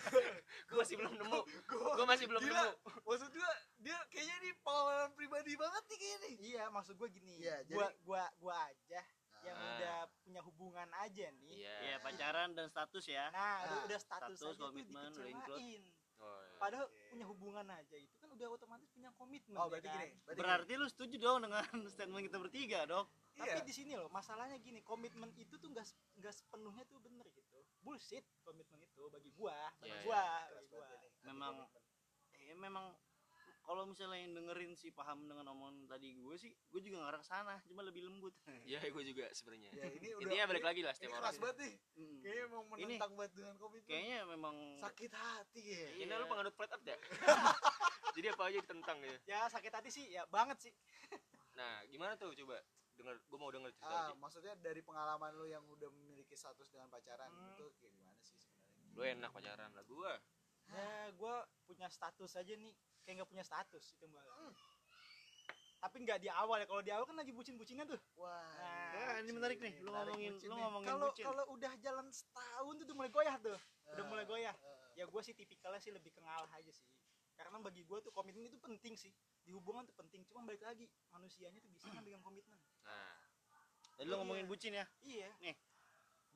gue 0.68 0.76
masih 0.76 0.94
belum 0.98 1.14
nemu. 1.16 1.40
Gue 1.70 2.06
masih 2.06 2.26
belum 2.28 2.42
Gila. 2.44 2.54
nemu. 2.54 2.72
Maksud 3.08 3.30
gue 3.32 3.52
dia 3.80 3.96
kayaknya 4.10 4.36
ini 4.42 4.50
pengalaman 4.62 5.10
pribadi 5.14 5.52
banget 5.54 5.82
nih 5.88 5.96
kayaknya 5.98 6.18
nih. 6.22 6.34
Iya 6.54 6.64
maksud 6.68 6.94
gue 6.98 7.08
gini. 7.08 7.34
Iya, 7.40 7.56
gua 7.72 7.86
jadi- 7.88 7.98
gua 8.04 8.22
gua 8.38 8.54
aja 8.68 9.02
yang 9.48 9.56
Ah. 9.56 9.68
udah 9.72 9.96
punya 10.20 10.40
hubungan 10.42 10.88
aja 10.94 11.26
nih 11.34 11.50
iya 11.58 11.74
ya 11.82 11.96
pacaran 11.98 12.52
dan 12.52 12.66
status 12.66 13.04
ya 13.04 13.26
nah, 13.30 13.64
Nah, 13.64 13.84
udah 13.84 13.98
status, 13.98 14.34
status, 14.34 14.40
aja 14.44 14.54
tuh 14.54 14.66
komitmen, 14.66 15.08
include. 15.08 15.26
dikecewain 15.26 15.82
oh, 16.18 16.40
iya. 16.42 16.58
padahal 16.58 16.86
Oke. 16.86 17.04
punya 17.08 17.26
hubungan 17.26 17.66
aja 17.70 17.96
itu 17.96 18.14
kan 18.14 18.28
udah 18.28 18.46
otomatis 18.48 18.88
punya 18.88 19.10
komitmen 19.12 19.54
oh 19.54 19.64
ya 19.64 19.70
berarti 19.70 19.88
kan? 19.88 19.96
gini 19.96 20.10
berarti 20.20 20.38
berarti 20.38 20.72
lu 20.74 20.86
setuju 20.86 21.16
dong 21.16 21.38
dengan 21.42 21.62
statement 21.94 22.22
kita 22.24 22.38
bertiga 22.38 22.80
dong 22.84 23.06
gini. 23.30 23.40
tapi 23.40 23.48
iya 23.50 23.62
di 23.62 23.72
sini 23.72 23.92
loh 23.94 24.08
masalahnya 24.08 24.56
gini 24.58 24.80
komitmen 24.80 25.30
itu 25.34 25.54
tuh 25.54 25.68
nggak 25.68 25.84
se- 25.84 25.96
nggak 26.14 26.34
sepenuhnya 26.34 26.84
tuh 26.84 26.98
bener 26.98 27.24
gitu 27.30 27.56
bullshit 27.78 28.26
komitmen 28.42 28.82
itu 28.82 29.02
bagi 29.08 29.30
gua 29.32 29.54
bagi 29.76 29.88
Iya, 29.88 30.02
gua 30.02 30.22
Keras 30.44 30.50
bagi 30.52 30.68
gua. 30.68 30.88
Memang 31.24 31.54
eh 32.34 32.54
memang 32.54 32.86
kalau 33.68 33.84
misalnya 33.84 34.16
yang 34.18 34.32
dengerin 34.32 34.72
sih 34.72 34.88
paham 34.88 35.28
dengan 35.28 35.44
omongan 35.46 35.84
tadi 35.86 36.16
gue 36.16 36.34
sih 36.34 36.48
gue 36.48 36.80
juga 36.80 37.04
ngarah 37.04 37.20
ke 37.20 37.26
sana 37.26 37.60
cuma 37.62 37.84
lebih 37.84 38.00
lembut. 38.02 38.32
Iya 38.64 38.80
gue 38.82 39.04
juga 39.04 39.28
sebenarnya. 39.30 39.68
Ya 39.70 39.84
ini 39.92 40.08
udah 40.10 40.24
intinya 40.24 40.44
balik 40.48 40.64
lagi 40.64 40.80
lah 40.80 40.90
ini 40.90 40.98
setiap 40.98 41.12
keras 41.14 41.28
orang. 41.28 41.40
banget 41.44 41.56
nih. 41.60 41.74
Hmm. 41.94 42.18
kayaknya 42.18 42.44
mau 42.48 42.62
Ini- 42.64 42.72
menentang 42.88 43.12
banget 43.12 43.32
dengan 43.34 43.54
komitmen 43.58 43.86
kayaknya 43.86 44.18
memang 44.24 44.56
sakit 44.80 45.12
hati 45.12 45.62
ya. 45.68 45.88
Ini 45.94 46.04
Iya. 46.06 46.16
lu 46.16 46.26
penganut 46.26 46.54
flat 46.54 46.70
earth 46.72 46.86
ya? 46.86 46.96
Jadi 48.16 48.26
apa 48.26 48.42
aja 48.42 48.58
ditentang 48.58 48.98
ya 48.98 49.14
ya 49.28 49.40
sakit 49.46 49.72
hati 49.74 49.90
sih 49.90 50.04
ya 50.08 50.24
banget 50.26 50.58
sih. 50.58 50.72
Nah 51.52 51.84
gimana 51.84 52.16
tuh? 52.16 52.32
Coba 52.32 52.56
denger 52.94 53.20
gue 53.20 53.36
mau 53.36 53.52
denger 53.52 53.70
cerita 53.74 53.92
ah 53.92 54.16
maksudnya 54.16 54.56
dari 54.56 54.80
pengalaman 54.80 55.30
lu 55.34 55.44
yang 55.44 55.62
udah 55.64 55.86
memiliki 55.92 56.32
status 56.32 56.66
dengan 56.66 56.88
pacaran 56.88 57.28
Hmm. 57.28 57.52
itu 57.52 57.66
kayak 57.76 57.92
gimana 57.92 58.16
sih 58.22 58.38
sebenarnya? 58.38 58.94
Lu 58.94 59.02
enak 59.04 59.30
pacaran 59.30 59.70
lah 59.70 59.84
gue 59.84 60.12
ya 60.68 60.86
gua 61.14 61.34
punya 61.62 61.88
status 61.88 62.32
aja 62.34 62.52
nih 62.54 62.72
kayak 63.08 63.24
nggak 63.24 63.30
punya 63.32 63.40
status 63.40 63.96
itu 63.96 64.04
mbak. 64.04 64.20
Tapi 65.80 65.96
nggak 66.04 66.20
di 66.20 66.28
awal 66.28 66.60
ya 66.60 66.66
kalau 66.68 66.84
di 66.84 66.92
awal 66.92 67.08
kan 67.08 67.16
lagi 67.16 67.32
bucin-bucinnya 67.32 67.88
tuh. 67.88 67.96
Wah 68.20 68.44
Nah, 68.92 69.24
ini 69.24 69.32
menarik 69.32 69.56
nih. 69.64 69.80
Lu 69.80 69.88
ngomongin 69.96 70.36
lu 70.44 70.54
ngomongin 70.60 70.88
kalau 70.92 71.08
bucin. 71.08 71.24
kalau 71.24 71.44
udah 71.56 71.72
jalan 71.80 72.06
setahun 72.12 72.72
tuh 72.76 72.84
udah 72.84 72.96
mulai 73.00 73.08
goyah 73.08 73.36
tuh. 73.40 73.56
Udah 73.96 74.04
mulai 74.04 74.24
goyah. 74.28 74.52
Eh, 74.52 75.00
ya 75.00 75.04
gue 75.08 75.22
sih 75.24 75.32
tipikalnya 75.32 75.80
sih 75.80 75.88
lebih 75.88 76.12
ke 76.12 76.20
ngalah 76.20 76.52
aja 76.52 76.68
sih. 76.68 76.84
Karena 77.32 77.56
bagi 77.64 77.80
gue 77.80 77.98
tuh 78.04 78.12
komitmen 78.12 78.44
itu 78.44 78.60
penting 78.60 78.92
sih. 79.00 79.14
Di 79.40 79.56
hubungan 79.56 79.88
tuh 79.88 79.96
penting. 79.96 80.28
Cuma 80.28 80.44
balik 80.44 80.60
lagi 80.68 80.84
manusianya 81.08 81.64
tuh 81.64 81.72
bisa 81.72 81.88
nggak 81.88 82.04
pegang 82.04 82.20
komitmen. 82.20 82.60
Nah. 82.84 83.16
Tadi 83.96 84.04
lu 84.04 84.20
ngomongin 84.20 84.44
bucin 84.44 84.76
ya. 84.76 84.84
iya. 85.00 85.32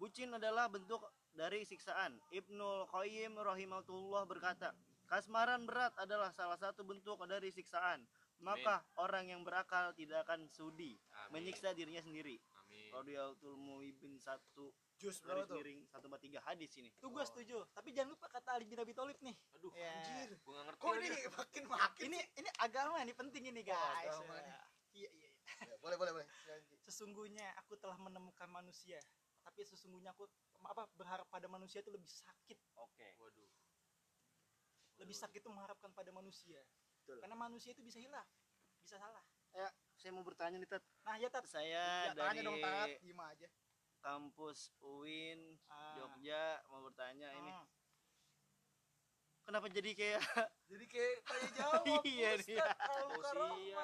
Bucin 0.00 0.32
adalah 0.32 0.72
bentuk 0.72 1.04
dari 1.36 1.62
siksaan. 1.68 2.16
Ibnu 2.32 2.88
Qayyim 2.90 3.38
rahimahullah 3.38 4.26
berkata, 4.26 4.74
kasmaran 5.12 5.68
berat 5.68 5.92
adalah 6.00 6.32
salah 6.32 6.56
satu 6.56 6.88
bentuk 6.88 7.20
dari 7.28 7.52
siksaan. 7.52 8.00
Maka 8.42 8.80
orang 8.98 9.28
yang 9.30 9.44
berakal 9.46 9.92
tidak 9.94 10.26
akan 10.26 10.50
sudi 10.50 10.98
amin 11.14 11.30
menyiksa 11.46 11.76
dirinya 11.76 12.02
sendiri. 12.02 12.40
amin 12.58 12.90
Radiyatul 12.90 13.54
Muibin 13.54 14.18
satu 14.18 14.72
jus 14.98 15.20
garis 15.22 15.22
berapa 15.22 15.46
tuh 15.46 15.56
miring 15.62 15.80
satu 15.86 16.04
empat 16.10 16.20
tiga 16.26 16.40
hadis 16.42 16.74
ini. 16.74 16.90
itu 16.90 17.06
gue 17.06 17.22
setuju 17.22 17.62
tapi 17.70 17.94
jangan 17.94 18.18
lupa 18.18 18.26
kata 18.26 18.58
Ali 18.58 18.66
bin 18.66 18.82
Abi 18.82 18.94
Thalib 18.98 19.14
nih 19.22 19.34
aduh 19.54 19.70
Ya. 19.78 19.94
anjir 19.94 20.30
gua 20.42 20.52
nggak 20.58 20.64
ngerti 20.74 20.82
kok 20.82 20.94
ini 20.98 21.08
makin 21.38 21.62
makin 21.70 22.02
ini 22.10 22.18
ini 22.38 22.50
agama 22.58 22.96
ini 23.02 23.12
penting 23.14 23.42
ini 23.46 23.62
guys 23.62 24.10
agama 24.10 24.34
nih. 24.34 24.54
iya 24.94 25.10
iya 25.14 25.28
iya. 25.30 25.30
Ya, 25.62 25.76
boleh 25.78 25.96
boleh 25.98 26.12
boleh 26.18 26.26
Silakan, 26.26 26.62
Ki. 26.66 26.74
sesungguhnya 26.86 27.46
aku 27.62 27.78
telah 27.78 27.98
menemukan 27.98 28.46
manusia 28.50 28.98
tapi 29.42 29.62
sesungguhnya 29.62 30.10
aku 30.14 30.26
apa 30.66 30.86
berharap 30.98 31.26
pada 31.30 31.46
manusia 31.46 31.78
itu 31.78 31.90
lebih 31.94 32.10
sakit 32.10 32.58
Oke. 32.78 33.14
waduh 33.22 33.46
lebih 35.02 35.12
sakit 35.12 35.42
itu 35.42 35.50
mengharapkan 35.50 35.90
pada 35.90 36.08
manusia 36.08 36.62
Betul. 37.02 37.18
karena 37.18 37.34
manusia 37.34 37.74
itu 37.74 37.82
bisa 37.82 37.98
hilaf 37.98 38.28
bisa 38.80 38.96
salah 38.96 39.22
Ya, 39.52 39.68
saya 40.00 40.16
mau 40.16 40.24
bertanya 40.24 40.56
nih 40.56 40.64
Tat. 40.64 40.80
nah 41.04 41.20
ya 41.20 41.28
tat 41.28 41.44
Saya 41.44 42.08
ya 42.08 42.16
tanya 42.16 42.40
dari 42.40 42.40
dong 42.40 42.56
tat 42.56 42.88
gimana 43.04 43.36
aja 43.36 43.48
kampus 44.00 44.72
UIN 44.80 45.60
Ah. 45.68 45.94
Jogja 45.94 46.58
mau 46.66 46.82
bertanya 46.82 47.28
ini. 47.36 47.52
Kenapa 49.52 49.68
jadi 49.68 49.92
kayak 49.92 50.16
jadi 50.72 50.84
kayak 50.88 51.16
tanya 51.28 51.48
jawab 51.60 51.84
Iya, 52.08 52.30
iya. 52.40 52.64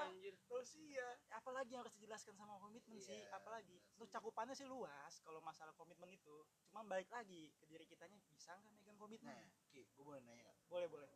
Anjir 0.01 0.33
Tausia. 0.49 1.09
apalagi 1.29 1.77
yang 1.77 1.85
harus 1.85 1.93
dijelaskan 2.01 2.33
sama 2.41 2.57
komitmen 2.57 2.97
sih 2.97 3.21
Iya, 3.21 3.37
apalagi 3.37 3.77
untuk 3.93 4.09
cakupannya 4.09 4.57
sih 4.57 4.65
luas 4.65 5.21
kalau 5.21 5.45
masalah 5.45 5.77
komitmen 5.77 6.09
itu 6.09 6.41
cuma 6.73 6.89
balik 6.89 7.13
lagi 7.13 7.53
ke 7.61 7.69
diri 7.69 7.85
kitanya 7.85 8.17
bisa 8.33 8.57
nggak 8.57 8.73
megang 8.81 8.97
komitmen 8.97 9.37
nah 9.37 9.69
Ki 9.69 9.85
gue 9.85 10.01
boleh 10.01 10.25
nanya 10.25 10.49
nggak? 10.49 10.57
boleh 10.73 10.89
boleh 10.89 11.09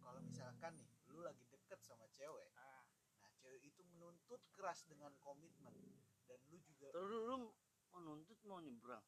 kalau 0.00 0.20
misalkan 0.24 0.72
nih 0.80 0.88
lu 1.12 1.20
lagi 1.20 1.44
deket 1.44 1.84
sama 1.84 2.08
cewek 2.08 2.48
ah. 2.56 2.80
nah 3.20 3.28
cewek 3.36 3.60
itu 3.60 3.84
menuntut 3.84 4.40
keras 4.56 4.80
dengan 4.88 5.12
komitmen 5.20 5.76
dan 6.24 6.40
lu 6.48 6.56
juga 6.64 6.88
terus 6.88 7.04
lu, 7.04 7.36
lu 8.00 8.16
mau 8.48 8.64
nyebrang? 8.64 9.04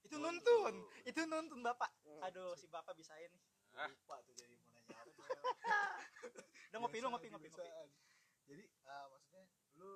itu 0.00 0.16
nuntun 0.16 0.74
itu 1.04 1.20
nuntun 1.28 1.60
bapak 1.60 1.92
Hmm. 2.08 2.24
aduh 2.24 2.56
si 2.56 2.64
bapak 2.72 2.96
bisa 2.96 3.12
ini 3.20 3.36
Lupa 3.80 4.16
tuh 4.20 4.34
jadi 4.34 4.54
mau 4.58 4.70
nanya 4.72 4.96
apa 4.98 5.22
udah 6.68 6.78
ngopi 6.78 6.98
lu 6.98 7.08
ngopi 7.08 7.28
ngopi 7.28 7.48
ngopi 7.48 7.70
jadi 8.44 8.64
eh, 8.64 9.04
maksudnya 9.08 9.44
lu 9.74 9.90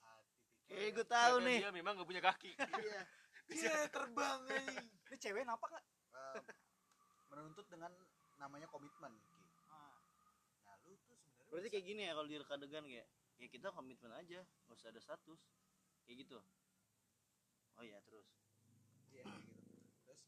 ah, 0.00 0.20
tipikal 0.24 0.68
Eh, 0.68 0.80
yang- 0.80 0.94
gue 0.94 1.06
tahu 1.06 1.34
nih. 1.42 1.58
dia 1.60 1.70
memang 1.70 1.92
gak 1.94 2.08
punya 2.08 2.22
kaki 2.22 2.52
iya 2.82 3.02
dia 3.48 3.74
terbang 3.88 4.40
anjing 4.46 4.86
ini 5.04 5.16
cewek 5.18 5.44
nampak 5.44 5.68
nggak 5.70 5.86
Eh, 6.10 6.42
menuntut 7.28 7.68
dengan 7.68 7.92
namanya 8.34 8.66
komitmen 8.66 9.12
Ki. 9.22 9.36
ah. 9.68 10.00
nah 10.58 10.74
lu 10.82 10.96
tuh 10.98 11.14
sebenarnya 11.14 11.46
Berarti 11.48 11.68
kayak 11.70 11.86
gini 11.86 12.02
ya 12.02 12.12
kalau 12.12 12.26
di 12.26 12.36
reka 12.36 12.54
adegan 12.54 12.84
kayak 12.84 13.08
ya 13.38 13.46
kita 13.46 13.70
komitmen 13.70 14.10
aja, 14.12 14.42
nggak 14.66 14.74
usah 14.74 14.90
ada 14.90 14.98
status. 14.98 15.40
Kayak 16.08 16.24
gitu. 16.24 16.38
Oh 17.76 17.84
iya, 17.84 18.00
terus. 18.00 18.28
Iya 19.12 19.22
kayak 19.22 19.44
gitu. 19.44 19.60
Terus 20.00 20.20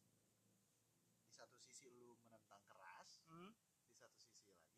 di 1.24 1.32
satu 1.32 1.56
sisi 1.56 1.88
lu 1.88 2.12
menentang 2.20 2.60
keras, 2.68 3.24
Hmm. 3.24 3.56
di 3.88 3.96
satu 3.96 4.12
sisi 4.20 4.44
lagi 4.44 4.68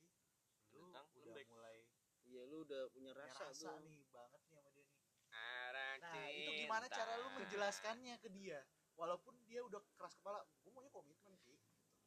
lu 0.72 0.86
Menentang 0.88 1.10
udah 1.10 1.26
lembek. 1.26 1.46
mulai 1.50 1.78
Iya, 2.22 2.46
lu 2.46 2.62
udah 2.62 2.86
punya 2.94 3.10
punya 3.12 3.26
rasa, 3.34 3.50
rasa, 3.50 3.66
tuh. 3.74 3.82
nih 3.82 4.06
banget 4.08 4.40
nih 4.46 4.54
sama 4.54 4.70
dia 4.70 4.86
nih. 4.86 4.98
Arang 5.32 5.98
Nah, 5.98 6.26
itu 6.30 6.50
gimana 6.62 6.86
cara 6.86 7.12
lu 7.18 7.28
menjelaskannya 7.34 8.14
ke 8.22 8.28
dia? 8.30 8.62
Walaupun 8.94 9.34
dia 9.42 9.58
udah 9.60 9.82
keras 9.98 10.14
kepala, 10.14 10.38
gue 10.62 10.70
maunya 10.70 10.88
komitmen 10.88 11.34
Ki. 11.42 11.58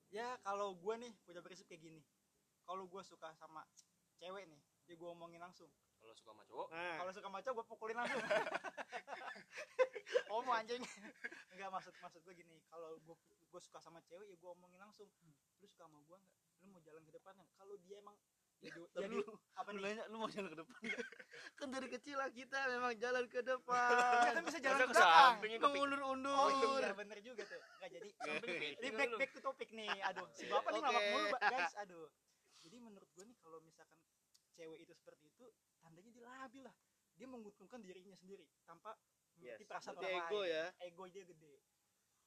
ya 0.08 0.39
kalau 0.39 0.72
gue 0.72 0.96
nih 0.96 1.12
punya 1.28 1.43
prinsip 1.43 1.68
kayak 1.68 1.82
gini 1.84 2.02
kalau 2.64 2.88
gue 2.88 3.02
suka 3.04 3.34
sama 3.36 3.66
cewek 4.16 4.48
nih 4.48 4.62
ya 4.86 4.96
gue 4.96 5.10
omongin 5.12 5.41
langsung 5.41 5.68
kalau 6.06 6.16
suka 6.22 6.32
sama 6.38 6.43
cowok? 6.45 6.68
Nah, 6.70 6.95
kalau 7.01 7.12
suka 7.12 7.28
sama 7.28 7.39
cowok 7.41 7.56
gue 7.58 7.66
pukulin 7.74 7.97
langsung. 7.97 8.22
Oh 10.30 10.43
mau 10.43 10.53
anjing. 10.53 10.84
Enggak 11.56 11.70
maksud 11.72 11.93
maksud 12.03 12.22
gue 12.22 12.36
gini. 12.36 12.60
Kalau 12.70 12.99
gue 13.01 13.16
gue 13.26 13.62
suka 13.64 13.80
sama 13.82 14.03
cewek 14.06 14.28
ya 14.30 14.36
gue 14.38 14.49
omongin 14.51 14.78
langsung. 14.84 15.08
Lu 15.64 15.66
suka 15.66 15.88
sama 15.88 16.03
gue 16.03 16.18
nggak 16.20 16.36
lu 16.66 16.66
mau 16.74 16.82
jalan 16.82 17.01
ke 17.06 17.12
depan 17.14 17.34
nggak 17.38 17.49
kalau 17.62 17.76
dia 17.86 17.95
emang 18.01 18.18
ya, 18.58 18.74
ya 18.74 19.06
dulu 19.06 19.22
apa 19.53 19.70
lu 19.70 19.78
nih? 19.78 19.84
nanya 19.86 20.03
lu 20.10 20.18
mau 20.18 20.30
jalan 20.34 20.49
ke 20.49 20.58
depan 20.58 20.78
nggak? 20.82 21.08
kan 21.62 21.68
dari 21.70 21.88
kecil 21.93 22.16
lah 22.18 22.30
kita 22.34 22.60
memang 22.74 22.93
jalan 22.97 23.24
ke 23.30 23.39
depan. 23.45 23.89
kan 24.34 24.43
bisa 24.49 24.60
jalan 24.66 24.78
ke 24.82 24.86
ke 24.86 24.93
belakang. 24.97 25.14
samping 25.14 25.51
itu 25.53 25.66
Mengundur-undur. 25.66 26.34
oh 26.34 26.49
iya 26.58 26.93
bener 26.97 27.18
juga 27.22 27.43
tuh. 27.45 27.62
Nggak 27.62 27.89
jadi 27.93 28.08
ini 28.82 28.89
back 28.97 29.12
back 29.22 29.32
to 29.38 29.39
topik 29.45 29.70
nih. 29.72 29.93
Aduh 30.10 30.26
si 30.34 30.43
bapak 30.49 30.70
nih 30.74 30.82
Oke. 30.82 30.88
ngelawak 30.89 31.06
mulu 31.14 31.28
guys 31.38 31.74
aduh. 31.80 32.08
Jadi 32.66 32.78
menurut 32.82 33.10
gue 33.14 33.24
nih 33.30 33.38
kalau 33.45 33.60
misalkan 33.62 33.99
cewek 34.58 34.80
itu 34.84 34.93
seperti 34.97 35.30
itu 35.30 35.45
tandanya 35.96 36.12
dia 36.12 36.26
labil 36.28 36.62
lah 36.62 36.76
dia 37.16 37.28
menguntungkan 37.32 37.80
dirinya 37.80 38.12
sendiri 38.14 38.43
tanpa 38.68 38.91
Yes. 39.36 39.60
perasaan 39.64 39.96
Berarti 39.96 40.12
orang 40.12 40.28
ego 40.28 40.39
lain 40.39 40.52
ya. 40.52 40.66
ego 40.82 41.04
dia 41.08 41.24
gede 41.26 41.54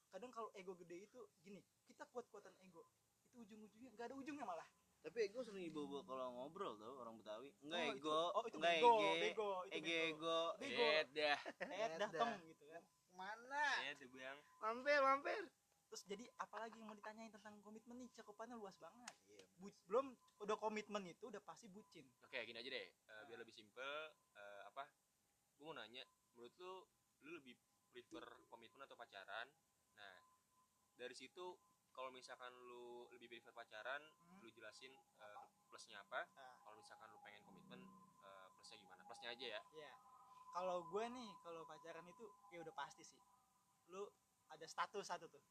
kadang 0.09 0.29
kalau 0.29 0.49
ego 0.53 0.73
gede 0.75 1.05
itu 1.05 1.21
gini 1.39 1.61
kita 1.85 2.05
kuat-kuatan 2.05 2.53
ego 2.59 2.85
itu 3.29 3.37
ujung-ujungnya 3.39 3.89
nggak 3.93 4.05
ada 4.09 4.15
ujungnya 4.17 4.45
malah 4.45 4.65
Tapi 4.99 5.17
ego 5.25 5.41
sering 5.41 5.61
dibawa 5.63 6.01
kalau 6.03 6.27
ngobrol 6.33 6.75
tau 6.75 6.99
orang 6.99 7.15
Betawi. 7.15 7.49
Enggak 7.63 7.79
Oh, 7.79 7.85
itu- 7.87 7.97
ego, 7.97 8.19
oh 8.29 8.43
itu 8.43 8.57
enggak 8.57 8.73
bego 8.75 8.93
ege, 8.93 9.21
bego 9.21 9.51
itu 9.63 9.73
ege 9.73 9.95
bego 9.95 10.09
ego. 10.09 10.39
Bego. 10.59 10.85
Beda. 10.89 11.31
eh 11.65 11.87
dah 11.95 12.09
tong 12.11 12.33
gitu 12.43 12.63
kan 12.67 12.83
Mana? 13.15 13.65
Beda 13.79 14.05
bang. 14.11 14.37
Mampir, 14.59 14.99
mampir. 15.01 15.43
Terus 15.89 16.05
jadi 16.05 16.21
apalagi 16.37 16.77
yang 16.77 16.87
mau 16.87 16.93
ditanyain 16.93 17.33
tentang 17.33 17.57
komitmen 17.59 17.97
nih 17.97 18.09
cakupannya 18.13 18.53
luas 18.55 18.77
banget 18.77 19.09
Iya. 19.25 19.45
Bu- 19.57 19.73
belum 19.89 20.05
udah 20.39 20.55
komitmen 20.55 21.01
itu 21.03 21.27
udah 21.27 21.41
pasti 21.41 21.65
bucin 21.67 22.05
Oke 22.21 22.37
gini 22.45 22.57
aja 22.57 22.69
deh, 22.69 22.85
eh, 22.85 23.21
biar 23.25 23.37
lebih 23.37 23.51
simpel 23.51 23.89
eh, 24.33 24.61
apa? 24.65 24.85
Gue 25.57 25.65
mau 25.65 25.73
nanya, 25.73 26.05
menurut 26.31 26.53
lu 26.55 26.73
lu 27.19 27.29
lebih 27.35 27.57
prefer 27.89 28.21
komitmen 28.47 28.85
atau 28.85 28.93
pacaran? 28.93 29.49
Nah 29.91 30.15
dari 30.93 31.11
situ 31.11 31.57
kalau 31.89 32.13
misalkan 32.13 32.53
lu 32.53 33.09
lebih 33.11 33.27
prefer 33.27 33.51
pacaran, 33.51 33.99
Hmm. 34.23 34.39
lu 34.39 34.47
jelasin 34.49 34.93
eh, 34.93 35.37
plusnya 35.65 35.99
apa. 35.99 36.21
Ah. 36.31 36.53
Kalau 36.63 36.77
misalkan 36.77 37.09
lu 37.09 37.19
pengen 37.19 37.41
komitmen, 37.43 37.81
eh, 38.21 38.47
plusnya 38.53 38.77
gimana? 38.77 39.01
Plusnya 39.03 39.29
aja 39.33 39.45
ya. 39.57 39.61
Ya, 39.73 39.91
kalau 40.53 40.85
gue 40.85 41.05
nih 41.09 41.29
kalau 41.41 41.65
pacaran 41.65 42.05
itu 42.05 42.23
ya 42.49 42.61
udah 42.61 42.71
pasti 42.71 43.01
sih. 43.01 43.19
Lu 43.89 44.05
ada 44.47 44.63
status 44.63 45.03
satu 45.03 45.25
tuh. 45.27 45.41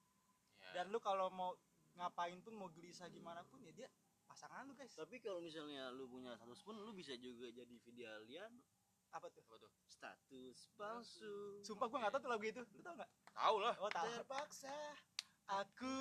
Ya. 0.59 0.83
Dan 0.83 0.91
lu 0.91 0.99
kalau 0.99 1.31
mau 1.31 1.55
ngapain 1.99 2.39
pun 2.43 2.55
mau 2.55 2.71
gelisah 2.71 3.11
gimana 3.11 3.43
pun 3.47 3.59
ya 3.63 3.73
dia 3.75 3.89
pasangan 4.27 4.67
lu 4.69 4.75
guys. 4.77 4.95
Tapi 4.95 5.19
kalau 5.19 5.43
misalnya 5.43 5.91
lu 5.91 6.07
punya 6.07 6.35
status 6.39 6.61
pun 6.63 6.79
lu 6.79 6.91
bisa 6.95 7.15
juga 7.19 7.51
jadi 7.51 7.75
videalian 7.87 8.53
Apa 9.09 9.33
tuh? 9.33 9.41
apa 9.41 9.57
tuh? 9.57 9.73
status 9.89 10.59
palsu. 10.77 11.65
Sumpah 11.65 11.89
gue 11.89 11.99
nggak 11.99 12.13
tahu 12.13 12.23
tuh 12.29 12.31
lagu 12.31 12.45
itu. 12.45 12.63
Lu 12.77 12.81
tau 12.85 12.93
nggak? 12.93 13.11
Tahu 13.33 13.57
lah. 13.65 13.75
Oh 13.81 13.91
tahu. 13.91 14.05
Terpaksa 14.05 14.77
Aku. 15.49 15.97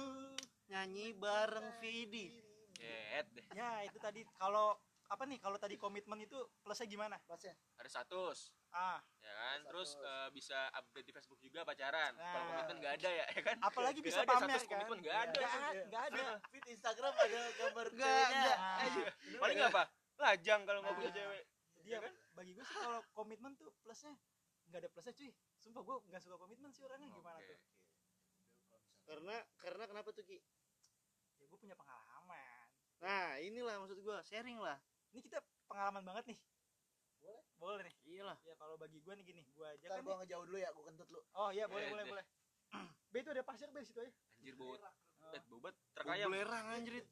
Nyanyi 0.68 1.16
bareng 1.16 1.80
Vidi. 1.80 2.28
Get 2.76 3.32
deh. 3.32 3.48
Ya 3.56 3.82
itu 3.88 3.96
tadi 3.98 4.28
kalau 4.36 4.76
apa 5.08 5.24
nih 5.24 5.40
kalau 5.40 5.56
tadi 5.56 5.80
komitmen 5.80 6.20
itu 6.20 6.36
plusnya 6.60 6.84
gimana? 6.84 7.16
Plusnya 7.24 7.56
Ada 7.80 7.88
status, 7.88 8.52
Ah, 8.78 9.02
ya 9.18 9.34
kan? 9.34 9.58
Status. 9.58 9.68
Terus 9.68 9.90
eh, 10.00 10.28
bisa 10.32 10.58
update 10.72 11.02
di 11.04 11.12
Facebook 11.12 11.40
juga 11.42 11.60
pacaran. 11.64 12.14
Kalau 12.14 12.30
Nah. 12.38 12.46
komitmen 12.48 12.76
nggak 12.78 12.94
ada 12.96 13.10
ya, 13.12 13.26
ya 13.28 13.42
kan? 13.42 13.58
apalagi 13.60 14.00
bisa 14.00 14.22
ada 14.22 14.30
pamer 14.30 14.54
kan? 14.54 14.70
komitmen 14.70 14.98
nggak 15.02 15.18
ada. 15.20 15.34
Nggak 15.34 15.50
Iya. 15.50 16.10
ada. 16.14 16.22
Feed, 16.22 16.52
feed 16.54 16.66
Instagram 16.70 17.14
ada 17.16 17.42
gambar 17.56 17.86
Nggak, 17.90 18.06
ceweknya. 18.06 18.38
nggak. 18.38 18.58
Nah, 18.60 19.40
Paling 19.40 19.60
apa? 19.64 19.84
Lajang 20.18 20.62
kalau 20.64 20.80
nggak 20.80 20.94
Nah. 20.94 21.02
punya 21.02 21.12
cewek. 21.12 21.44
dia 21.80 21.94
Ya 21.94 22.00
kan? 22.04 22.14
bagi 22.34 22.52
gue 22.52 22.62
sih 22.62 22.76
kalau 22.76 23.00
komitmen 23.14 23.52
tuh 23.56 23.72
plusnya 23.80 24.12
nggak 24.68 24.80
ada 24.80 24.90
plusnya 24.90 25.14
cuy. 25.16 25.32
Sumpah 25.58 25.82
gue 25.82 25.96
nggak 26.06 26.22
suka 26.22 26.36
komitmen 26.36 26.70
sih 26.70 26.84
orangnya 26.84 27.08
gimana 27.10 27.40
tuh? 27.40 27.58
Karena 29.04 29.36
karena 29.58 29.84
kenapa 29.88 30.10
tuh 30.12 30.22
Ki? 30.22 30.38
Ya 31.34 31.46
gue 31.46 31.56
punya 31.56 31.74
pengalaman. 31.74 32.68
Nah, 33.00 33.40
inilah 33.40 33.80
maksud 33.80 34.02
gua, 34.02 34.20
sharing 34.22 34.58
lah. 34.58 34.76
ini 35.08 35.24
kita 35.24 35.40
pengalaman 35.66 36.04
banget 36.04 36.24
nih 36.28 36.40
Boleh. 37.28 37.44
boleh 37.58 37.82
nih 37.84 37.96
Iyalah. 38.08 38.38
ya 38.42 38.56
kalau 38.56 38.76
bagi 38.76 38.98
gue 38.98 39.14
nih 39.14 39.26
gini 39.26 39.42
gue 39.46 39.68
aja 39.68 39.84
Ntar 39.84 39.92
kan 39.94 40.02
gua 40.02 40.14
nih- 40.14 40.20
ngejauh 40.24 40.46
dulu 40.46 40.58
ya, 40.58 40.70
gua 40.72 40.84
kentut 40.86 41.10
lu. 41.10 41.22
oh 41.34 41.50
iya 41.50 41.66
boleh 41.66 41.84
Eh, 41.84 41.92
boleh 41.92 42.06
boleh 42.08 42.26
B 43.12 43.16
itu 43.18 43.30
ada 43.30 43.44
pasir 43.44 43.68
B 43.68 43.78
situ 43.82 44.00
aja 44.00 44.12
Anjir 44.34 44.56
bau 44.56 44.74
oh 44.74 44.94
eh 45.28 45.44
bobat 45.46 45.76
terkayam 45.92 46.30
Belerang 46.30 46.66
anjrit. 46.72 47.04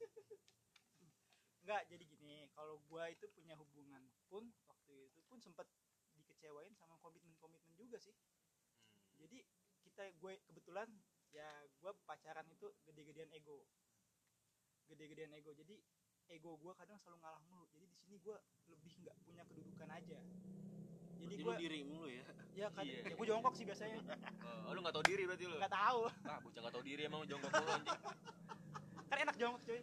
Enggak, 1.60 1.82
jadi 1.90 2.04
gini, 2.06 2.36
kalau 2.52 2.78
gua 2.86 3.10
itu 3.10 3.26
punya 3.28 3.58
hubungan 3.58 3.98
pun 4.30 4.46
waktu 4.64 4.94
itu 5.10 5.26
pun 5.26 5.42
sempat 5.42 5.66
dikecewain 6.14 6.70
sama 6.72 6.94
komitmen-komitmen 6.96 7.74
juga 7.74 7.98
sih. 7.98 8.14
Hmm. 8.14 9.02
Jadi 9.18 9.42
kita 9.82 10.14
gue 10.14 10.38
kebetulan 10.46 10.86
ya 11.32 11.50
gua 11.76 11.98
pacaran 12.06 12.46
itu 12.48 12.70
gede-gedean 12.86 13.34
ego. 13.34 13.66
Gede-gedean 14.86 15.34
ego. 15.34 15.52
Jadi 15.52 15.82
ego 16.28 16.58
gua 16.58 16.74
kadang 16.76 16.98
selalu 16.98 17.18
ngalah 17.20 17.42
mulu. 17.44 17.66
Jadi 17.70 17.86
di 17.86 17.98
sini 17.98 18.16
gua 18.20 18.38
lebih 18.68 18.94
nggak 19.00 19.16
punya 19.22 19.44
kedudukan 19.46 19.90
aja. 19.90 20.20
Jadi 21.16 21.34
lu 21.38 21.52
diri 21.56 21.80
mulu 21.82 22.08
ya. 22.08 22.24
ya 22.54 22.68
kan 22.76 22.84
Iya. 22.84 23.00
ya 23.04 23.14
gua 23.14 23.28
jongkok 23.28 23.54
sih 23.54 23.64
biasanya. 23.64 23.98
Oh, 24.66 24.72
lu 24.72 24.80
gak 24.82 24.94
tau 24.94 25.04
diri 25.04 25.24
berarti 25.24 25.46
lu 25.46 25.56
Nggak 25.56 25.74
tahu. 25.74 26.00
ah 26.24 26.38
bocah 26.40 26.62
gak 26.62 26.74
tau 26.74 26.84
diri 26.84 27.02
emang 27.04 27.22
jongkok 27.24 27.50
mulu 27.52 27.72
anjing 27.72 28.00
Kan 29.06 29.18
enak 29.22 29.36
jongkok 29.36 29.62
cuy. 29.64 29.82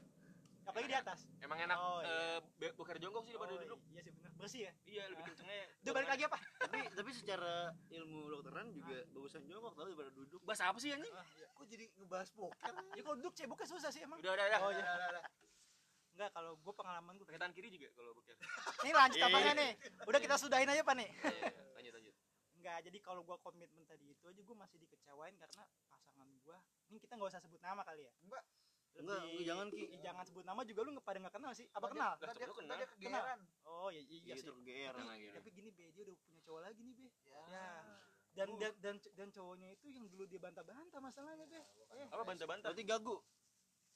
Apalagi 0.62 0.86
di 0.86 0.96
atas. 0.96 1.26
emang 1.40 1.58
enak 1.60 1.74
Oh, 1.76 1.98
iya. 1.98 2.06
eh, 2.06 2.38
be- 2.56 2.70
bukan 2.72 2.94
jongkok 2.96 3.22
sih 3.24 3.32
daripada 3.32 3.52
Oh, 3.52 3.60
duduk 3.60 3.80
Iya 3.88 4.00
sih 4.00 4.12
benar. 4.12 4.30
Bersih 4.32 4.60
ya. 4.62 4.72
iya 4.84 5.02
lebih 5.08 5.24
kencengnya 5.24 5.58
Udah 5.80 5.92
balik 5.92 6.08
lagi 6.08 6.22
apa? 6.22 6.38
tapi 6.60 6.78
tapi 6.92 7.10
secara 7.12 7.52
ilmu 7.90 8.18
kedokteran 8.24 8.66
juga 8.70 8.98
bagusan 9.08 9.42
jongkok 9.44 9.72
tau 9.72 9.84
daripada 9.84 10.10
duduk. 10.12 10.40
bahasa 10.42 10.64
apa 10.66 10.78
sih 10.78 10.90
anjing 10.90 11.10
Ah, 11.12 11.26
iya. 11.32 11.48
Kok 11.52 11.66
jadi 11.66 11.84
ngebahas 11.96 12.28
boker? 12.30 12.72
Ya 12.92 13.00
kalau 13.00 13.16
duduk 13.16 13.32
ceboknya 13.32 13.66
susah 13.68 13.90
sih 13.90 14.00
emang. 14.00 14.18
udah 14.18 14.32
udah 14.32 14.44
udah 14.46 14.60
Oh, 14.60 14.70
iya. 14.70 14.78
Udah, 14.78 14.94
udah, 14.94 15.08
udah. 15.10 15.24
Enggak, 16.12 16.30
kalau 16.30 16.52
gue 16.54 16.72
pengalaman 16.72 17.12
gue 17.16 17.24
pakai 17.24 17.40
tangan 17.40 17.54
kiri 17.56 17.68
juga 17.68 17.88
kalau 17.92 18.12
boker 18.12 18.36
Ini 18.84 18.92
lanjut 18.92 19.18
Iya, 19.18 19.26
apanya 19.26 19.52
iya. 19.52 19.60
nih? 19.64 19.70
Udah 20.04 20.20
kita 20.20 20.34
sudahin 20.36 20.68
aja 20.68 20.82
Pak 20.84 20.94
nih. 20.94 21.08
Iya, 21.08 21.32
iya, 21.32 21.72
lanjut 21.72 21.92
lanjut 21.96 22.14
Enggak, 22.52 22.78
jadi 22.86 22.98
kalau 23.00 23.20
gue 23.24 23.36
komitmen 23.40 23.82
tadi 23.82 24.04
itu 24.06 24.24
aja 24.24 24.38
gue 24.38 24.56
masih 24.56 24.76
dikecewain 24.78 25.34
karena 25.34 25.62
pasangan 25.88 26.28
gue. 26.28 26.56
Ini 26.88 26.98
kita 27.00 27.12
nggak 27.16 27.30
usah 27.32 27.40
sebut 27.40 27.58
nama 27.58 27.82
kali 27.82 28.06
ya. 28.06 28.12
Enggak. 28.22 28.44
Enggak, 28.92 29.20
jangan, 29.42 29.66
Ki. 29.72 29.84
Jangan 29.98 30.24
sebut 30.28 30.44
nama 30.44 30.60
juga 30.62 30.80
lu 30.84 30.90
nggak 30.92 31.06
pada 31.08 31.18
nggak 31.18 31.34
kenal 31.34 31.52
sih. 31.56 31.66
Apa 31.72 31.86
kenal? 31.88 32.12
Tadi- 32.20 32.44
lu 32.44 32.54
kenal. 32.54 32.76
kegeeran. 32.76 33.40
Oh 33.64 33.88
iya 33.88 34.02
iya 34.04 34.18
Iya 34.30 34.34
sih. 34.36 34.52
lagi, 34.52 35.26
Tapi 35.32 35.48
gini 35.48 35.68
be, 35.72 35.90
dia 35.90 36.02
udah 36.04 36.16
punya 36.20 36.40
cowok 36.44 36.60
lagi 36.60 36.80
nih 36.84 36.94
be. 36.94 37.08
Ya. 37.24 37.42
Ya. 37.48 37.66
Dan 38.32 38.48
dan 38.60 38.72
dan, 38.80 38.94
dan 39.16 39.28
cowoknya 39.32 39.68
itu 39.72 39.86
yang 39.88 40.04
dulu 40.06 40.24
dia 40.28 40.38
bantah-bantah 40.38 41.00
masalahnya 41.00 41.48
be. 41.48 41.56
Eh, 41.96 42.06
apa 42.06 42.22
bantah-bantah 42.22 42.70
Berarti 42.70 42.84
gagu. 42.84 43.16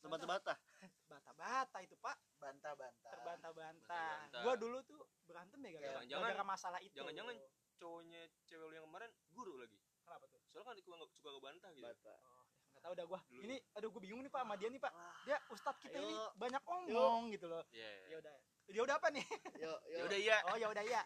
Tempat-tebata. 0.01 0.55
bata-bata 1.11 1.79
itu 1.81 1.97
pak. 1.97 2.17
Bantah-bantah. 2.37 3.11
Terbantah-bantah. 3.11 4.09
Terbantah. 4.27 4.43
Gue 4.43 4.55
dulu 4.59 4.79
tuh 4.83 5.01
berantem 5.25 5.59
ya 5.61 5.71
gara-gara 5.71 5.91
Jangan-jangan- 6.03 6.23
gara-gara 6.23 6.47
masalah 6.47 6.81
itu. 6.81 6.95
jangan-jangan 6.95 7.37
cowoknya 7.77 8.21
cewek 8.45 8.67
lu 8.67 8.75
yang 8.75 8.87
kemarin 8.87 9.11
guru 9.29 9.55
lagi 9.57 9.77
Kenapa 10.01 10.25
tuh? 10.27 10.41
soalnya 10.47 10.67
kan 10.67 10.77
suka 10.79 10.97
suka 11.13 11.29
ngebantah 11.31 11.71
gitu 11.71 11.85
Bata. 11.85 12.15
Oh, 12.17 12.43
nggak 12.71 12.83
tahu 12.83 12.95
dah 12.95 13.05
gua. 13.07 13.21
Dulu. 13.27 13.41
Ini 13.43 13.57
aduh 13.75 13.89
gua 13.91 14.01
bingung 14.01 14.21
nih 14.21 14.31
Pak 14.31 14.41
sama 14.41 14.55
dia 14.55 14.69
nih 14.71 14.81
Pak. 14.81 14.93
Dia 15.25 15.37
ustadz 15.51 15.81
kita 15.81 15.99
ini 15.99 16.09
Ayo. 16.09 16.27
banyak 16.35 16.63
omong 16.65 17.23
gitu 17.31 17.47
loh. 17.47 17.63
Iya 17.69 17.91
Ya 18.07 18.17
udah. 18.19 18.35
Dia 18.67 18.83
udah 18.83 18.95
apa 18.97 19.09
nih? 19.11 19.27
Yo, 19.57 19.73
ya 19.89 20.03
udah 20.05 20.19
iya 20.19 20.37
Oh 20.47 20.57
ya 20.57 20.67
udah 20.69 20.85
ya. 20.97 21.03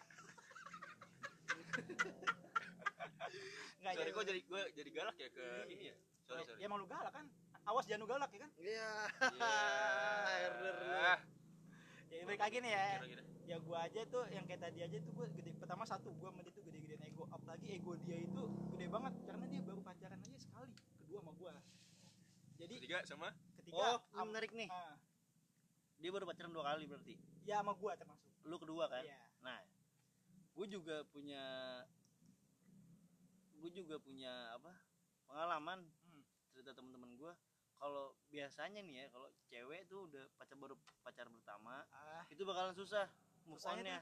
Enggak 3.81 3.93
sorry 3.97 4.11
kok 4.11 4.23
jadi 4.23 4.39
gue 4.41 4.61
jadi 4.71 4.89
galak 4.91 5.15
ya 5.17 5.29
ke 5.29 5.45
ini 5.67 5.83
ya 5.89 5.95
sorry 6.21 6.43
sorry 6.45 6.59
Ya 6.61 6.65
emang 6.65 6.79
lu 6.79 6.87
galak 6.87 7.11
kan? 7.11 7.25
Awas 7.63 7.85
jangan 7.85 8.05
galak 8.05 8.29
ya 8.31 8.39
kan? 8.39 8.51
Iya. 8.57 8.89
Iya. 9.31 9.53
Herder 10.27 10.75
lu. 10.77 10.87
Ah, 10.91 11.19
Ya 12.11 12.23
balik 12.27 12.41
lagi 12.41 12.57
nih 12.59 12.71
ya. 12.71 12.85
Ya 13.47 13.57
gua 13.57 13.77
aja 13.83 14.01
tuh 14.05 14.23
yang 14.29 14.43
kayak 14.43 14.61
tadi 14.61 14.79
aja 14.79 14.97
tuh 14.97 15.11
gua 15.11 15.25
gede 15.29 15.51
pertama 15.53 15.83
satu 15.83 16.11
gua 16.13 16.29
sama 16.29 16.41
dia 16.41 16.51
tuh 16.51 16.63
gede-gedean 16.63 17.01
ego. 17.03 17.23
Apalagi 17.27 17.67
ego 17.71 17.95
dia 17.97 18.17
itu 18.17 18.41
gede 18.69 18.85
banget 18.87 19.13
karena 19.23 19.45
dia 19.45 19.61
baru 19.61 19.81
pacaran 19.81 20.19
aja 20.19 20.37
sekali. 20.37 20.71
Kedua 20.97 21.19
sama 21.19 21.31
gua. 21.33 21.51
Jadi 22.55 22.73
ketiga 22.77 22.97
sama 23.03 23.27
ketiga 23.55 23.77
Oh, 23.77 23.97
ini 23.97 24.17
am- 24.17 24.27
menarik 24.27 24.51
nih. 24.51 24.69
ah, 24.69 24.95
Dia 25.97 26.09
baru 26.09 26.25
pacaran 26.25 26.51
dua 26.51 26.65
kali 26.65 26.83
berarti. 26.85 27.13
ya 27.41 27.57
sama 27.57 27.73
gua 27.73 27.93
termasuk. 27.95 28.29
Lu 28.43 28.57
kedua 28.57 28.85
kan? 28.85 29.01
Iya. 29.01 29.17
Nah, 29.41 29.57
gue 30.51 30.67
juga 30.67 31.01
punya 31.07 31.43
gue 33.55 33.71
juga 33.71 33.95
punya 33.97 34.29
apa 34.51 34.73
pengalaman 35.23 35.79
Hmm. 36.03 36.23
cerita 36.49 36.73
teman-teman 36.73 37.13
gue 37.15 37.33
kalau 37.81 38.13
biasanya 38.29 38.79
nih 38.79 38.95
ya 38.95 39.05
kalau 39.09 39.25
cewek 39.43 39.81
tuh 39.85 40.05
udah 40.05 40.23
pacar 40.37 40.53
baru 40.55 40.75
pacar 41.01 41.25
pertama 41.27 41.81
Ah, 41.89 42.23
itu 42.29 42.45
bakalan 42.45 42.71
susah 42.71 43.09
move 43.43 43.57
Susahnya 43.57 43.81
onnya 43.81 43.99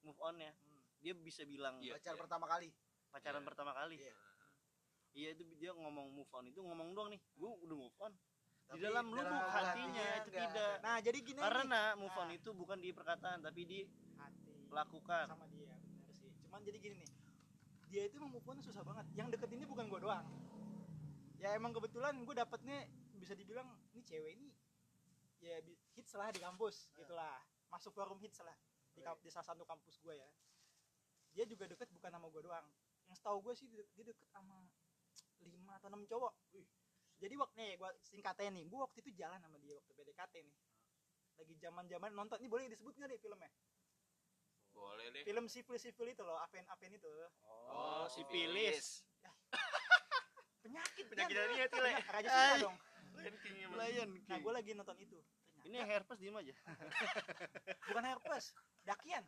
move 0.00 0.16
onnya 0.18 0.50
hmm. 0.50 0.80
dia 0.98 1.12
bisa 1.14 1.44
bilang 1.44 1.76
Iya. 1.78 1.94
Pacar 1.94 2.16
pertama 2.16 2.48
kali. 2.48 2.72
pacaran 3.06 3.40
Iya. 3.40 3.46
pertama 3.46 3.72
kali 3.72 3.96
Iya. 3.98 4.12
iya 5.12 5.28
itu 5.30 5.44
dia 5.54 5.72
ngomong 5.72 6.08
move 6.10 6.28
on 6.30 6.44
itu 6.46 6.56
ngomong 6.58 6.92
doang 6.92 7.08
nih 7.10 7.20
gue 7.34 7.50
udah 7.62 7.76
move 7.78 7.98
on 7.98 8.12
Tapi 8.66 8.76
di 8.76 8.82
dalam 8.82 9.06
lubuk 9.06 9.22
hatinya 9.22 9.62
hatinya 9.62 10.04
itu 10.16 10.28
enggak. 10.28 10.42
tidak 10.50 10.74
Nah, 10.82 10.96
jadi 10.98 11.18
gini 11.20 11.38
nih. 11.38 11.44
karena 11.44 11.80
move 11.94 12.12
on 12.12 12.26
Nah. 12.26 12.34
itu 12.34 12.48
bukan 12.50 12.78
di 12.78 12.90
perkataan 12.90 13.38
tapi 13.40 13.60
di 13.62 13.78
hati 14.16 14.56
lakukan 14.68 15.24
sama 15.26 15.46
dia 15.46 15.70
benar 15.70 16.12
sih 16.12 16.32
cuman 16.40 16.60
jadi 16.60 16.78
gini 16.80 16.96
nih 16.98 17.10
dia 17.86 18.02
itu 18.04 18.16
emang 18.16 18.32
move 18.32 18.44
on 18.44 18.58
susah 18.58 18.82
banget 18.82 19.04
yang 19.14 19.28
deket 19.28 19.50
ini 19.50 19.64
bukan 19.64 19.84
gue 19.86 20.00
doang 20.00 20.24
ya 21.36 21.52
emang 21.52 21.72
kebetulan 21.76 22.16
gue 22.24 22.34
dapetnya 22.34 22.88
bisa 23.16 23.36
dibilang 23.36 23.68
ini 23.92 24.02
cewek 24.04 24.32
ini 24.36 24.48
ya 25.44 25.60
hits 25.94 26.12
lah 26.16 26.32
di 26.32 26.40
kampus 26.40 26.90
gitulah. 26.96 27.36
Masuk 27.68 27.92
forum 27.92 28.16
hits 28.22 28.40
lah 28.40 28.56
di, 28.94 29.04
kamp- 29.04 29.20
di 29.20 29.28
salah 29.28 29.46
satu 29.52 29.66
kampus 29.68 30.00
gue 30.00 30.14
ya. 30.16 30.28
Dia 31.36 31.44
juga 31.44 31.68
deket 31.68 31.92
bukan 31.92 32.08
sama 32.08 32.26
gue 32.32 32.42
doang. 32.42 32.66
Yang 33.06 33.16
setahu 33.20 33.38
gue 33.44 33.54
sih 33.54 33.68
dia 33.68 33.84
deket 34.04 34.28
sama 34.32 34.64
lima 35.44 35.76
atau 35.76 35.92
enam 35.92 36.02
cowok. 36.08 36.32
Wih. 36.56 36.66
jadi 37.16 37.32
waktu 37.40 37.56
nih 37.56 37.70
gue 37.80 37.90
singkatnya 38.04 38.52
nih 38.60 38.64
gue 38.68 38.76
waktu 38.76 38.98
itu 39.00 39.10
jalan 39.16 39.40
sama 39.40 39.56
dia 39.60 39.76
waktu 39.76 39.92
PDKT 39.92 40.34
nih. 40.44 40.56
Lagi 41.36 41.54
zaman 41.60 41.84
zaman 41.88 42.10
nonton 42.16 42.40
ini 42.40 42.48
boleh 42.48 42.68
disebut 42.72 42.96
nggak 42.96 43.08
nih 43.12 43.20
filmnya? 43.20 43.50
Boleh 44.72 45.06
deh. 45.12 45.24
Film 45.24 45.48
sipil 45.48 45.76
sipil 45.80 46.12
itu 46.12 46.22
loh 46.24 46.36
apen 46.40 46.64
apen 46.68 46.92
itu. 46.96 47.08
Oh 47.72 48.04
sipilis 48.08 49.04
penyakit 51.36 51.70
Penyakit 51.70 51.70
Jan. 51.70 51.76
dari 51.76 51.76
hati, 51.76 51.76
Le. 51.76 51.90
Penyakit 51.90 52.12
Raja 52.12 52.28
Singa 52.30 52.56
dong. 52.62 52.76
Lion 53.76 54.08
nah 54.08 54.20
King. 54.24 54.42
Gue 54.42 54.52
lagi 54.52 54.70
nonton 54.72 54.96
itu 54.98 55.18
Ternyata. 55.56 55.66
Ini 55.66 55.78
herpes 55.82 56.18
diem 56.20 56.36
aja. 56.36 56.54
Bukan 57.90 58.04
herpes 58.04 58.44
dakian. 58.86 59.24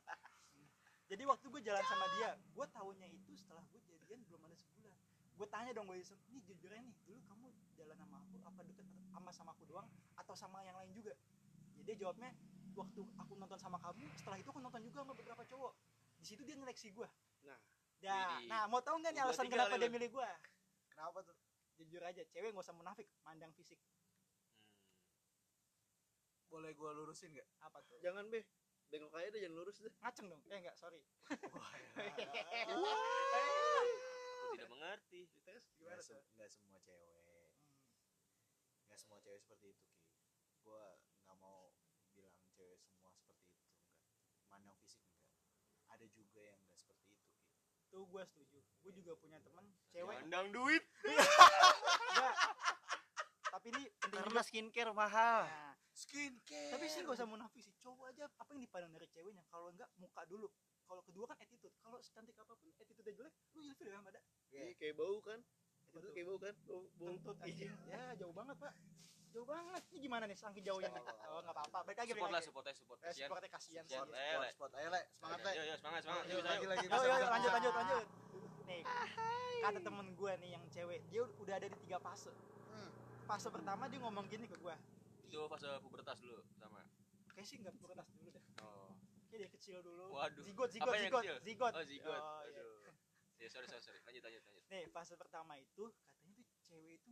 Jadi 1.09 1.23
waktu 1.25 1.47
gue 1.49 1.61
jalan 1.65 1.85
sama 1.89 2.07
dia 2.21 2.31
gue 2.37 2.67
tahunya 2.69 3.09
itu 3.09 3.33
setelah 3.35 3.65
gue 3.73 3.81
jadian 3.83 4.21
belum 4.29 4.41
ada 4.45 4.57
sebulan. 4.57 4.93
Gue 5.39 5.47
tanya 5.49 5.71
dong 5.73 5.87
gue 5.89 5.99
iseng 5.99 6.21
nih 6.29 6.43
jujurnya 6.45 6.81
nih 6.85 6.95
dulu 7.09 7.21
kamu 7.27 7.47
jalan 7.75 7.97
sama 7.97 8.17
aku 8.21 8.37
apa 8.45 8.61
deket 8.67 8.87
sama 9.09 9.31
sama 9.33 9.51
aku 9.57 9.65
doang 9.65 9.89
atau 10.15 10.35
sama 10.37 10.61
yang 10.63 10.77
lain 10.77 10.93
juga? 10.93 11.15
Jadi 11.75 11.83
dia 11.89 11.97
jawabnya 12.07 12.31
waktu 12.77 13.01
aku 13.19 13.33
nonton 13.35 13.59
sama 13.59 13.79
kamu 13.81 14.05
setelah 14.15 14.37
itu 14.39 14.49
aku 14.53 14.61
nonton 14.61 14.81
juga 14.85 14.97
sama 15.03 15.13
beberapa 15.17 15.43
cowok. 15.49 15.73
Di 16.19 16.27
situ 16.29 16.43
dia 16.45 16.55
nyeleksi 16.59 16.93
gue 16.93 17.09
Nah. 17.47 17.57
Dah, 17.99 18.39
Widih. 18.39 18.47
nah 18.47 18.63
mau 18.71 18.79
tahu 18.79 19.03
nggak 19.03 19.11
nih 19.11 19.23
alasan 19.27 19.51
kenapa 19.51 19.75
dia 19.75 19.91
milih 19.91 20.11
gue 20.13 20.29
Kenapa 20.93 21.19
tuh? 21.27 21.35
Jujur 21.79 22.03
aja 22.03 22.27
cewek 22.27 22.51
nggak 22.51 22.67
usah 22.67 22.75
munafik 22.75 23.07
mandang 23.23 23.55
fisik. 23.55 23.79
Hmm. 23.79 24.11
Boleh 26.51 26.75
gua 26.75 26.91
lurusin 26.93 27.31
gak? 27.33 27.47
apa 27.63 27.79
tuh? 27.87 28.03
Jangan 28.03 28.27
be. 28.29 28.43
Bengkok 28.89 29.21
aja 29.21 29.29
deh 29.31 29.41
jangan 29.45 29.57
lurus 29.63 29.79
deh. 29.79 29.93
Ngaceng 30.01 30.27
dong. 30.33 30.43
Eh 30.49 30.59
enggak 30.59 30.77
sorry. 30.81 31.05
Wah, 31.55 31.73
aku 33.37 34.57
tidak 34.57 34.71
mengerti. 34.73 35.29
Tes 35.45 35.63
Gak, 35.79 36.01
se 36.03 36.17
nggak 36.35 36.49
semua 36.51 36.81
cewek. 36.83 37.53
Nggak 38.89 38.99
semua 38.99 39.21
cewek 39.21 39.41
seperti 39.45 39.77
itu 39.77 39.85
ki. 39.93 40.03
Gua 40.65 40.97
nggak 41.29 41.39
mau 41.39 41.69
bilang 42.19 42.35
cewek 42.57 42.81
semua 42.83 43.15
seperti 43.15 43.47
itu 43.47 43.63
enggak 43.63 44.49
mandang 44.51 44.75
fisik 44.83 45.07
enggak 45.07 45.31
ada 45.87 46.07
juga 46.11 46.41
yang 46.43 46.59
enggak 46.67 46.81
seperti 46.83 47.15
itu 47.15 47.31
ki 47.31 47.47
tuh 47.89 48.05
gue 48.07 48.23
setuju. 48.29 48.59
Gue 48.85 48.93
juga 48.95 49.13
punya 49.19 49.39
temen 49.43 49.65
cewek. 49.93 50.17
Mandang 50.23 50.49
duit. 50.53 50.85
Enggak. 51.05 52.35
Tapi 53.49 53.67
ini 53.73 53.85
penting 53.97 54.21
karena 54.21 54.41
juga. 54.41 54.49
skincare 54.49 54.93
mahal. 54.93 55.41
Nah, 55.49 55.75
skincare. 55.97 56.73
tapi 56.77 56.85
sih 56.87 57.01
gak 57.03 57.17
usah 57.17 57.29
munafik 57.29 57.61
sih. 57.65 57.75
Coba 57.81 58.13
aja 58.13 58.29
apa 58.29 58.51
yang 58.55 58.63
dipandang 58.63 58.93
dari 58.95 59.09
ceweknya? 59.09 59.43
Kalau 59.49 59.73
enggak 59.73 59.89
muka 59.97 60.23
dulu. 60.29 60.49
Kalau 60.89 61.03
kedua 61.05 61.25
kan 61.29 61.37
attitude. 61.41 61.75
Kalau 61.81 61.99
secantik 62.01 62.37
apa 62.37 62.53
pun 62.57 62.69
attitude 62.77 63.13
jelek 63.13 63.35
lu 63.57 63.61
ilfil 63.65 63.89
kan 63.93 64.05
pada 64.05 64.21
Iya, 64.49 64.73
kayak 64.77 64.95
bau 64.97 65.21
kan? 65.21 65.41
Itu 65.93 66.09
kayak 66.13 66.27
bau 66.29 66.39
kan? 66.41 66.55
Bau, 66.65 66.85
bau. 66.97 67.17
ya 67.89 68.17
jauh 68.17 68.33
banget 68.33 68.57
pak 68.57 68.73
jauh 69.33 69.47
banget. 69.47 69.83
Ini 69.93 69.99
gimana 70.05 70.25
nih 70.25 70.37
saking 70.39 70.65
jauhnya 70.65 70.91
oh 71.33 71.41
nggak 71.45 71.55
apa-apa. 71.55 71.79
Balik 71.87 71.99
lagi 72.03 72.13
support 72.17 72.33
lah 72.33 72.43
support 72.43 72.65
aja 72.67 72.77
support. 72.77 72.99
Eh, 73.03 73.11
kasihan 73.13 73.29
supportnya 73.29 73.51
kasihan 73.53 73.85
Kasihan, 73.85 74.07
sih. 74.07 74.15
Le. 74.15 74.29
spot, 74.33 74.53
spot 74.57 74.71
ayo 74.81 74.89
le. 74.89 75.03
Semangat 75.17 75.39
le. 75.45 75.53
Yo, 75.53 75.63
yo, 75.63 75.75
semangat 75.77 76.01
semangat. 76.05 76.25
Bisa 76.29 76.41
lagi 76.45 76.67
lagi 76.67 76.87
Yo, 76.87 76.99
yo, 76.99 77.27
lanjut 77.29 77.51
lanjut 77.53 77.73
lanjut. 77.77 78.07
Nih 78.69 78.83
kata 79.59 79.79
temen 79.83 80.07
gue 80.15 80.33
nih 80.39 80.51
yang 80.55 80.65
cewek 80.71 81.01
dia 81.11 81.23
udah 81.27 81.55
ada 81.59 81.67
di 81.67 81.79
tiga 81.83 81.99
fase. 81.99 82.31
Hmm. 82.71 82.91
fase 83.27 83.49
pertama 83.51 83.91
dia 83.91 84.01
ngomong 84.01 84.25
gini 84.31 84.47
ke 84.47 84.57
gue 84.57 84.75
itu 85.29 85.37
fase 85.51 85.69
pubertas 85.85 86.17
dulu 86.25 86.41
sama 86.57 86.81
kayak 87.37 87.47
sih 87.47 87.61
nggak 87.61 87.75
perlu 87.79 87.95
tas 87.95 88.11
dulu 88.19 88.35
deh. 88.35 88.45
Oh. 88.65 88.91
Kayak 89.31 89.39
dia 89.47 89.49
kecil 89.55 89.79
dulu. 89.85 90.11
Waduh. 90.11 90.43
zigot 90.43 90.75
zigot 90.75 90.95
zigot 90.99 91.25
zigot. 91.47 91.73
Oh 91.77 91.85
zigot. 91.87 92.19
Oh, 92.19 92.43
iya. 92.49 92.63
aduh. 92.65 92.91
Ya 93.39 93.49
sorry 93.53 93.67
sorry 93.71 93.83
sorry. 93.85 94.01
Lanjut 94.03 94.23
lanjut 94.27 94.43
lanjut. 94.43 94.65
Nih 94.73 94.83
fase 94.91 95.15
pertama 95.15 95.55
itu 95.55 95.93
katanya 96.19 96.43
tuh 96.43 96.59
cewek 96.67 96.99
itu 96.99 97.11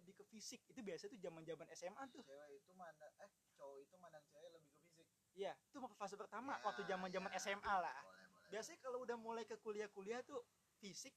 lebih 0.00 0.14
ke 0.16 0.24
fisik. 0.32 0.60
Itu 0.66 0.80
biasa 0.80 1.06
tuh 1.12 1.20
zaman 1.20 1.42
zaman 1.44 1.66
SMA 1.76 2.02
tuh. 2.10 2.24
Cewek 2.24 2.50
itu 2.56 2.72
mana 2.74 3.06
eh 3.20 3.30
cowok 3.56 3.76
itu 3.84 3.94
mandang 4.00 4.24
cewek 4.32 4.50
lebih 4.56 4.68
ke 4.72 4.78
fisik. 4.88 5.06
Iya 5.36 5.52
itu 5.70 5.78
fase 5.94 6.16
pertama 6.18 6.56
Ya, 6.56 6.64
waktu 6.66 6.82
zaman 6.88 7.08
zaman 7.12 7.30
ya. 7.32 7.38
SMA 7.38 7.74
lah. 7.80 7.96
Boleh 8.02 8.26
boleh. 8.32 8.48
Biasanya 8.50 8.78
kalau 8.82 8.98
udah 9.04 9.16
mulai 9.20 9.44
ke 9.46 9.56
kuliah-kuliah 9.60 10.20
tuh 10.26 10.40
fisik 10.80 11.14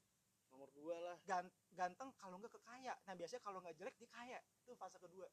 nomor 0.53 0.69
dua 0.75 0.95
lah. 1.01 1.17
gan- 1.25 1.49
ganteng 1.73 2.13
kalau 2.21 2.37
nggak 2.37 2.53
ke 2.53 2.61
kaya. 2.61 2.93
Nah 3.09 3.13
biasanya 3.17 3.41
kalau 3.41 3.57
nggak 3.63 3.75
jelek 3.79 3.95
dia 3.97 4.09
kaya. 4.11 4.39
Itu 4.61 4.75
fase 4.77 4.99
kedua. 5.01 5.25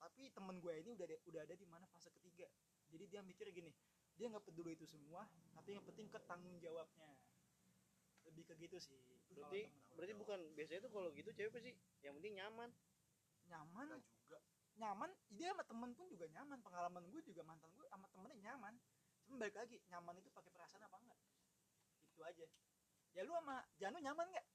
Tapi 0.00 0.32
temen 0.32 0.56
gue 0.60 0.72
ini 0.80 0.90
udah 0.96 1.04
ada, 1.04 1.16
udah 1.28 1.40
ada 1.44 1.54
di 1.56 1.66
mana 1.68 1.84
fase 1.88 2.08
ketiga. 2.12 2.48
Jadi 2.90 3.04
dia 3.08 3.20
mikir 3.24 3.48
gini 3.54 3.72
dia 4.20 4.28
nggak 4.28 4.44
peduli 4.52 4.76
itu 4.76 4.84
semua 4.84 5.24
tapi 5.56 5.72
yang 5.80 5.84
penting 5.88 6.12
ketanggung 6.12 6.60
jawabnya 6.60 7.08
lebih 8.40 8.48
ke 8.48 8.54
gitu 8.56 8.76
sih 8.80 8.96
berarti 9.30 9.60
temen. 9.68 9.94
berarti 9.94 10.14
bukan 10.16 10.40
biasanya 10.56 10.80
tuh 10.88 10.92
kalau 10.96 11.08
gitu 11.12 11.30
cewek 11.30 11.50
apa 11.52 11.58
sih? 11.60 11.74
Yang 12.00 12.12
penting 12.18 12.34
nyaman. 12.40 12.70
Nyaman. 13.46 13.86
Enggak 13.86 14.02
juga. 14.16 14.38
Nyaman 14.80 15.10
dia 15.28 15.48
sama 15.52 15.64
temen 15.68 15.90
pun 15.94 16.06
juga 16.08 16.26
nyaman. 16.32 16.58
Pengalaman 16.64 17.04
gue 17.12 17.20
juga 17.22 17.42
mantan 17.44 17.70
gue 17.76 17.86
sama 17.86 18.06
temennya 18.08 18.38
nyaman. 18.50 18.74
Cuma 19.22 19.34
balik 19.38 19.54
lagi 19.54 19.76
nyaman 19.86 20.14
itu 20.18 20.28
pakai 20.32 20.50
perasaan 20.50 20.82
apa 20.82 20.96
enggak? 20.98 21.20
Itu 22.10 22.20
aja. 22.24 22.46
Ya 23.12 23.20
lu 23.22 23.32
sama 23.36 23.60
Janu 23.76 23.98
nyaman 24.00 24.26
nggak 24.30 24.46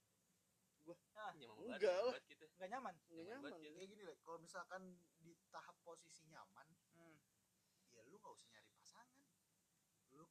Gua- 0.86 1.02
ah, 1.18 1.34
nyaman 1.34 1.66
Enggak 1.66 1.98
lah. 1.98 2.20
nggak 2.58 2.70
nyaman? 2.70 2.94
Nggak 3.10 3.26
Nyaman 3.26 3.26
nyaman. 3.26 3.52
banget 3.58 3.74
kayak 3.74 3.90
gini 3.90 4.04
lah 4.06 4.16
kalau 4.22 4.38
misalkan 4.38 4.82
di 5.18 5.34
tahap 5.50 5.76
posisi 5.82 6.24
nyaman 6.30 6.68
hmm. 6.94 7.16
ya 7.90 8.02
lu 8.06 8.22
nggak 8.22 8.34
usah 8.38 8.48
nyari 8.54 8.74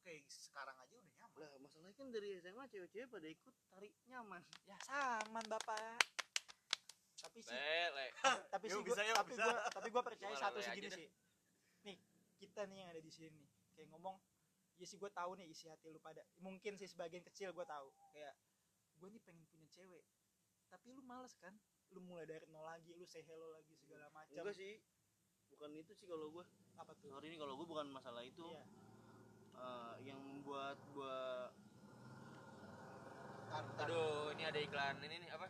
kayak 0.05 0.21
sekarang 0.29 0.77
aja 0.77 0.93
udah 1.01 1.13
nyaman. 1.17 1.37
Lah 1.41 1.51
masalahnya 1.57 1.97
kan 1.97 2.07
dari 2.13 2.37
SMA 2.37 2.65
cewek-cewek 2.69 3.09
pada 3.09 3.27
ikut 3.27 3.55
tarik 3.73 3.93
nyaman. 4.05 4.41
Ya 4.69 4.77
saman 4.85 5.45
bapak. 5.49 5.97
Tapi 7.25 7.39
sih 7.41 7.57
lele 7.57 8.13
tapi 8.53 8.65
sih 8.71 8.81
bisa 8.85 9.01
gua, 9.01 9.17
tapi 9.17 9.33
bisa. 9.33 9.43
gua 9.49 9.55
tapi 9.73 9.87
gua 9.89 10.03
percaya 10.05 10.35
satu 10.37 10.61
segini 10.61 10.89
sih. 10.93 11.09
Nih 11.89 11.97
kita 12.37 12.69
nih 12.69 12.85
yang 12.85 12.89
ada 12.93 13.01
di 13.01 13.09
sini 13.09 13.33
nih 13.33 13.49
kayak 13.73 13.89
ngomong 13.89 14.21
ya 14.75 14.83
sih 14.83 14.99
gue 14.99 15.07
tahu 15.07 15.39
nih 15.39 15.49
isi 15.49 15.65
hati 15.73 15.89
lu 15.89 15.97
pada. 15.97 16.21
Mungkin 16.37 16.77
sih 16.77 16.85
sebagian 16.85 17.25
kecil 17.25 17.55
gue 17.55 17.65
tahu. 17.65 17.89
Kayak 18.13 18.37
gue 19.01 19.07
nih 19.09 19.21
pengen 19.25 19.43
punya 19.49 19.67
cewek 19.73 20.05
tapi 20.69 20.91
lu 20.91 21.01
males 21.07 21.31
kan? 21.39 21.55
Lu 21.95 22.03
mulai 22.03 22.27
dari 22.27 22.43
nol 22.51 22.67
lagi 22.67 22.91
lu 22.91 23.07
say 23.07 23.23
hello 23.23 23.47
lagi 23.55 23.71
segala 23.79 24.11
macam. 24.11 24.43
Enggak 24.43 24.59
sih. 24.59 24.83
Bukan 25.55 25.71
itu 25.71 25.95
sih 25.95 26.03
kalau 26.03 26.27
gua. 26.33 26.43
Apa 26.75 26.91
tuh? 26.99 27.15
Sorry 27.15 27.31
nih 27.31 27.39
kalau 27.39 27.55
gua 27.55 27.67
bukan 27.79 27.87
masalah 27.95 28.27
itu. 28.27 28.43
Iya 28.43 28.67
Eh, 29.55 29.95
yang 30.03 30.19
membuat 30.19 30.77
gua 30.91 31.49
ntar. 33.55 33.87
aduh 33.87 34.35
ini 34.35 34.43
ada 34.43 34.59
iklan. 34.59 34.95
Ini 34.99 35.15
nih 35.23 35.29
apa? 35.31 35.47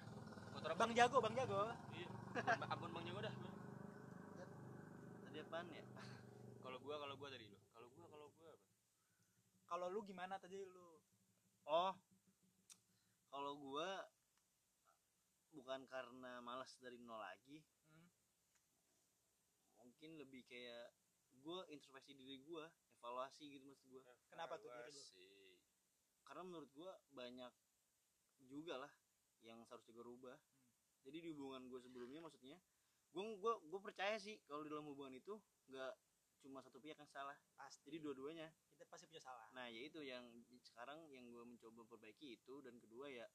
Motor 0.53 0.69
apa? 0.73 0.79
Bang 0.85 0.93
jago 0.93 1.17
bang 1.21 1.33
jago. 1.33 1.73
Iya. 1.93 2.07
Ampun, 2.35 2.67
ampun 2.69 2.89
bang 2.93 3.05
jago 3.09 3.19
dah. 3.25 3.35
Tadi 5.25 5.37
apaan 5.41 5.67
ya? 5.73 5.83
Kalau 6.63 6.77
gua 6.81 6.95
kalau 7.01 7.15
gua 7.17 7.29
tadi 7.29 7.45
lo 7.49 7.57
kalau 7.73 7.89
gua 7.93 8.07
kalau 8.09 8.27
gua 8.37 8.51
apa? 8.53 8.67
Kalau 9.65 9.87
lu 9.89 9.99
gimana 10.05 10.37
tadi 10.37 10.57
lu? 10.61 11.01
Oh. 11.65 11.93
Kalau 13.29 13.53
gua 13.57 14.05
bukan 15.55 15.87
karena 15.87 16.43
malas 16.43 16.77
dari 16.77 16.99
nol 17.01 17.17
lagi. 17.17 17.63
Hmm. 17.89 18.09
mungkin 19.79 20.17
lebih 20.19 20.43
kayak 20.49 20.91
gua 21.45 21.63
introspeksi 21.69 22.17
diri 22.17 22.41
gua 22.41 22.67
evaluasi 22.99 23.43
gitu 23.59 23.65
maksud 23.67 23.85
gua. 23.91 24.01
Kenapa 24.31 24.55
tuh? 24.59 24.69
Evaluasi. 24.71 25.27
karena 26.25 26.41
menurut 26.41 26.69
gua 26.73 26.91
banyak 27.13 27.53
juga 28.49 28.81
lah 28.81 28.91
yang 29.45 29.61
seharusnya 29.61 29.93
gue 29.93 30.05
rubah. 30.05 30.33
Hmm. 30.33 31.01
jadi 31.05 31.17
di 31.21 31.29
hubungan 31.37 31.69
gue 31.69 31.77
sebelumnya 31.81 32.17
maksudnya 32.21 32.57
gue 33.13 33.23
gua 33.37 33.61
gue 33.61 33.79
percaya 33.79 34.17
sih 34.17 34.41
kalau 34.49 34.65
di 34.65 34.73
dalam 34.73 34.89
hubungan 34.89 35.13
itu 35.13 35.37
nggak 35.69 35.93
cuma 36.41 36.61
satu 36.61 36.77
pihak 36.77 36.97
yang 36.97 37.09
salah. 37.09 37.33
Pasti. 37.57 37.89
Jadi 37.89 37.97
dua-duanya. 38.05 38.49
Kita 38.77 38.85
pasti 38.85 39.09
punya 39.09 39.21
salah. 39.21 39.49
Nah 39.53 39.65
ya 39.65 39.81
itu 39.81 40.01
yang 40.05 40.29
sekarang 40.61 41.09
yang 41.09 41.25
gue 41.29 41.41
mencoba 41.41 41.81
perbaiki 41.89 42.37
itu 42.37 42.61
dan 42.61 42.77
kedua 42.77 43.09
ya 43.09 43.25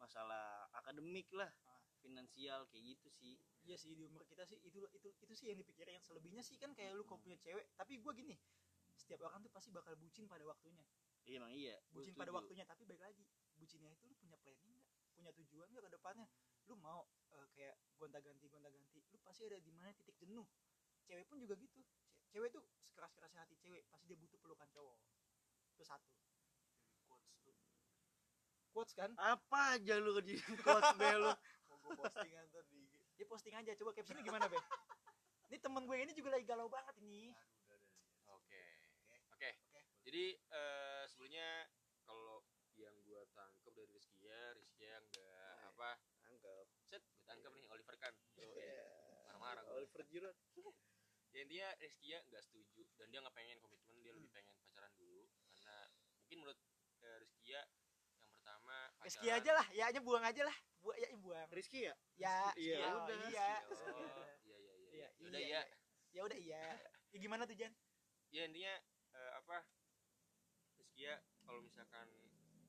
masalah 0.00 0.68
akademik 0.76 1.28
lah 1.36 1.48
Ah. 1.64 1.80
finansial 2.00 2.64
kayak 2.72 2.96
gitu 2.96 3.08
sih. 3.12 3.36
Iya 3.64 3.76
sih 3.76 3.92
di 3.96 4.04
umur 4.04 4.24
kita 4.24 4.44
sih 4.48 4.56
itu 4.64 4.80
itu 4.96 5.08
itu 5.12 5.32
sih 5.36 5.52
yang 5.52 5.60
dipikirin 5.60 6.00
selebihnya 6.00 6.40
sih 6.40 6.56
kan 6.56 6.72
kayak 6.72 6.96
lu 6.96 7.04
kalau 7.04 7.20
punya 7.20 7.36
cewek 7.40 7.68
tapi 7.76 8.00
gua 8.00 8.16
gini 8.16 8.36
setiap 9.10 9.26
orang 9.26 9.42
tuh 9.42 9.50
pasti 9.50 9.74
bakal 9.74 9.98
bucin 9.98 10.30
pada 10.30 10.46
waktunya. 10.46 10.86
Iya 11.26 11.42
emang 11.42 11.50
iya. 11.50 11.74
Bucin 11.90 12.14
pada 12.14 12.30
waktunya 12.30 12.62
tapi 12.62 12.86
baik 12.86 13.02
lagi 13.02 13.26
bucinnya 13.58 13.90
itu 13.90 14.06
lu 14.06 14.14
punya 14.14 14.38
planning 14.38 14.70
nggak? 14.70 14.86
Punya 15.18 15.30
tujuan 15.34 15.66
nggak 15.74 15.90
ke 15.90 15.92
depannya? 15.98 16.26
Lu 16.70 16.78
mau 16.78 17.10
eh, 17.34 17.46
kayak 17.58 17.74
gonta 17.98 18.22
ganti 18.22 18.46
gonta 18.46 18.70
ganti 18.70 19.02
lu 19.10 19.18
pasti 19.18 19.50
ada 19.50 19.58
di 19.58 19.74
mana 19.74 19.90
titik 19.98 20.14
jenuh. 20.14 20.46
Cewek 21.10 21.26
pun 21.26 21.42
juga 21.42 21.58
gitu. 21.58 21.82
Ce- 21.82 21.98
cewek 22.30 22.54
tuh 22.54 22.62
sekeras 22.86 23.10
kerasnya 23.18 23.42
hati 23.42 23.58
cewek 23.58 23.82
pasti 23.90 24.06
dia 24.06 24.14
butuh 24.14 24.38
pelukan 24.38 24.70
cowok. 24.70 24.94
Itu 25.74 25.82
satu. 25.82 26.14
Quotes 27.10 27.34
tuh 27.42 27.58
quotes 28.70 28.94
kan? 28.94 29.10
Apa 29.18 29.74
aja 29.74 29.98
lu 29.98 30.14
kejadian 30.22 30.54
coach 30.62 30.94
be 30.94 31.10
lu? 31.18 31.34
Mau 31.66 31.82
gue 31.82 31.92
postingan 31.98 32.46
ntar 32.46 32.62
di 32.70 32.78
IG 32.86 32.94
dia 33.18 33.26
posting 33.26 33.54
aja 33.58 33.74
coba 33.74 33.90
captionnya 33.90 34.22
gimana 34.22 34.46
be? 34.46 34.54
Ini 35.50 35.58
temen 35.58 35.82
gue 35.82 35.98
ini 35.98 36.14
juga 36.14 36.30
lagi 36.30 36.46
galau 36.46 36.70
banget 36.70 36.94
ini. 37.02 37.26
Aduh 37.34 37.58
udah 37.66 37.74
udah 37.74 37.90
udah. 37.90 38.34
Oke. 38.38 38.62
Oke. 38.94 39.16
Oke. 39.34 39.50
Oke. 39.74 39.89
Jadi 40.00 40.24
eh 40.34 41.02
sebelumnya 41.06 41.68
kalau 42.02 42.40
yang 42.74 42.96
gua 43.04 43.22
tangkep 43.30 43.70
dari 43.70 43.90
Rizkia, 43.90 44.56
Rizkia 44.56 44.96
nggak 44.98 45.54
Eh. 45.60 45.68
apa? 45.68 45.90
anggap 46.24 46.66
Set, 46.82 47.02
gue 47.04 47.22
tangkep 47.24 47.52
nih 47.52 47.66
Oliver 47.68 47.96
kan. 47.96 48.14
oh, 48.16 48.56
iya. 48.56 48.88
Marah-marah 49.28 49.62
gua. 49.62 49.74
Oliver 49.76 50.02
Giroud 50.06 50.36
Ya 51.30 51.46
intinya 51.46 51.68
Rizkia 51.78 52.18
nggak 52.24 52.42
setuju 52.42 52.82
dan 52.96 53.06
dia 53.08 53.20
nggak 53.20 53.30
pengen 53.32 53.58
komitmen, 53.60 53.94
dia 54.02 54.10
lebih 54.10 54.30
pengen 54.30 54.50
pacaran 54.58 54.90
dulu 54.96 55.30
karena 55.46 55.76
mungkin 56.18 56.36
menurut 56.42 56.58
eh, 57.00 57.16
Rizkia 57.22 57.60
yang 58.18 58.30
pertama 58.34 58.76
Rizky 59.00 59.28
aja 59.30 59.50
lah 59.54 59.66
ya 59.70 59.86
nya 59.88 60.00
buang 60.02 60.26
aja 60.26 60.42
lah 60.42 60.56
buang 60.80 60.98
ya 60.98 61.08
buang 61.14 61.46
Rizky 61.54 61.86
ya 61.86 61.94
ya 62.18 62.50
Iya, 62.58 62.76
iya 62.76 62.88
udah. 62.90 63.16
iya 63.30 63.50
Oh, 63.62 63.78
Iya. 63.78 64.26
iya 64.42 64.56
iya 64.58 64.74
iya. 64.74 64.90
Iya, 64.90 65.08
Ya 65.14 65.22
udah 65.22 65.38
iya, 65.40 65.60
ya. 65.62 65.62
ya 66.10 66.20
udah 66.26 66.38
iya 66.40 66.62
ya 67.06 67.16
gimana 67.16 67.42
tuh 67.46 67.54
Jan 67.54 67.72
Ya 68.28 68.42
intinya 68.44 68.74
eh, 69.14 69.30
apa? 69.38 69.56
Rizkia 71.00 71.16
kalau 71.48 71.64
misalkan 71.64 72.12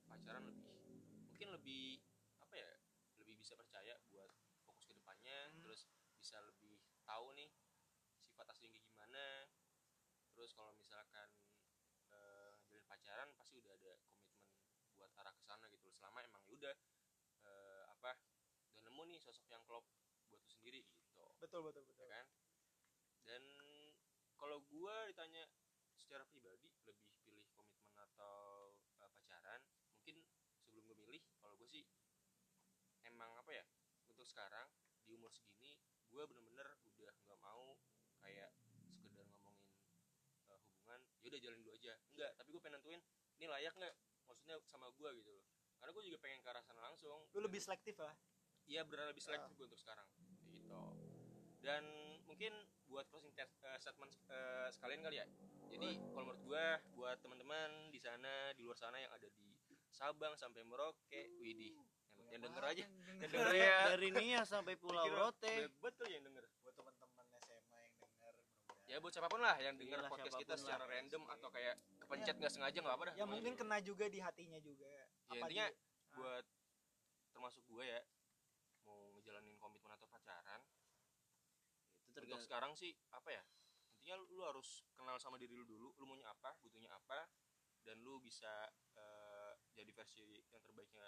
pacaran 0.07 0.47
lebih 0.47 1.03
mungkin 1.27 1.51
lebih 1.51 1.99
apa 2.39 2.55
ya? 2.55 2.71
Lebih 3.19 3.35
bisa 3.43 3.59
percaya 3.59 3.99
buat 4.07 4.31
fokus 4.63 4.87
ke 4.87 4.95
depannya, 4.95 5.51
Hmm. 5.51 5.59
terus 5.59 5.83
bisa 6.15 6.39
lebih 6.39 6.79
tahu 7.03 7.35
nih 7.35 7.51
sifat 8.23 8.47
aslinya 8.55 8.79
kayak 8.79 8.87
gimana. 8.87 9.51
Terus 10.31 10.55
kalau 10.55 10.71
misalkan 10.79 11.27
eh, 12.07 12.55
ngejalin 12.55 12.87
pacaran 12.87 13.35
pasti 13.35 13.59
udah 13.59 13.75
ada 13.75 13.99
komitmen 13.99 14.47
buat 14.95 15.11
arah 15.19 15.35
ke 15.35 15.43
sana 15.43 15.67
gitu. 15.67 15.91
Selama 15.91 16.23
emang 16.23 16.39
ya 16.47 16.55
udah 16.55 16.75
eh, 17.51 17.83
apa? 17.99 18.15
Udah 18.79 18.87
nemu 18.87 19.11
nih 19.11 19.19
sosok 19.19 19.43
yang 19.51 19.59
klop 19.67 19.83
buat 20.31 20.39
lu 20.39 20.47
sendiri 20.47 20.87
gitu 20.87 21.27
betul 21.43 21.67
betul 21.67 21.83
betul 21.83 22.07
ya 22.07 22.23
kan 22.23 22.27
dan 23.27 23.43
kalau 24.39 24.63
gua 24.71 25.03
ditanya 25.11 25.43
secara 26.01 26.23
pribadi 26.31 26.71
lebih 26.87 27.07
pilih 27.21 27.45
komitmen 27.55 27.95
atau 27.95 28.73
uh, 28.99 29.09
pacaran 29.15 29.61
mungkin 29.93 30.17
sebelum 30.59 30.83
gue 30.89 30.97
milih 30.97 31.23
kalau 31.39 31.53
gue 31.61 31.69
sih 31.69 31.85
emang 33.05 33.31
apa 33.37 33.51
ya 33.53 33.63
untuk 34.09 34.20
sekarang 34.31 34.71
di 35.03 35.11
umur 35.11 35.27
segini 35.27 35.75
gue 36.07 36.23
bener-bener 36.23 36.67
udah 36.87 37.11
nggak 37.27 37.39
mau 37.43 37.75
kayak 38.23 38.51
sekedar 38.87 39.27
ngomongin 39.43 39.67
uh, 40.47 40.59
hubungan 40.71 40.99
ya 41.19 41.27
udah 41.31 41.41
jalan 41.43 41.57
dulu 41.59 41.71
aja. 41.75 41.93
Enggak 42.15 42.31
tapi 42.39 42.47
gue 42.55 42.61
pengen 42.63 42.79
nentuin 42.79 43.01
ini 43.39 43.45
layak 43.51 43.73
nggak? 43.75 43.95
Maksudnya 44.27 44.55
sama 44.63 44.87
gue 44.95 45.09
gitu 45.19 45.31
loh. 45.35 45.43
Karena 45.79 45.91
gue 45.97 46.03
juga 46.07 46.17
pengen 46.23 46.39
ke 46.39 46.47
arah 46.47 46.63
sana 46.63 46.81
langsung. 46.83 47.27
Lu 47.35 47.39
lebih 47.43 47.59
selektif 47.59 47.99
lah. 47.99 48.15
Iya 48.69 48.87
benar 48.87 49.11
lebih 49.11 49.23
selektif 49.23 49.51
gue 49.57 49.65
untuk 49.67 49.81
sekarang. 49.81 50.07
Gitu. 50.47 50.83
Dan 51.61 51.83
mungkin 52.23 52.53
buat 52.87 53.07
closing 53.09 53.33
tes- 53.33 53.59
eh, 53.65 53.79
statement 53.81 54.13
eh, 54.29 54.69
sekalian 54.71 55.01
kali 55.01 55.17
ya. 55.19 55.27
Jadi 55.71 55.89
kalau 56.11 56.31
menurut 56.31 56.43
gue 56.43 56.65
buat 56.95 57.17
teman-teman 57.23 57.89
di 57.89 57.99
sana 57.99 58.51
di 58.53 58.61
luar 58.61 58.77
sana 58.77 58.99
yang 58.99 59.11
ada 59.15 59.27
di 59.31 59.51
Sabang 59.91 60.35
sampai 60.35 60.63
Merauke 60.63 61.31
Widih 61.39 61.75
yang, 62.31 62.41
denger 62.41 62.63
aja. 62.63 62.85
yang 62.87 63.19
denger. 63.21 63.47
Ya. 63.53 63.77
Dari 63.91 64.09
Nia 64.11 64.41
sampai 64.43 64.73
Pulau 64.75 65.03
Kira- 65.03 65.19
Rote. 65.21 65.55
betul 65.77 66.07
yang 66.07 66.23
denger. 66.23 66.43
Buat 66.63 66.75
teman-teman 66.75 67.25
SMA 67.37 67.79
yang 67.81 67.95
denger 67.97 68.33
ya 68.87 68.97
buat 68.99 69.11
siapa 69.11 69.27
pun 69.27 69.39
lah 69.39 69.55
yang 69.55 69.75
denger 69.75 69.99
Iyalah, 69.99 70.11
podcast 70.11 70.35
kita 70.35 70.53
secara 70.55 70.83
lah. 70.83 70.91
random 70.91 71.23
atau 71.29 71.47
kayak 71.47 71.75
kepencet 71.97 72.35
nggak 72.35 72.51
sengaja 72.51 72.77
nggak 72.77 72.95
apa 72.95 73.03
dah. 73.07 73.15
Ya 73.15 73.25
mungkin 73.25 73.53
kena 73.55 73.77
juga 73.79 74.05
di 74.07 74.19
hatinya 74.19 74.59
juga. 74.59 74.83
Ya 74.83 75.05
Apa 75.29 75.47
intinya 75.47 75.67
dia? 75.67 75.79
buat 76.11 76.45
termasuk 77.31 77.63
gue 77.65 77.83
ya 77.87 78.01
mau 78.83 78.99
ngejalanin 79.15 79.55
komitmen 79.55 79.87
atau 79.89 80.03
pacaran 80.05 80.59
itu 80.67 80.83
untuk 82.11 82.15
tergantung 82.19 82.43
sekarang 82.43 82.71
sih 82.75 82.91
apa 83.09 83.31
ya 83.31 83.43
intinya 83.95 84.19
lu, 84.19 84.27
lu 84.35 84.43
harus 84.43 84.83
kenal 84.91 85.15
sama 85.15 85.39
diri 85.39 85.55
lu 85.55 85.63
dulu 85.63 85.95
lu 85.95 86.03
maunya 86.03 86.27
apa 86.27 86.59
butuhnya 86.59 86.91
apa 86.91 87.31
dan 87.87 88.03
lu 88.03 88.19
bisa 88.19 88.51
eh, 88.99 89.53
jadi 89.71 89.95
versi 89.95 90.19
yang 90.51 90.59
terbaiknya 90.59 91.07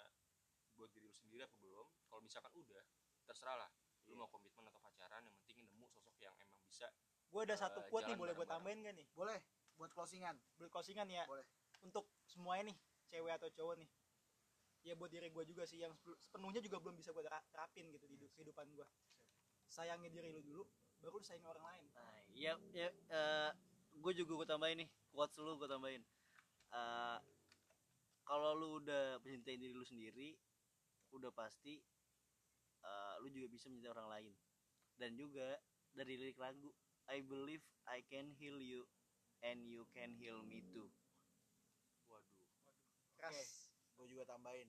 buat 0.74 0.90
diri 0.90 1.06
lu 1.06 1.14
sendiri 1.14 1.42
apa 1.42 1.56
belum 1.56 1.86
kalau 2.06 2.20
misalkan 2.20 2.52
udah 2.52 2.82
terserah 3.24 3.56
lah. 3.56 3.70
Lu 4.04 4.12
Iya. 4.12 4.20
mau 4.20 4.28
komitmen 4.28 4.64
atau 4.68 4.80
pacaran 4.80 5.24
yang 5.24 5.36
penting 5.40 5.64
nemu 5.64 5.86
sosok 5.88 6.14
yang 6.20 6.34
emang 6.42 6.60
bisa 6.66 6.90
gue 7.24 7.40
ada 7.42 7.56
satu 7.56 7.82
Eh, 7.82 7.88
quote 7.90 8.06
nih 8.06 8.14
boleh 8.14 8.30
gue 8.32 8.46
tambahin 8.46 8.78
gak 8.84 8.94
nih? 8.94 9.06
Boleh 9.16 9.38
buat 9.74 9.90
closingan. 9.90 10.36
Boleh 10.54 10.70
closingan 10.70 11.08
ya? 11.10 11.24
Boleh. 11.26 11.44
untuk 11.82 12.08
semuanya 12.24 12.72
nih 12.72 12.76
cewek 13.12 13.32
atau 13.36 13.48
cowok 13.52 13.76
nih. 13.76 13.90
Ya 14.84 14.96
buat 14.96 15.12
diri 15.12 15.28
gue 15.28 15.44
juga 15.44 15.68
sih 15.68 15.80
yang 15.80 15.92
sepenuhnya 16.20 16.60
juga 16.60 16.80
belum 16.80 16.96
bisa 16.96 17.12
gue 17.12 17.20
terapin 17.52 17.92
gitu 17.92 18.04
di 18.08 18.16
hidup- 18.16 18.32
kehidupan 18.32 18.72
gue 18.72 18.86
sayangi 19.68 20.08
diri 20.08 20.32
lu 20.32 20.40
dulu 20.40 20.62
baru 21.00 21.20
lu 21.20 21.24
sayangi 21.24 21.44
orang 21.44 21.64
lain. 21.64 21.84
Nah, 21.92 22.24
ya 22.32 22.52
ya 22.72 22.88
gue 23.92 24.12
juga 24.14 24.32
gue 24.32 24.48
tambahin 24.48 24.76
nih 24.80 24.88
quotes 25.12 25.36
lu 25.40 25.56
gue 25.60 25.68
tambahin. 25.68 26.00
Eh, 26.72 27.18
kalau 28.24 28.56
lu 28.56 28.80
udah 28.80 29.20
mencintai 29.20 29.60
diri 29.60 29.76
lu 29.76 29.84
sendiri 29.84 30.32
udah 31.14 31.30
pasti 31.30 31.78
eh, 32.82 33.14
lu 33.22 33.30
juga 33.30 33.46
bisa 33.48 33.70
mencintai 33.70 33.94
orang 33.94 34.08
lain 34.10 34.32
dan 34.98 35.14
juga 35.14 35.58
dari 35.94 36.18
lirik 36.18 36.38
lagu 36.38 36.74
I 37.06 37.22
believe 37.22 37.62
I 37.86 38.02
can 38.02 38.34
heal 38.34 38.58
you 38.58 38.84
and 39.46 39.62
you 39.62 39.86
can 39.94 40.10
heal 40.18 40.42
me 40.42 40.64
too 40.74 40.90
waduh 42.10 42.50
keras 43.14 43.70
gue 43.94 44.06
juga 44.10 44.26
tambahin 44.26 44.68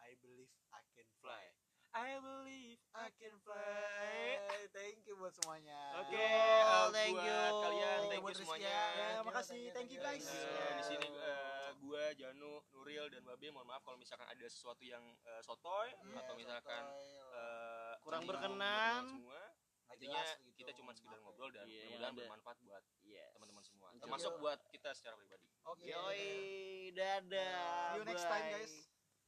I 0.00 0.16
believe 0.24 0.50
I 0.72 0.82
can 0.96 1.08
fly 1.20 1.44
I 1.92 2.20
believe 2.20 2.80
I 2.92 3.08
can 3.16 3.34
fly 3.42 4.38
thank 4.72 5.04
you 5.08 5.16
buat 5.16 5.32
semuanya 5.36 5.76
Oke, 6.04 6.14
Oh, 6.14 6.88
uh, 6.88 6.88
thank 6.92 7.16
buat 7.16 7.24
you. 7.26 7.38
kalian, 7.64 7.98
Thank 7.98 8.04
you 8.04 8.08
thank 8.08 8.12
you 8.12 8.22
buat 8.22 8.36
Rizky 8.36 8.44
semuanya. 8.44 8.76
ya. 8.94 9.08
Makasih. 9.24 9.62
Thank 9.72 9.90
you, 9.90 10.00
guys. 10.04 10.24
Yeah. 10.28 10.76
di 10.78 10.84
sini 10.84 11.06
uh, 11.10 11.57
gua 11.78 12.10
Janu, 12.12 12.60
Nuril 12.70 13.06
dan 13.08 13.22
Babe 13.22 13.48
mohon 13.48 13.66
maaf 13.66 13.82
kalau 13.82 13.96
misalkan 13.96 14.26
ada 14.26 14.46
sesuatu 14.46 14.82
yang 14.82 15.00
uh, 15.24 15.40
sotoy 15.40 15.88
Iya, 15.94 16.18
atau 16.18 16.34
misalkan 16.34 16.82
sotoy. 16.84 17.32
uh, 17.32 17.94
Kurang 18.02 18.22
menyinggung 18.22 18.58
berkenan. 18.58 19.02
semua. 19.16 19.42
Intinya 19.88 20.20
jelas 20.20 20.38
gitu, 20.44 20.56
kita 20.58 20.72
cuma 20.76 20.90
sekedar 20.92 21.16
maaf 21.16 21.18
ya. 21.18 21.24
ngobrol 21.24 21.50
dan 21.50 21.64
Iya, 21.64 21.82
mudah-mudahan 21.88 22.14
bermanfaat 22.14 22.58
buat 22.60 22.82
yes 23.02 23.30
teman-teman 23.32 23.64
semua. 23.64 23.88